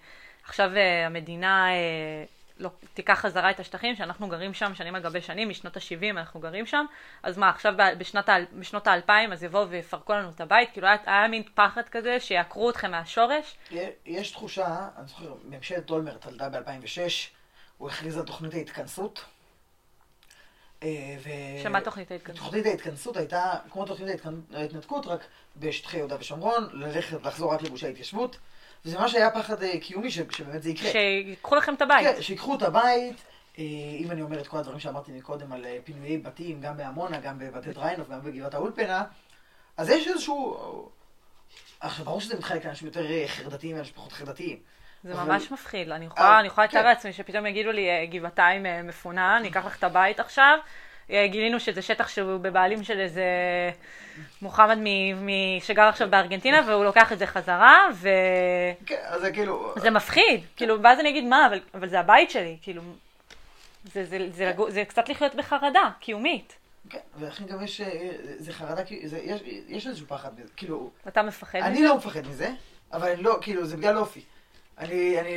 [0.49, 2.24] עכשיו אה, המדינה אה,
[2.59, 6.40] לא, תיקח חזרה את השטחים שאנחנו גרים שם שנים על גבי שנים, משנות ה-70 אנחנו
[6.40, 6.86] גרים שם,
[7.22, 8.28] אז מה, עכשיו בשנת,
[8.59, 12.70] בשנות ה-2000 אז יבואו ויפרקו לנו את הבית, כאילו היה, היה מין פחד כזה שיעקרו
[12.70, 13.57] אתכם מהשורש?
[14.07, 17.01] יש תחושה, אני זוכר, ממשלת אולמרט עלתה ב-2006,
[17.78, 19.24] הוא הכריז על תוכנית ההתכנסות.
[20.82, 20.88] אה,
[21.24, 22.44] ו- שמה תוכנית ההתכנסות?
[22.44, 25.20] תוכנית ההתכנסות הייתה כמו תוכנית ההתכנ- ההתנתקות, רק
[25.57, 28.36] בשטחי יהודה ושומרון, ללכת, לחזור רק לגושי ההתיישבות,
[28.85, 30.91] וזה מה שהיה פחד אה, קיומי שבאמת זה יקרה.
[30.93, 32.07] שיקחו לכם את הבית.
[32.16, 33.16] כן, שיקחו את הבית,
[33.59, 33.64] אה,
[33.99, 37.39] אם אני אומר את כל הדברים שאמרתי מקודם על אה, פינויי בתים, גם בעמונה, גם
[37.39, 39.05] בבתי דריינוף, גם בגבעת האולפנה,
[39.76, 40.59] אז יש איזשהו...
[41.81, 44.59] עכשיו, ברור שזה מתחלק לאנשים יותר חרדתיים ולאנשים פחות חרדתיים.
[45.05, 46.87] זה אבל- ממש מפחיד, אני יכולה, אני יכולה לתאר כן.
[46.87, 50.59] לעצמי שפתאום יגידו לי "אה, גבעתיים מפונה, אני אקח לך את הבית עכשיו.
[51.11, 53.24] אה, גילינו שזה שטח שהוא בבעלים של איזה
[54.42, 58.11] מוחמד מ- מ- שגר עכשיו בארגנטינה והוא לוקח את זה חזרה וזה
[58.86, 59.74] כן, אז זה כאילו...
[59.92, 62.82] מפחיד, כאילו ואז אני אגיד מה, אבל, אבל זה הבית שלי, כאילו
[63.84, 66.56] זה, זה, זה, זה, זה קצת לחיות בחרדה קיומית.
[66.90, 67.80] כן, ולכן גם יש...
[68.38, 70.90] זה חרדה, זה- יש- יש איזשהו פחד, כאילו...
[71.09, 71.84] אתה מפחד אני מזה?
[71.88, 72.50] לא מפחד מזה,
[72.92, 74.20] אבל אני לא, כאילו, זה בגלל אופי.
[74.79, 75.31] אני, אני...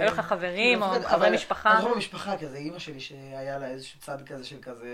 [0.00, 1.72] היו לך חברים כאילו, או חברי משפחה?
[1.72, 4.88] אני זוכר במשפחה כזה, אימא שלי שהיה לה איזשהו צד כזה של כזה...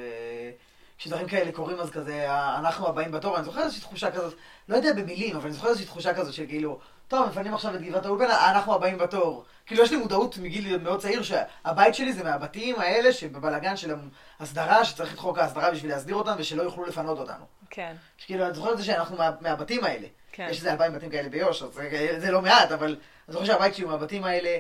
[0.99, 2.27] כשדברים כאלה קורים אז כזה,
[2.59, 4.35] אנחנו הבאים בתור, אני זוכר איזושהי תחושה כזאת,
[4.69, 6.79] לא יודע במילים, אבל אני זוכר איזושהי תחושה כזאת של כאילו,
[7.09, 9.45] טוב, מפנים עכשיו את גבעת האולפנה, אנחנו הבאים בתור.
[9.67, 13.95] כאילו יש לי מודעות מגיל מאוד צעיר שהבית שלי זה מהבתים האלה שבבלאגן של
[14.41, 17.45] ההסדרה, שצריך את חוק ההסדרה בשביל להסדיר אותם ושלא יוכלו לפנות אותנו.
[17.71, 17.95] כן,
[18.27, 20.07] כאילו, אני זוכר את זה שאנחנו מה, מהבתים האלה.
[20.33, 20.47] כן.
[20.51, 22.97] יש איזה אלפיים בתים כאלה ביו"ש, אז זה, זה לא מעט, אבל
[23.29, 24.59] אני זוכר שהבית שלי מהבתים האלה.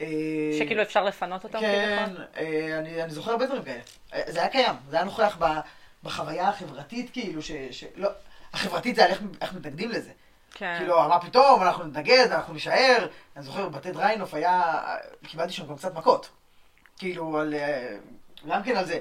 [0.00, 0.06] אה,
[0.58, 2.24] שכאילו אפשר לפנות אותם כן, כביכול?
[2.36, 3.80] אה, אני, אני זוכר הרבה דברים כאלה.
[4.14, 5.44] אה, זה היה קיים, זה היה נוכח ב,
[6.02, 7.52] בחוויה החברתית, כאילו, ש...
[7.70, 8.08] ש לא,
[8.52, 10.10] החברתית זה על איך, איך מתנגדים לזה.
[10.54, 10.74] כן.
[10.78, 13.06] כאילו, מה פתאום, אנחנו נתנגד, אנחנו נישאר.
[13.36, 14.82] אני זוכר, בתי דריינוף היה,
[15.26, 16.28] קיבלתי שם גם קצת מכות.
[16.98, 17.54] כאילו, על,
[18.48, 19.00] גם כן על זה.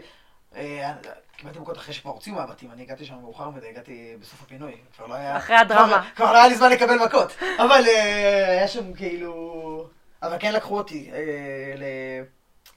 [1.36, 4.76] אה, קיבלתי מכות אחרי שכבר הוציאו מהבתים, אני הגעתי שם מאוחר מדי, הגעתי בסוף הפינוי.
[4.98, 5.38] כבר לא היה...
[5.38, 6.10] אחרי הדרמה.
[6.16, 7.36] כבר, לא היה לי זמן לקבל מכות.
[7.60, 9.88] אבל אה, היה שם כאילו...
[10.22, 12.22] אבל כן לקחו אותי, אה.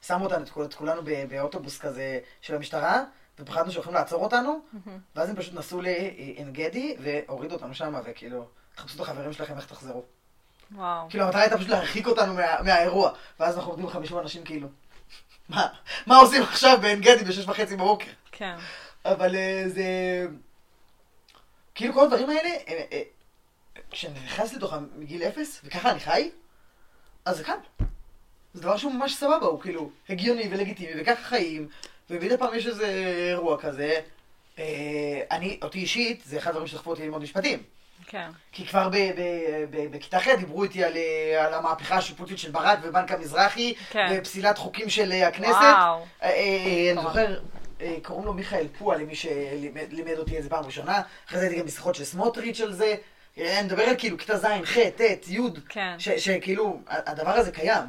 [0.07, 3.03] שמו אותנו, את כול- את כולנו באוטובוס כזה של המשטרה,
[3.39, 4.59] ופחדנו שהולכים לעצור אותנו,
[5.15, 8.45] ואז הם פשוט נסעו לעין גדי והורידו אותנו שם, וכאילו,
[8.75, 10.03] תחפשו את החברים שלכם איך תחזרו.
[10.71, 11.09] וואו.
[11.09, 14.67] כאילו, המטרה הייתה פשוט להרחיק אותנו מה, מהאירוע, ואז אנחנו עומדים 50 אנשים כאילו,
[15.49, 15.67] מה,
[16.07, 18.11] מה עושים עכשיו בעין גדי בשש וחצי בבוקר?
[18.39, 18.55] כן.
[19.05, 19.83] אבל אה, זה...
[21.75, 23.01] כאילו כל הדברים האלה, אה, אה,
[23.91, 26.29] כשאני נכנס לתוכם מגיל אפס, וככה אני חי,
[27.25, 27.53] אז זה קל.
[28.53, 31.67] זה דבר שהוא ממש סבבה, הוא כאילו הגיוני ולגיטימי, וככה חיים,
[32.09, 32.87] ומדי פעם יש איזה
[33.29, 34.01] אירוע כזה.
[35.31, 37.63] אני, אותי אישית, זה אחד הדברים שדחפו אותי ללמוד משפטים.
[38.05, 38.29] כן.
[38.51, 38.89] כי כבר
[39.91, 40.93] בכיתה ח' דיברו איתי על,
[41.39, 44.07] על המהפכה השיפוטית של ברק ובנק המזרחי, כן.
[44.11, 45.49] ופסילת חוקים של הכנסת.
[45.51, 46.05] וואו.
[46.21, 47.03] אני.
[47.03, 47.39] זוכר,
[48.03, 51.01] קוראים לו מיכאל פועה, למי שלימד לימד אותי את זה פעם ראשונה.
[51.27, 52.95] אחרי זה הייתי גם בשיחות של סמוטריץ' על זה.
[53.37, 55.95] אה, אני מדבר על כאילו כיתה ז', ח', ט', י', כן.
[55.99, 57.83] שכאילו, הדבר הזה קיים.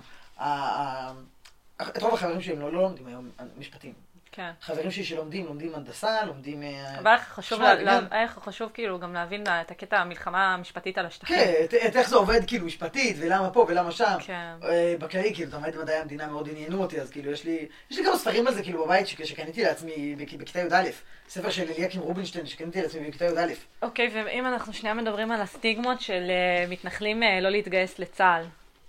[1.82, 3.93] את רוב החברים שלי לא לא לומדים היום משפטים.
[4.33, 4.51] כן.
[4.62, 6.62] חברים שלי שלומדים, לומדים הנדסה, לומדים...
[6.62, 8.01] אה, אבל לך חשוב, חשמל, לה-.
[8.11, 11.37] לה- לך חשוב כאילו גם להבין את הקטע המלחמה המשפטית על השטחים.
[11.37, 14.16] כן, את- את איך זה עובד כאילו משפטית, ולמה פה ולמה שם.
[14.20, 14.53] כן.
[14.64, 18.05] אה, בכללי, כאילו, תמיד מדעי המדינה מאוד עניינו אותי, אז כאילו, יש לי, יש לי
[18.05, 20.85] כמה ספרים על זה, כאילו, בבית, שק- שקניתי לעצמי בכ- בכיתה י"א.
[21.28, 23.53] ספר של אליקים רובינשטיין, שקניתי לעצמי בכיתה י"א.
[23.83, 28.45] אוקיי, ואם אנחנו שנייה מדברים על הסטיגמות של אה, מתנחלים לא להתגייס לצה"ל.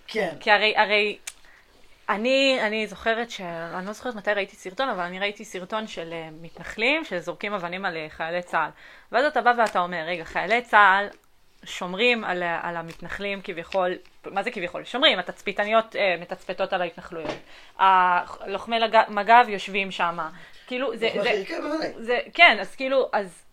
[0.07, 0.35] כן.
[0.39, 1.17] כי הרי, הרי
[2.15, 3.41] אני, אני זוכרת ש...
[3.41, 7.85] אני לא זוכרת מתי ראיתי סרטון, אבל אני ראיתי סרטון של אה, מתנחלים שזורקים אבנים
[7.85, 8.69] על אה, חיילי צה"ל.
[9.11, 11.07] ואז אתה בא ואתה אומר, רגע, חיילי צה"ל
[11.63, 13.91] שומרים על, ה- על המתנחלים כביכול,
[14.25, 14.83] מה זה כביכול?
[14.85, 17.31] שומרים, התצפיתניות אה, מתצפתות על ההתנחלויות.
[17.79, 20.17] הלוחמי לג- מג"ב יושבים שם.
[20.67, 21.93] כאילו, זה, זה, בוודאי.
[21.99, 23.43] זה, כן, אז כאילו, אז,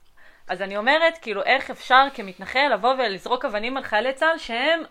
[0.49, 4.83] אז אני אומרת, כאילו, איך אפשר כמתנחל לבוא ולזרוק אבנים על חיילי צה"ל שהם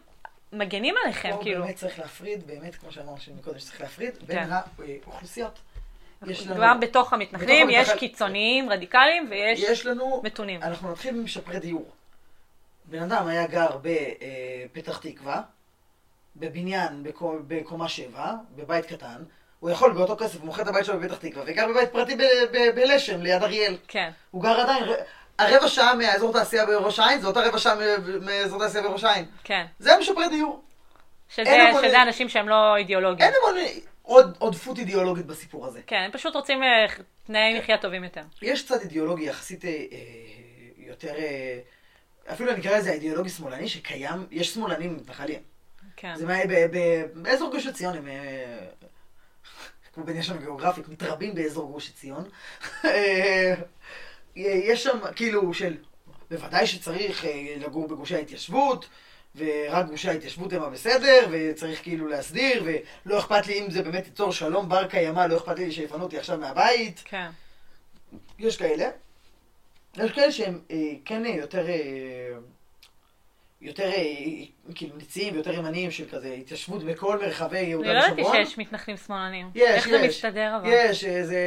[0.54, 1.64] מגנים עליכם, פה כאילו.
[1.64, 4.50] באמת צריך להפריד, באמת, כמו שאמרנו מקודם, שצריך להפריד בין כן.
[5.06, 5.60] האוכלוסיות.
[6.28, 10.64] יש לנו, גם בתוך המתנחלים יש המתנחל- קיצוניים, רדיקליים, ויש יש לנו, מתונים.
[10.64, 11.91] אנחנו נתחיל ממשפרי דיור.
[12.86, 15.41] בן אדם היה גר בפתח תקווה,
[16.36, 19.24] בבניין בקו- בקומה שבע, בבית קטן,
[19.60, 22.18] הוא יכול באותו כסף, הוא מוכר את הבית שלו בפתח תקווה, וגר בבית פרטי
[22.76, 23.78] בלשם, ליד אריאל.
[23.88, 24.84] כן, הוא גר עדיין,
[25.40, 27.76] הרבע שעה מהאזור תעשייה בראש העין, זה אותה רבע שעה
[28.22, 29.26] מאזור תעשייה בראש העין.
[29.44, 29.66] כן.
[29.80, 30.64] זה משפרי דיור.
[31.30, 31.50] שזה,
[31.84, 33.30] שזה אנשים שהם לא אידיאולוגיים.
[33.30, 33.62] אין המון
[34.02, 35.80] עוד עודפות אידיאולוגית בסיפור הזה.
[35.88, 36.86] כן, הם פשוט רוצים אה,
[37.28, 38.22] תנאי מחיה טובים יותר.
[38.42, 39.76] יש צד אידיאולוגי יחסית אה, אה,
[40.78, 41.60] יותר, אה,
[42.34, 45.40] אפילו אני אקרא לזה האידיאולוגי שמאלני, שקיים, יש שמאלנים מתנחלים.
[45.96, 46.16] כן.
[46.16, 46.34] זה מה-
[47.14, 48.58] באזור גוש עציון, הם, אה,
[49.94, 52.30] כמו בן יש לנו גיאוגרפית, מתרבים באזור גוש עציון.
[54.46, 55.78] אה, יש שם כאילו של,
[56.32, 58.90] בוודאי שצריך אה, לגור בגושי ההתיישבות,
[59.36, 62.64] ורק גושי ההתיישבות הם הבסדר, וצריך כאילו להסדיר,
[63.06, 66.18] ולא אכפת לי אם זה באמת ייצור שלום בר קיימא, לא אכפת לי שיפנו אותי
[66.18, 67.02] עכשיו מהבית.
[67.06, 67.30] כן.
[68.40, 68.90] יש כאלה.
[69.98, 72.34] יש כאלה שהם אה, כן יותר, אה,
[73.62, 74.04] יותר אה,
[74.76, 78.46] כאילו ניציים ויותר ימניים של כזה התיישבות בכל מרחבי אני יהודה לא ידעתי ושומרון.
[78.46, 79.50] שיש מתנחלים שמאלנים.
[79.56, 80.16] יש, איך זה יש.
[80.16, 80.70] מסתדר אבל?
[80.72, 81.44] יש, זה...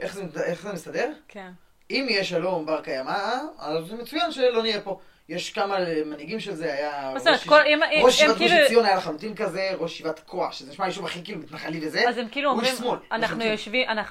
[0.00, 1.12] איך זה, איך זה מסתדר?
[1.28, 1.50] כן.
[1.90, 5.00] אם יהיה שלום בר קיימא, אז זה מצוין שלא נהיה פה.
[5.28, 5.76] יש כמה
[6.06, 7.12] מנהיגים של זה, היה...
[8.02, 11.24] ראש ישיבת גוש כאילו- עציון היה לחלוטין כזה, ראש ישיבת כוח, שזה נשמע יישוב הכי
[11.24, 12.08] כאילו מתנחלי וזה.
[12.08, 12.74] אז הם כאילו אומרים.
[13.12, 13.44] אנחנו.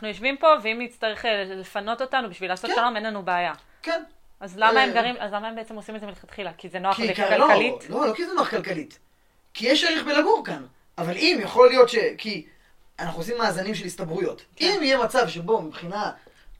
[0.07, 2.75] יושבים- פה, ואם נצטרך אה, לפנות אותנו בשביל לעשות כן.
[2.75, 3.53] שלום, אין לנו בעיה.
[3.81, 4.03] כן.
[4.39, 6.51] אז למה הם אה, גרים, אז למה הם בעצם עושים את זה מלכתחילה?
[6.57, 7.89] כי זה נוח לא, כלכלית?
[7.89, 8.99] לא, לא כי זה נוח כלכלית.
[9.53, 10.65] כי יש ערך בלגור כאן.
[10.97, 11.95] אבל אם יכול להיות ש...
[12.17, 12.45] כי
[12.99, 14.45] אנחנו עושים מאזנים של הסתברויות.
[14.55, 14.65] כן.
[14.65, 16.11] אם יהיה מצב שבו מבחינה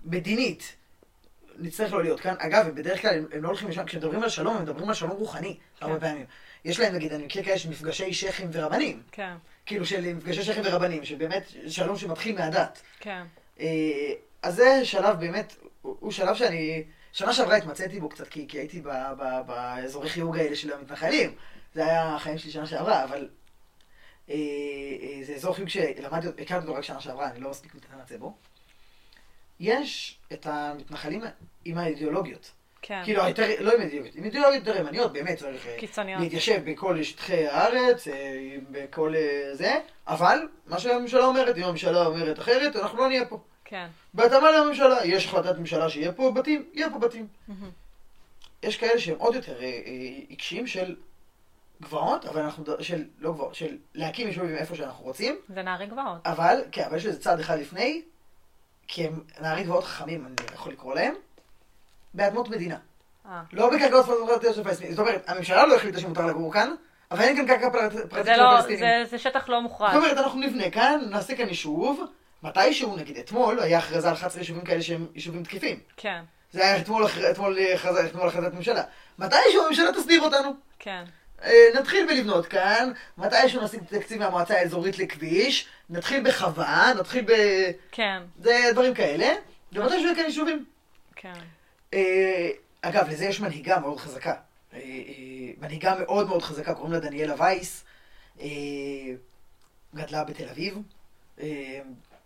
[0.06, 0.76] מדינית
[1.58, 4.56] נצטרך לא להיות כאן, אגב, בדרך כלל הם, הם לא הולכים לשם, כשמדברים על שלום,
[4.56, 5.86] הם מדברים על שלום רוחני, כן.
[5.86, 6.26] הרבה פעמים.
[6.66, 9.02] יש להם, נגיד, אני מכיר כאלה של מפגשי שייחים ורבנים.
[9.12, 9.34] כן,
[9.66, 12.82] כאילו של מפגשי שייחים ורבנים, שבאמת שלום שמתחיל מהדת.
[13.00, 13.24] כן.
[13.60, 18.48] אה, אז זה שלב באמת, הוא הוא שלב שאני, שנה שעברה התמצאתי בו קצת, כי,
[18.48, 21.36] כי הייתי ב, ב, באזורי חיוג האלה של המתנחלים.
[21.74, 23.30] זה היה החיים שלי שנה שעברה, אבל
[24.30, 28.18] אה, אה, זה אזור חיוג שלמדתי, הכרתי אותו רק שנה שעברה, אני לא מספיק מתמצא
[28.18, 28.38] בו.
[29.60, 31.22] יש את המתנחלים
[31.66, 32.52] עם האידיאולוגיות.
[32.88, 33.02] כן.
[33.04, 36.22] כאילו, היותר, לא עם אידיאולוגיות, עם אידיאולוגיות יותר ימניות, באמת צריך אה, קיצוניות.
[36.22, 38.14] להתיישב בכל שטחי הארץ, אה,
[38.72, 43.40] בכל אה, זה, אבל מה שהממשלה אומרת, אם הממשלה אומרת אחרת, אנחנו לא נהיה פה.
[43.66, 43.88] כן.
[44.14, 47.28] בהתאמה לממשלה, יש החלטת ממשלה שיהיה פה בתים, יהיה פה בתים.
[47.48, 47.70] מהמם.
[48.64, 49.58] יש כאלה שהם עוד יותר
[50.28, 50.96] עיקשים של
[51.82, 56.18] גבעות, אבל אנחנו, של, לא גבעות, של להקים יישובים איפה שאנחנו רוצים, זה נערי גבעות.
[56.26, 58.02] אבל, כן, אבל יש לזה צעד אחד לפני,
[58.88, 61.14] כי הם נערי גבעות חכמים, אני יכול לקרוא להם,
[62.14, 62.78] באדמות מדינה.
[63.26, 63.42] אה.
[63.54, 64.94] לא בקרקעות פרטיות של פלסטינים.
[64.94, 66.72] זאת אומרת, הממשלה לא החליטה שמותר לגור כאן,
[67.12, 69.06] אבל אין כאן קרקע פרט- פרטית של לא, הפלסטינים.
[69.06, 69.94] זה, שטח לא מוכרז.
[69.94, 72.04] זאת אומרת, אנחנו נבנה כאן, נעשה כאן יישוב,
[72.44, 75.80] מתישהו, נגיד אתמול, היה הכרזה על 11 יישובים כאלה שהם יישובים תקפים.
[75.98, 77.06] כן, זה היה אתמול
[78.28, 78.84] הכרזת ממשלה.
[79.20, 80.54] מתישהו הממשלה תסדיר אותנו.
[80.80, 81.04] כן.
[81.44, 87.32] אה, נתחיל בלבנות כאן, מתישהו נשיג תקציב מהמועצה האזורית לכביש, נתחיל בחווה, נתחיל ב...
[87.92, 89.34] כן, זה דברים כאלה,
[89.74, 90.66] ומתישהו יהיו כאן יישובים.
[91.16, 91.34] כן.
[91.94, 92.50] אה,
[92.82, 94.34] אגב, לזה יש מנהיגה מאוד חזקה.
[94.74, 94.84] אה, אה,
[95.62, 97.84] מנהיגה מאוד מאוד חזקה, קוראים לה דניאלה וייס.
[99.96, 100.78] גדלה בתל אביב.
[101.38, 101.44] כן,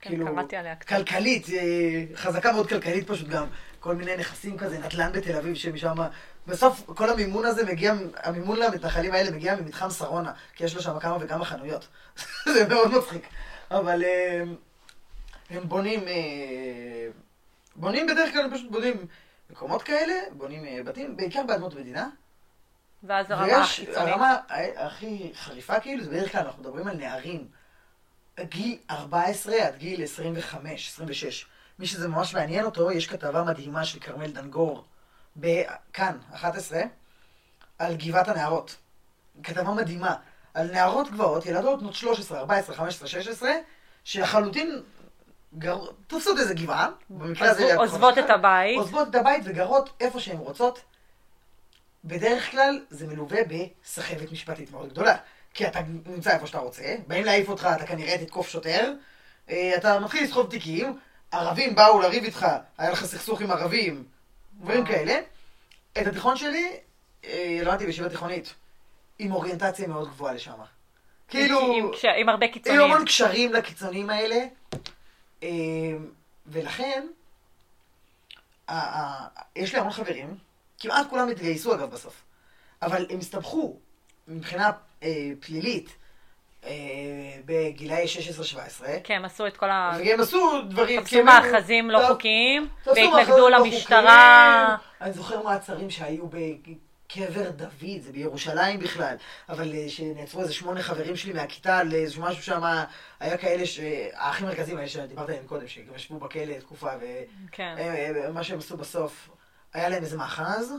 [0.02, 0.90] כאילו, קראתי עליה קצת.
[0.90, 1.46] כלכלית,
[2.16, 3.46] חזקה מאוד כלכלית פשוט גם.
[3.80, 5.96] כל מיני נכסים כזה, נדל"ן בתל אביב שמשם...
[6.50, 11.00] בסוף כל המימון הזה מגיע, המימון למתנחלים האלה מגיע ממתחם שרונה, כי יש לו שם
[11.00, 11.88] כמה וכמה חנויות.
[12.54, 13.28] זה מאוד מצחיק.
[13.72, 14.44] אבל אה,
[15.50, 17.08] הם בונים, אה,
[17.76, 19.08] בונים בדרך כלל, הם פשוט בונים
[19.50, 22.10] מקומות כאלה, בונים אה, בתים, בעיקר באדמות מדינה.
[23.04, 23.98] ואז הרמה ויש, החיצונית.
[23.98, 24.38] הרמה
[24.78, 27.48] הכי חריפה כאילו, זה בדרך כלל אנחנו מדברים על נערים.
[28.40, 31.46] גיל 14 עד גיל 25, 26.
[31.80, 34.86] מי שזה ממש מעניין אותו, יש כתבה מדהימה של כרמל דנגור
[35.40, 36.82] בכאן, 11,
[37.80, 38.76] על גבעת הנערות.
[39.44, 40.16] כתבה מדהימה.
[40.54, 43.50] על נערות גבעות, ילדות בנות 13, 14, 15, 16,
[44.04, 44.82] שלחלוטין
[45.58, 45.80] גר...
[46.08, 47.64] תופסות איזה גבעה, במקרה הזה...
[47.76, 48.78] עוזבו- עוזבות את הבית.
[48.78, 50.82] עוזבות את הבית וגרות איפה שהן רוצות.
[52.06, 55.16] בדרך כלל זה מלווה בסחבת משפטית מאוד גדולה.
[55.54, 58.94] כי אתה נמצא איפה שאתה רוצה, באים להעיף אותך, אתה כנראה תתקוף שוטר,
[59.50, 61.00] אה, אתה מתחיל לסחוב תיקים,
[61.32, 62.46] ערבים באו לריב איתך,
[62.78, 64.04] היה לך סכסוך עם ערבים,
[64.60, 64.86] דברים.
[64.86, 65.20] כאלה.
[66.02, 66.78] את התיכון שלי
[67.26, 68.54] אה, למדתי בישיבה תיכונית,
[69.20, 70.54] עם אוריינטציה מאוד גבוהה לשם.
[71.28, 71.60] כאילו...
[71.74, 72.82] עם, קש- עם הרבה היו קיצוניים.
[72.82, 74.46] המון קשרים לקיצונים האלה,
[75.44, 75.50] אה,
[76.46, 77.08] ולכן,
[79.56, 80.38] יש לי המון חברים,
[80.80, 82.22] כמעט כולם התגייסו אגב בסוף,
[82.82, 83.78] אבל הם הסתבכו
[84.28, 84.72] מבחינה
[85.04, 85.90] אה, פלילית
[87.46, 88.06] בגילאי
[88.84, 89.98] 16-17, כן, הם עשו את כל ה...
[90.06, 94.76] והם עשו דברים, תפסו כי מאחזים לא תפ- חוקיים, תפסו והתנגדו לא למשטרה.
[95.02, 97.70] אני זוכר מעצרים שהיו בקבר דוד,
[98.02, 99.16] זה בירושלים בכלל,
[99.50, 102.62] אבל אה, שנעצרו איזה שמונה חברים שלי מהכיתה לאיזשהו משהו שם,
[103.20, 103.80] היה כאלה, ש-
[104.14, 106.90] האחים המרכזיים האלה שדיברת עליהם קודם, שגם ישבו בכלא תקופה,
[107.52, 107.76] כן.
[108.16, 109.30] ומה שהם עשו בסוף,
[109.74, 110.74] היה להם איזה מאחז,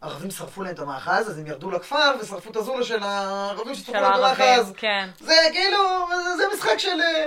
[0.00, 3.92] ערבים שרפו להם את המאחז, אז הם ירדו לכפר ושרפו את הזולה של הערבים ששרפו
[3.92, 4.72] להם את הערבים, המאחז.
[4.76, 5.08] כן.
[5.20, 5.78] זה כאילו,
[6.24, 7.00] זה, זה משחק של...
[7.00, 7.26] אה,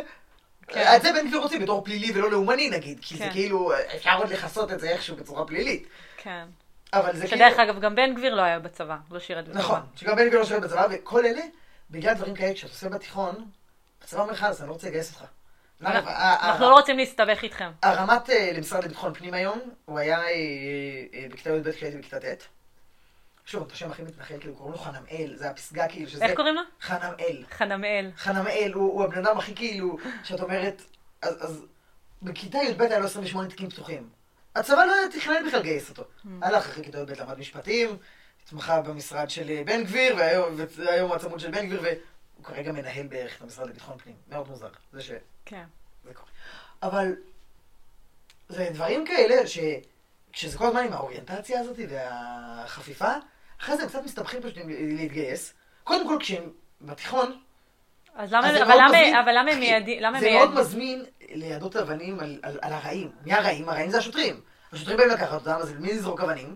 [0.68, 0.96] כן.
[0.96, 3.32] את זה בן גביר רוצה בתור פלילי ולא לאומני נגיד, כי זה כן.
[3.32, 5.88] כאילו, אפשר עוד לכסות את זה איכשהו בצורה פלילית.
[6.18, 6.46] כן.
[6.94, 7.38] אבל זה כאילו...
[7.38, 9.60] שדרך אגב, גם בן גביר לא היה בצבא, לא שירת בצבא.
[9.60, 11.42] נכון, שגם בן גביר לא שואל בצבא, וכל אלה,
[11.90, 13.46] בגלל דברים כאלה, כשאתה עושה בתיכון,
[14.04, 15.24] הצבא אומר לך, אז אני לא רוצה לגייס אותך.
[15.84, 17.72] ה- אנחנו לא רוצים להסתבך איתכם.
[17.84, 20.26] הרמת אה, למשרד לביטחון פנים היום, הוא היה אה,
[21.14, 22.44] אה, בכיתה י"ב כשהייתי בכיתה ט'.
[23.48, 26.26] יש לו את השם הכי מתנחל, כאילו קוראים לו חנמאל, זה הפסגה כאילו שזה...
[26.26, 26.62] איך קוראים לו?
[26.82, 27.46] חנמאל.
[27.52, 28.12] חנמאל.
[28.18, 30.82] חנמאל הוא, הוא הבן אדם הכי כאילו, שאת אומרת,
[31.22, 31.66] אז, אז
[32.22, 34.10] בכיתה י"ב היה לו 28 תיקים פתוחים.
[34.56, 36.04] הצבא לא היה תכנן בכלל לגייס אותו.
[36.42, 37.98] הלך אחרי כיתה י"ב למד משפטים,
[38.46, 43.38] התמחה במשרד של אה, בן גביר, והיום, העצמות של בן גביר, והוא כרגע מנהל בערך
[43.38, 44.16] את המשרד לביטחון פנים.
[44.30, 45.12] מאוד מוזר, זה ש...
[45.46, 45.64] כן.
[46.06, 46.30] זה קורה.
[46.84, 47.16] אבל
[48.50, 49.42] זה דברים כאלה
[50.34, 53.10] שכשזה כל הזמן עם האוריינטציה הזאת והחפיפה,
[53.62, 54.58] אחרי זה הם קצת מסתבכים פשוט
[54.98, 55.54] להתגייס.
[55.84, 56.44] קודם כל כשהם
[56.82, 57.38] בתיכון,
[58.16, 59.16] אז למה אז אבל מאוד למה- מזמין.
[59.16, 60.00] אבל למה הם מיידים?
[60.02, 60.56] זה מאוד מיידים?
[60.56, 63.12] מזמין ליידות אבנים על, על, על הרעים.
[63.26, 63.70] מי הרעים?
[63.70, 64.42] הרעים זה השוטרים.
[64.74, 66.56] השוטרים באים לקחת אותם, אז מי לזרוק אבנים?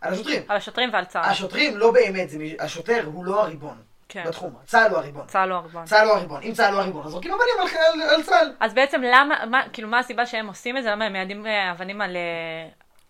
[0.00, 0.42] על השוטרים.
[0.48, 1.24] על השוטרים ועל צה"ל.
[1.30, 3.76] השוטרים לא באמת, זה, השוטר הוא לא הריבון
[4.08, 4.24] כן.
[4.26, 4.54] בתחום.
[4.66, 5.26] צה"ל הוא הריבון.
[5.26, 5.84] צה"ל לא הריבון.
[5.84, 6.42] צה"ל הוא הריבון.
[6.42, 8.52] אם צה"ל הוא הריבון, אז זורקים אבנים על, על, על צה"ל.
[8.60, 10.90] אז בעצם למה, מה, כאילו מה הסיבה שהם עושים את זה?
[10.90, 12.16] למה הם מיידים אה, אבנים על,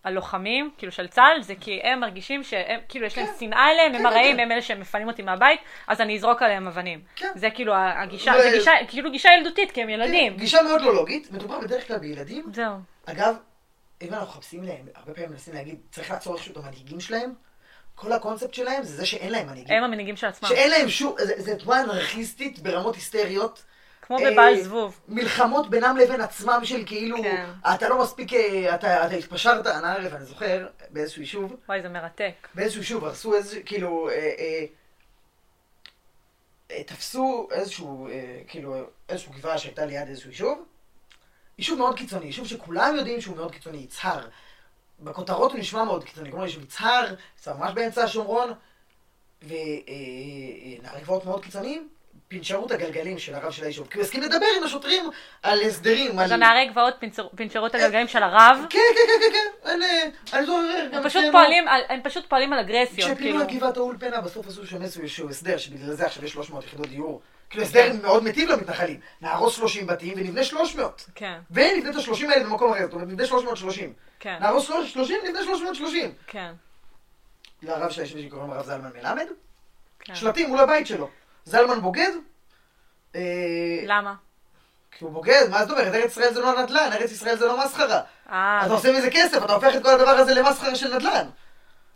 [0.07, 1.41] אה, על לוחמים, כאילו של צה"ל?
[1.41, 3.33] זה כי הם מרגישים שהם, כאילו יש להם כן.
[3.39, 4.39] שנאה אליהם, הם כן, הרעים, כן.
[4.39, 7.01] הם אלה שמפנים אותי מהבית, אז אני אזרוק עליהם אבנים.
[7.35, 10.37] זה כאילו הגישה, זה גישה, כאילו גישה ילדותית, כי הם ילדים.
[10.37, 11.31] גישה מאוד לא לוגית.
[11.31, 12.75] מדובר בדרך כלל בילדים זהו.
[13.05, 13.35] אגב,
[14.01, 17.33] אם אנחנו מחפשים להם, הרבה פעמים מנסים להגיד, צריך לעצור איכשהו את המנהיגים שלהם,
[17.95, 19.77] כל הקונספט שלהם זה זה שאין להם מנהיגים.
[19.77, 20.49] הם המנהיגים של עצמם.
[20.49, 23.63] שאין להם שום, זה, זה תנועה אנרכיסטית ברמות היסטריות.
[24.07, 24.99] כמו אה, בבעל זבוב.
[25.07, 27.49] מלחמות בינם לבין עצמם של כאילו, כן.
[27.75, 31.89] אתה לא מספיק, אה, אתה, אתה התפשרת, אני ערב, אני זוכר, באיזשהו יישוב, וואי, זה
[31.89, 32.33] מרתק.
[32.55, 34.65] באיזשהו יישוב הרסו איזה, כאילו, אה, אה,
[36.71, 38.75] אה, תפסו איזשהו, אה, כאילו,
[39.09, 40.65] איזשהו גבעה שהייתה ליד איזשהו יישוב,
[41.57, 44.27] יישוב מאוד קיצוני, יישוב שכולם יודעים שהוא מאוד קיצוני, יצהר.
[44.99, 48.53] בכותרות הוא נשמע מאוד קיצוני, כלומר יש מצהר, זה ממש באמצע השומרון,
[49.43, 51.89] ונערי גבעות מאוד קיצוניים,
[52.27, 55.09] פינצ'רו את הגלגלים של הרב של היישוב, כי הוא הסכים לדבר עם השוטרים
[55.43, 56.43] על הסדרים, אז על...
[56.43, 56.93] הנערי גבעות
[57.37, 58.57] פינצרו- את הגלגלים של הרב.
[58.69, 60.03] כן, כן, כן, כן, כן, אה,
[60.37, 63.41] אני זוכר גם הם פשוט אצלנו- פועלים על- הם פשוט פועלים על אגרסיות, כשפינו כאילו.
[63.41, 67.21] את גבעת האולפנה, בסוף עשו שם איזשהו הסדר, שבגלל זה עכשיו יש 300 יחידות דיור.
[67.49, 68.99] כאילו הסדר מאוד מיטיב למתנחלים.
[69.21, 71.05] נהרוס 30 בתים ונבנה 300.
[71.15, 73.93] כן, ונבנה את ה-30 האלה במקום אחר, זאת אומרת, נבנה 330.
[74.19, 76.13] כן, נהרוס 30, נבנה 330.
[76.27, 76.51] כן,
[77.63, 79.25] לרב של היישוב שקוראים הרב זלמן מלמד,
[79.99, 80.15] כן.
[80.15, 81.09] שלטים מול הבית שלו.
[81.47, 82.11] זלמן בוגד,
[83.15, 83.21] אה,
[83.85, 84.13] למה?
[84.91, 85.93] כי הוא בוגד, מה זאת אומרת?
[85.93, 88.01] ארץ ישראל זה לא נדל"ן, ארץ ישראל זה לא מסחרה.
[88.31, 91.27] אה, אתה עושה מזה כסף, אתה הופך את כל הדבר הזה למסחרה של נדל"ן.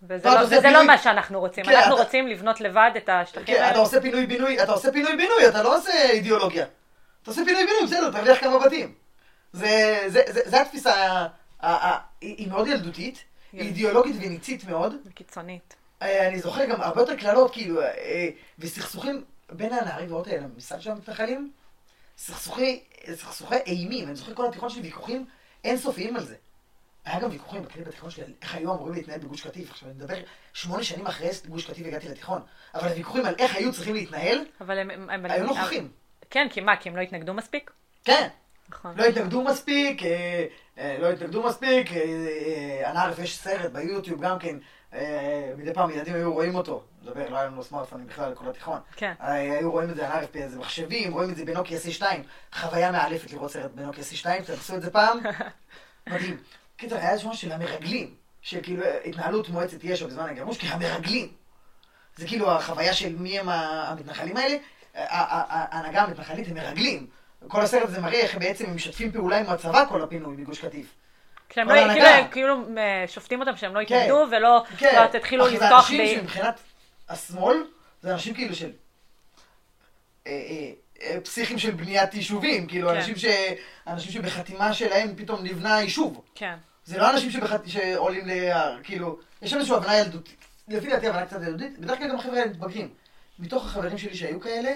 [0.03, 1.65] וזה לא, לא- אתה וזה לא פינוי- מה שאנחנו רוצים.
[1.65, 3.77] כן, אנחנו אתה- רוצים לבנות לבד את השטחים כן, אתה האלה.
[3.79, 6.65] עושה פינוי-בינוי, אתה עושה פינוי-בינוי, אתה לא עושה אידיאולוגיה.
[7.23, 8.93] אתה עושה פינוי-בינוי, בסדר, תרוויח כמה בתים.
[9.53, 11.27] זה, זה, זה, זה התפיסה, ה-
[11.61, 13.61] ה- ה- היא מאוד ילדותית, היא.
[13.61, 14.95] אידיאולוגית וניצית מאוד.
[15.13, 15.75] קיצונית.
[16.01, 17.81] אה, אני זוכר גם הרבה יותר קללות, כאילו,
[18.59, 21.51] וסכסוכים בין הנערים גבעות האלה למשרד של המתנחלים,
[22.17, 22.83] סכסוכי,
[23.15, 25.25] סכסוכי אימים, אני זוכר כל התיכון שלי ויכוחים
[25.63, 26.35] אינסופיים על זה.
[27.05, 29.71] היה גם ויכוחים בכלי בתיכון שלי על איך היו אמורים להתנהל בגוש קטיף.
[29.71, 30.15] עכשיו אני מדבר
[30.53, 32.41] שמונה שנים אחרי גוש קטיף הגעתי לתיכון,
[32.75, 34.89] אבל הוויכוחים על איך היו צריכים להתנהל, אבל הם...
[34.91, 35.91] הם- הם- היו נוכחים.
[36.29, 36.75] כן, כי מה?
[36.77, 37.71] כי הם לא התנגדו מספיק?
[38.03, 38.27] כן,
[38.69, 38.97] נכון.
[38.97, 40.45] לא התנגדו מספיק, אה,
[40.77, 41.97] אה, לא התנגדו מספיק, אה,
[42.85, 44.61] אה, אנא יש סרט ביוטיוב גם כן, אה,
[45.57, 48.79] מדי פעם ילדים היו רואים אותו, מדבר, לא היה לנו סמארטפונים בכלל לכל התיכון.
[48.95, 49.13] כן.
[49.21, 52.03] אה, היו רואים את זה, אנא באיזה מחשבים, רואים את זה בנוקיה C2,
[52.53, 55.19] חוויה מאלפת לראות סרט בנוקיה C2, תנסו את זה פעם,
[56.09, 56.37] מדהים.
[56.77, 61.27] קיצר, היה איזה של המרגלים, שכאילו אה, התנהלות מועצת יש"ע בזמן הגירוש, כי המרגלים.
[62.15, 64.57] זה כאילו החוויה של מי הם המתנחלים האלה,
[64.95, 67.07] ההנהגה המתנחלית הם מרגלים.
[67.47, 70.95] כל הסרט הזה מראה איך בעצם הם משתפים פעולה עם הצבא כל הפינוי מגוש קטיף.
[71.51, 71.93] כשהם לא.
[71.93, 73.95] כאילו, כאילו אה, שופטים אותם שהם לא כן.
[73.95, 76.19] התנגדו ולא כן, לא תתחילו אחי, זה לפתוח אנשים ב...
[76.19, 76.59] שמבחינת
[77.09, 77.57] השמאל,
[78.01, 78.71] זה אנשים כאילו של...
[80.27, 80.31] אה,
[81.01, 82.95] אה, פסיכים של בניית יישובים, כאילו כן.
[82.95, 83.25] אנשים, ש...
[83.87, 86.21] אנשים שבחתימה שלהם פתאום נבנה יישוב.
[86.35, 86.55] כן.
[86.85, 87.61] זה לא אנשים שבחת...
[87.67, 92.15] שעולים להר, כאילו, יש איזושהי הבנה ילדותית, לפי דעתי הבנה קצת ילדותית, בדרך כלל גם
[92.15, 92.93] החבר'ה האלה מתבגרים.
[93.39, 94.71] מתוך החברים שלי שהיו כאלה,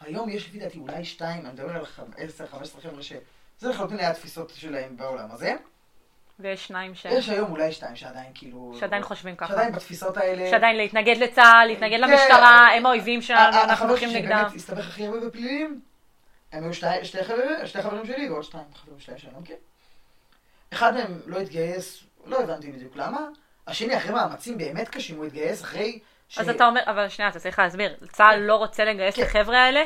[0.00, 3.12] היום יש לפי דעתי אולי שתיים, אני מדבר על 10-15 חבר'ה ש...
[3.60, 5.54] זה לחלוטין היה התפיסות שלהם בעולם הזה.
[6.40, 7.04] ויש שניים ש...
[7.04, 8.72] יש היום אולי שתיים שעדיין כאילו...
[8.80, 9.48] שעדיין חושבים ככה.
[9.48, 10.50] שעדיין בתפיסות האלה...
[10.50, 12.10] שעדיין להתנגד לצה"ל, להתנגד כן.
[12.10, 14.38] למשטרה, הם האויבים שלנו, אנחנו הולכים נגדם.
[14.38, 15.80] שבאמת הסתבך הכי הרבה בפלילים,
[16.52, 17.24] הם היו שתי, שתי,
[17.82, 19.56] חברים, שלי ועוד שתיים חברים שאני לא מכיר.
[20.72, 23.20] אחד מהם לא התגייס, לא הבנתי בדיוק למה.
[23.66, 25.98] השני, אחרי מאמצים באמת קשים, הוא התגייס אחרי
[26.28, 26.38] ש...
[26.38, 29.26] אז אתה אומר, אבל שנייה, אתה צריך להסביר, צה"ל לא רוצה לגייס את כן.
[29.26, 29.84] החבר'ה האלה,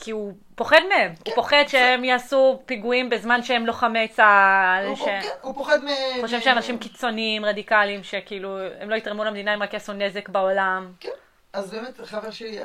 [0.00, 1.14] כי הוא פוחד מהם.
[1.26, 5.00] הוא פוחד שהם יעשו פיגועים בזמן שהם לוחמי צה"ל, הוא, ש...
[5.00, 5.88] הוא, כן, הוא פוחד מ...
[6.20, 10.92] חושב מ- שאנשים קיצוניים, רדיקליים, שכאילו, הם לא יתרמו למדינה, הם רק יעשו נזק בעולם.
[11.00, 11.08] כן,
[11.52, 12.58] אז באמת חבר שלי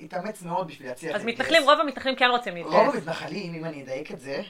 [0.00, 1.40] התאמץ מאוד בשביל להצליח אז להתגייס.
[1.40, 2.94] מתנחלים, רוב המתנחלים כן רוצים רוב להתגייס.
[2.94, 4.42] המתנחלים, אם אני אדייק את זה,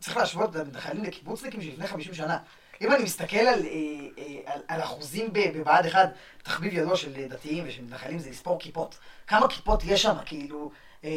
[0.00, 2.38] צריך להשוות את המתנחלים לקיבוצניקים של לפני 50 שנה.
[2.80, 3.70] אם אני מסתכל על, אה,
[4.18, 6.08] אה, על, על אחוזים בבה"ד 1,
[6.42, 8.98] תחביב ידוע של דתיים ושל מתנחלים זה לספור כיפות.
[9.26, 10.70] כמה כיפות יש שם, כאילו,
[11.04, 11.10] אה,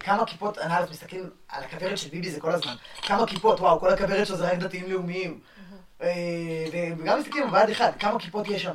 [0.00, 2.74] כמה כיפות, אני א' מסתכלים על הכוורת של ביבי זה כל הזמן.
[3.02, 5.40] כמה כיפות, וואו, כל הכוורת שלו זה רק דתיים לאומיים.
[6.00, 6.04] ו-
[6.98, 8.74] וגם מסתכלים על בה"ד 1, כמה כיפות יש שם.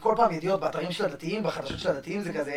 [0.00, 2.54] כל פעם ידיעות באתרים של הדתיים, בחדשות של הדתיים, זה כזה...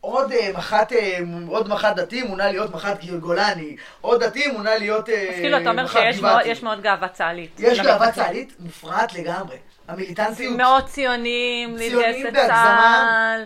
[0.00, 1.18] עוד אה, מח"ט, אה,
[1.48, 5.70] עוד מח"ט דתי מונה להיות מח"ט גולני, עוד דתי מונה להיות אה, אז כאילו, אתה
[5.70, 6.20] אומר מח"ט שיש
[6.62, 6.82] מאוד- גבעתי.
[6.82, 7.60] גאווה צה"לית.
[7.60, 8.12] יש גאווה.
[8.12, 9.56] צה"לית מופרעת לגמרי.
[9.88, 10.56] המיליטנטיות...
[10.56, 13.44] מאוד ציונים, להתגייס לצה"ל,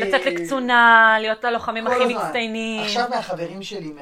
[0.00, 2.14] לצאת לקצונה, להיות הלוחמים הכי.
[2.14, 2.82] מצטיינים.
[2.82, 3.92] עכשיו מהחברים שלי,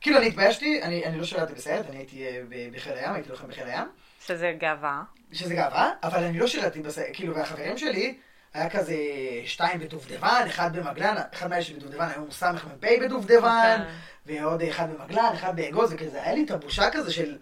[0.00, 2.24] כאילו אני התביישתי, אני לא שירתי בסיירת, אני הייתי
[2.72, 3.84] בחיל הים, הייתי לוחם בחיל הים,
[4.26, 5.02] שזה גאווה.
[5.32, 8.14] שזה גאווה, אבל אני לא שירתי בסיירת, כאילו, והחברים שלי,
[8.54, 8.96] היה כזה
[9.44, 14.42] שתיים בדובדבן, אחד במגלן, אחד מהאלה שבדובדבן היום הוא סמ"פ בדובדבן, אוקיי.
[14.42, 17.38] ועוד אחד במגלן, אחד באגוז, וכזה, היה לי את הבושה כזה של,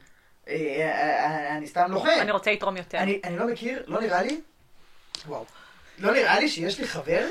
[0.49, 2.09] אה, אה, אה, אני סתם לוחם.
[2.21, 2.99] אני רוצה לתרום יותר.
[2.99, 4.41] אני, אני לא מכיר, לא נראה לי,
[5.27, 5.45] וואו,
[5.99, 7.29] לא נראה לי שיש לי חבר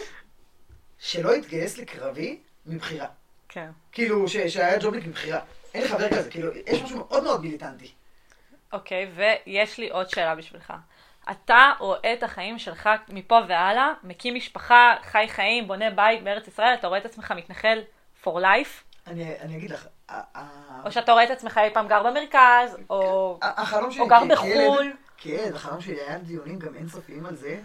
[1.00, 3.08] שלא התגייס לקרבי מבחירה.
[3.50, 3.70] כן.
[3.92, 5.40] כאילו, ש, שהיה ג'ובניק מבחירה.
[5.74, 7.92] אין לי חבר כזה, כאילו, יש משהו מאוד מאוד מיליטנטי.
[8.74, 10.74] אוקיי, ויש לי עוד שאלה בשבילך.
[11.32, 16.74] אתה רואה את החיים שלך מפה והלאה, מקים משפחה, חי חיים, בונה בית בארץ ישראל,
[16.74, 17.82] אתה רואה את עצמך מתנחל
[18.24, 18.98] for life?
[19.08, 19.88] אני, אני אגיד לך,
[20.86, 23.38] או שאתה רואה את עצמך אי פעם גר במרכז, או...
[23.42, 24.94] החלום שלי, או גר בחו"ל.
[25.18, 27.60] כילד, החלום שלי היה דיונים גם אינסופיים על זה.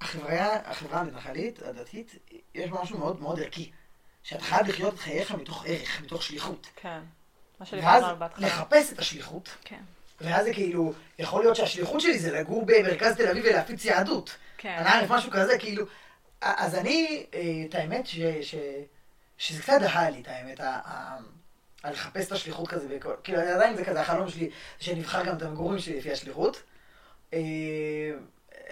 [0.00, 2.14] החברה, החברה המתנחלית, הדתית,
[2.54, 3.70] יש משהו מאוד מאוד ערכי.
[4.22, 6.66] שאתה חייב לחיות את חייך מתוך ערך, מתוך שליחות.
[6.76, 6.88] כן.
[6.88, 7.00] מה
[7.60, 8.46] ואז שדיברנו על בהתחלה.
[8.46, 9.80] לחפש את השליחות, כן.
[10.20, 14.36] ואז זה כאילו, יכול להיות שהשליחות שלי זה לגור במרכז תל אביב ולהפיץ יהדות.
[14.58, 14.68] כן.
[14.78, 15.84] אני עارף משהו כזה, כאילו,
[16.40, 18.54] אז אני, אה, את האמת ש, ש,
[19.38, 21.16] שזה קצת דהה לי, את האמת, ה-
[21.84, 25.78] לחפש את השליחות כזה, וכל- כאילו, עדיין זה כזה, החלום שלי, שנבחר גם את המגורים
[25.78, 26.62] שלי לפי השליחות.
[27.34, 27.38] אה,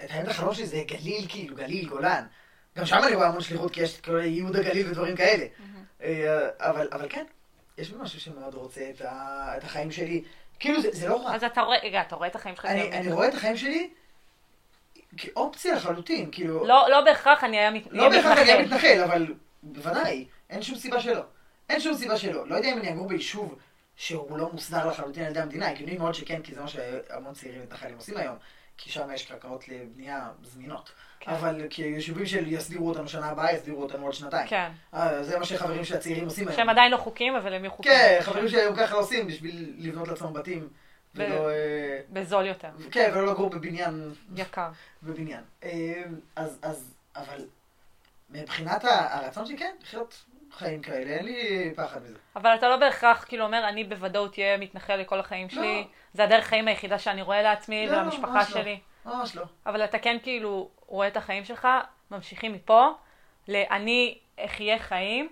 [0.05, 2.25] את האמת, החלום שלי זה גליל, כאילו, גליל, גולן.
[2.77, 5.45] גם שם אני רואה המון שליחות, כי יש כאילו ייהוד הגליל ודברים כאלה.
[6.03, 7.25] אה, אבל, אבל כן,
[7.77, 10.23] יש בי משהו שמאוד רוצה את, ה, את החיים שלי.
[10.59, 11.35] כאילו, זה, זה לא רע.
[11.35, 12.91] אז אתה רואה, רגע, אתה רואה את החיים שלך אני?
[12.91, 13.89] אני רואה את החיים שלי
[15.17, 16.65] כאופציה לחלוטין, כאילו...
[16.65, 18.75] לא, לא בהכרח אני אהיה מת- לא בהכרח אני אהיה מתנחל.
[18.87, 21.21] מתנחל, אבל בוודאי, אין שום סיבה שלא.
[21.69, 22.47] אין שום סיבה שלא.
[22.47, 23.55] לא יודע אם אני אגור ביישוב
[23.95, 27.61] שהוא לא מוסדר לחלוטין על ידי המדינה, הגיוני מאוד שכן, כי זה מה שהמון צעירים
[27.61, 28.35] מתנחלים עושים היום,
[28.77, 30.91] כי שם יש קרקעות לבנייה זמינות.
[31.19, 31.31] כן.
[31.31, 34.47] אבל כי יישובים של יסדירו אותנו שנה הבאה, יסדירו אותנו עוד שנתיים.
[34.47, 34.71] כן.
[34.93, 36.57] אה, זה מה שחברים של הצעירים עושים היום.
[36.57, 37.91] שהם עדיין לא חוקים, אבל הם יהיו חוקים.
[37.91, 40.69] כן, חברים שלי היום ככה עושים בשביל לבנות לעצמם בתים.
[41.15, 41.49] ב- ולא...
[41.49, 42.69] אה, בזול יותר.
[42.91, 44.69] כן, ולא לגור בבניין יקר.
[45.03, 45.41] בבניין.
[45.63, 46.03] אה,
[46.35, 47.45] אז, אז, אבל
[48.29, 52.17] מבחינת הרצון שלי, כן, לחיות חיים כאלה, אין לי פחד מזה.
[52.35, 55.81] אבל אתה לא בהכרח כאילו אומר, אני בוודאות אהיה מתנחל לכל החיים שלי.
[55.81, 55.87] לא.
[56.13, 58.43] זה הדרך חיים היחידה שאני רואה לעצמי לא, ולמשפחה לא.
[58.43, 58.79] שלי.
[59.07, 59.43] ממש לא.
[59.65, 61.67] אבל אתה כן כאילו רואה את החיים שלך,
[62.11, 62.87] ממשיכים מפה,
[63.47, 65.29] ל"אני אחיה חיים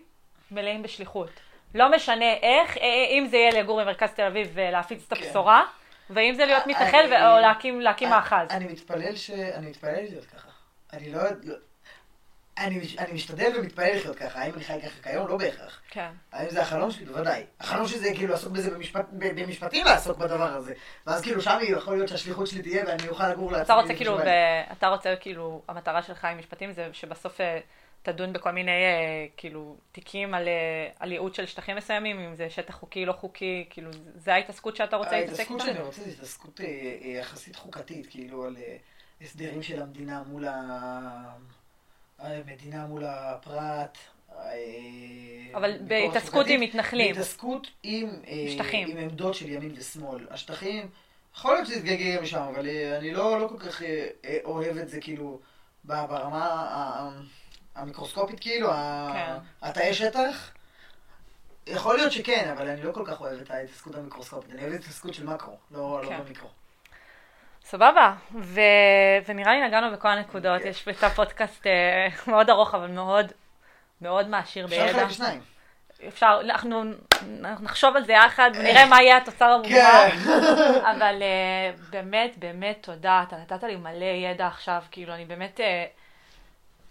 [0.52, 1.30] מלאים בשליחות".
[1.76, 5.26] לא משנה איך, אה, אם זה יהיה לגור במרכז תל אביב ולהפיץ את כן.
[5.26, 5.64] הבשורה,
[6.10, 8.48] ואם זה להיות אני- מתנחל או להקים להקים אני- מאחז.
[8.50, 9.30] אני מתפלל ש...
[9.30, 10.48] אני מתפלל להיות ככה.
[10.94, 11.20] אני לא...
[12.58, 14.40] אני, אני משתדל ומתפלל לחיות ככה.
[14.40, 15.28] האם אני חי ככה כיום?
[15.28, 15.82] לא בהכרח.
[15.90, 16.10] כן.
[16.32, 17.06] האם זה החלום שלי?
[17.06, 17.44] בוודאי.
[17.60, 20.74] החלום שלי זה כאילו לעסוק בזה במשפט, במשפטים לעסוק בדבר הזה.
[21.08, 23.64] ואז כאילו שם יכול להיות שהשליחות שלי תהיה ואני אוכל לגור לעצמי.
[23.64, 24.22] אתה רוצה כאילו, ב...
[24.72, 27.60] אתה רוצה כאילו, המטרה שלך עם משפטים זה שבסוף אה,
[28.04, 32.50] תדון בכל מיני אה, כאילו תיקים על, אה, על ייעוד של שטחים מסוימים, אם זה
[32.50, 35.74] שטח חוקי, לא חוקי, כאילו זה ההתעסקות שאתה רוצה להתעסק ההתעסקות איתה?
[35.74, 36.60] שאני רוצה זה התעסקות
[37.02, 38.58] יחסית חוקתית, כאילו על
[39.22, 40.54] הסדרים של המדינה מול ה...
[42.26, 43.98] המדינה מול הפרט.
[44.38, 46.46] אה, אבל בהתעסקות.
[46.50, 47.16] עם מתנחלים.
[47.16, 48.88] בהתעסקות עם, אה, שטחים.
[48.88, 50.28] עם עמדות של ימין ושמאל.
[50.30, 50.90] השטחים,
[51.36, 53.82] יכול להיות שזה יתגלגל משם, אבל אה, אני לא, לא כל כך
[54.44, 55.40] אוהב את זה כאילו
[55.84, 57.10] ברמה
[57.76, 58.70] המיקרוסקופית כאילו,
[59.14, 59.36] כן.
[59.62, 60.52] התאי שטח.
[61.68, 64.52] יכול להיות שכן, אבל אני לא כל כך אוהב את ההתעסקות המיקרוסקופית.
[64.52, 66.18] אני אוהב את ההתעסקות של מקרו, לא, כן.
[66.18, 66.50] לא במיקרו.
[67.66, 68.62] סבבה, ו...
[69.28, 70.68] ונראה לי נגענו בכל הנקודות, כן.
[70.68, 73.32] יש פה פודקאסט אה, מאוד ארוך אבל מאוד
[74.02, 74.92] מאוד מעשיר אפשר בידע.
[74.92, 75.42] לחלק לשניים.
[76.08, 76.84] אפשר, אנחנו
[77.62, 80.14] נחשוב על זה יחד ונראה מה יהיה התוצר המובהק.
[80.14, 80.18] כן.
[80.92, 85.64] אבל uh, באמת, באמת תודה, אתה נתת לי מלא ידע עכשיו, כאילו אני באמת uh,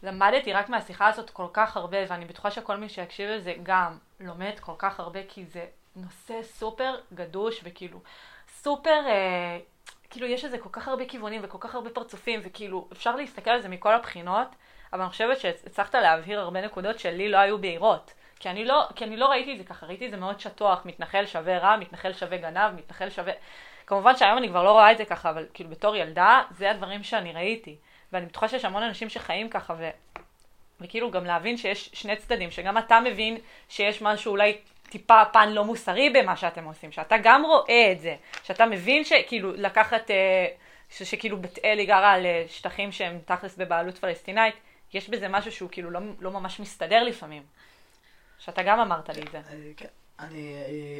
[0.02, 4.52] למדתי רק מהשיחה הזאת כל כך הרבה, ואני בטוחה שכל מי שיקשיב לזה גם לומד
[4.60, 5.64] כל כך הרבה, כי זה
[5.96, 7.98] נושא סופר גדוש וכאילו
[8.62, 9.73] סופר, uh,
[10.14, 13.62] כאילו יש לזה כל כך הרבה כיוונים וכל כך הרבה פרצופים, וכאילו אפשר להסתכל על
[13.62, 14.48] זה מכל הבחינות,
[14.92, 18.14] אבל אני חושבת שהצלחת להבהיר הרבה נקודות שלי לא היו בהירות.
[18.40, 20.82] כי אני, לא, כי אני לא ראיתי את זה ככה, ראיתי את זה מאוד שטוח,
[20.84, 23.32] מתנחל שווה רע, מתנחל שווה גנב, מתנחל שווה...
[23.86, 27.02] כמובן שהיום אני כבר לא רואה את זה ככה, אבל כאילו בתור ילדה, זה הדברים
[27.02, 27.76] שאני ראיתי.
[28.12, 29.90] ואני בטוחה שיש המון אנשים שחיים ככה, ו...
[30.80, 33.38] וכאילו גם להבין שיש שני צדדים, שגם אתה מבין
[33.68, 34.58] שיש משהו אולי
[34.94, 39.52] טיפה פן לא מוסרי במה שאתם עושים, שאתה גם רואה את זה, שאתה מבין שכאילו
[39.52, 40.46] לקחת, אה,
[40.90, 44.54] ש, שכאילו בית אל היא גרה על אה, שטחים שהם תכלס בבעלות פלסטינאית,
[44.92, 47.42] יש בזה משהו שהוא כאילו לא, לא ממש מסתדר לפעמים.
[48.38, 49.40] שאתה גם אמרת לי את זה.
[49.50, 49.86] אני- כן.
[50.20, 50.54] אני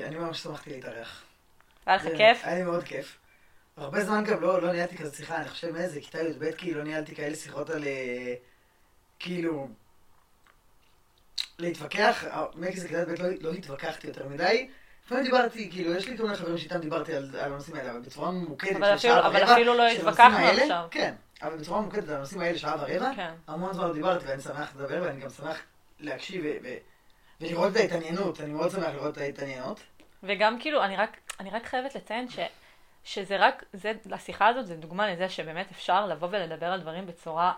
[0.04, 1.22] אני ממש שמחתי להתארח.
[1.86, 2.40] היה לך כיף?
[2.44, 3.18] היה לי מאוד כיף.
[3.76, 6.84] הרבה זמן גם לא, לא ניהלתי כזה שיחה, אני חושב מאיזה כיתה י"ב כאילו לא
[6.84, 8.34] ניהלתי כאלה שיחות על אה,
[9.18, 9.68] כאילו
[11.58, 12.24] להתווכח,
[12.54, 14.68] מכיס לכיתה י"ב לא, לא התווכחתי יותר מדי.
[15.06, 18.00] לפעמים דיברתי, כאילו, יש לי כל מיני חברים שאיתם דיברתי על, על הנושאים האלה, אבל
[18.00, 20.86] בצורה ממוקדת אבל של שעה אפילו- אבל ורבע, אפילו לא התווכחנו עכשיו.
[20.90, 23.34] כן, אבל בצורה ממוקדת על הנושאים האלה שעה ורבע, כן.
[23.48, 25.62] המון זמן לא דיברתי ואני שמח לדבר ואני גם שמח
[26.00, 26.76] להקשיב ו- ו-
[27.40, 29.80] ולראות את ההתעניינות, אני מאוד שמח לראות את ההתעניינות.
[30.22, 32.38] וגם כאילו, אני רק, אני רק חייבת לציין ש,
[33.04, 37.52] שזה רק, זה, השיחה הזאת זה דוגמה לזה שבאמת אפשר לבוא ולדבר על דברים בצורה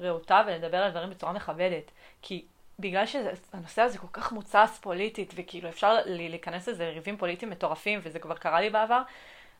[0.00, 1.90] רהוטה ולדבר על דברים בצורה מכבדת.
[2.22, 2.44] כי
[2.80, 8.18] בגלל שהנושא הזה כל כך מוצס פוליטית, וכאילו אפשר להיכנס לזה ריבים פוליטיים מטורפים, וזה
[8.18, 9.02] כבר קרה לי בעבר,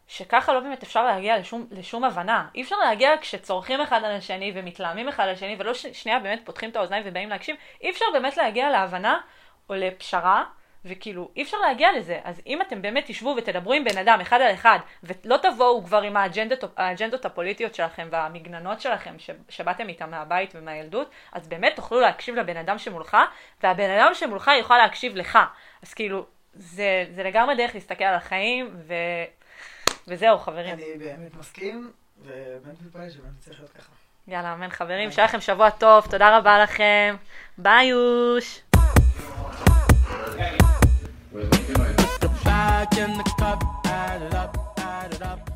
[0.09, 2.49] שככה לא באמת אפשר להגיע לשום, לשום הבנה.
[2.55, 6.41] אי אפשר להגיע כשצורכים אחד על השני ומתלהמים אחד על השני, ולא ש- שנייה באמת
[6.45, 9.21] פותחים את האוזניים ובאים להקשיב, אי אפשר באמת להגיע להבנה
[9.69, 10.45] או לפשרה,
[10.85, 12.21] וכאילו אי אפשר להגיע לזה.
[12.25, 16.03] אז אם אתם באמת תשבו ותדברו עם בן אדם אחד על אחד, ולא תבואו כבר
[16.03, 22.01] עם האג'נדות, האג'נדות הפוליטיות שלכם והמגננות שלכם ש- שבאתם איתם מהבית ומהילדות, אז באמת תוכלו
[22.01, 23.17] להקשיב לבן אדם שמולך,
[23.63, 25.39] והבן אדם שמולך יוכל להקשיב לך.
[25.83, 28.95] אז כאילו, זה, זה לגמרי דרך להסתכל על החיים, ו...
[30.09, 30.75] וזהו, חברים.
[30.75, 31.93] אני באמת מסכים,
[32.23, 33.93] ובאמת מתפלל שבאמת צריך להיות ככה.
[34.29, 37.17] יאללה, אמן חברים, שיהיה לכם שבוע טוב, תודה רבה לכם.
[37.59, 38.61] ביי יוש.
[41.33, 41.49] Where's
[41.79, 45.50] my the bag and the cup, add it up, add it up.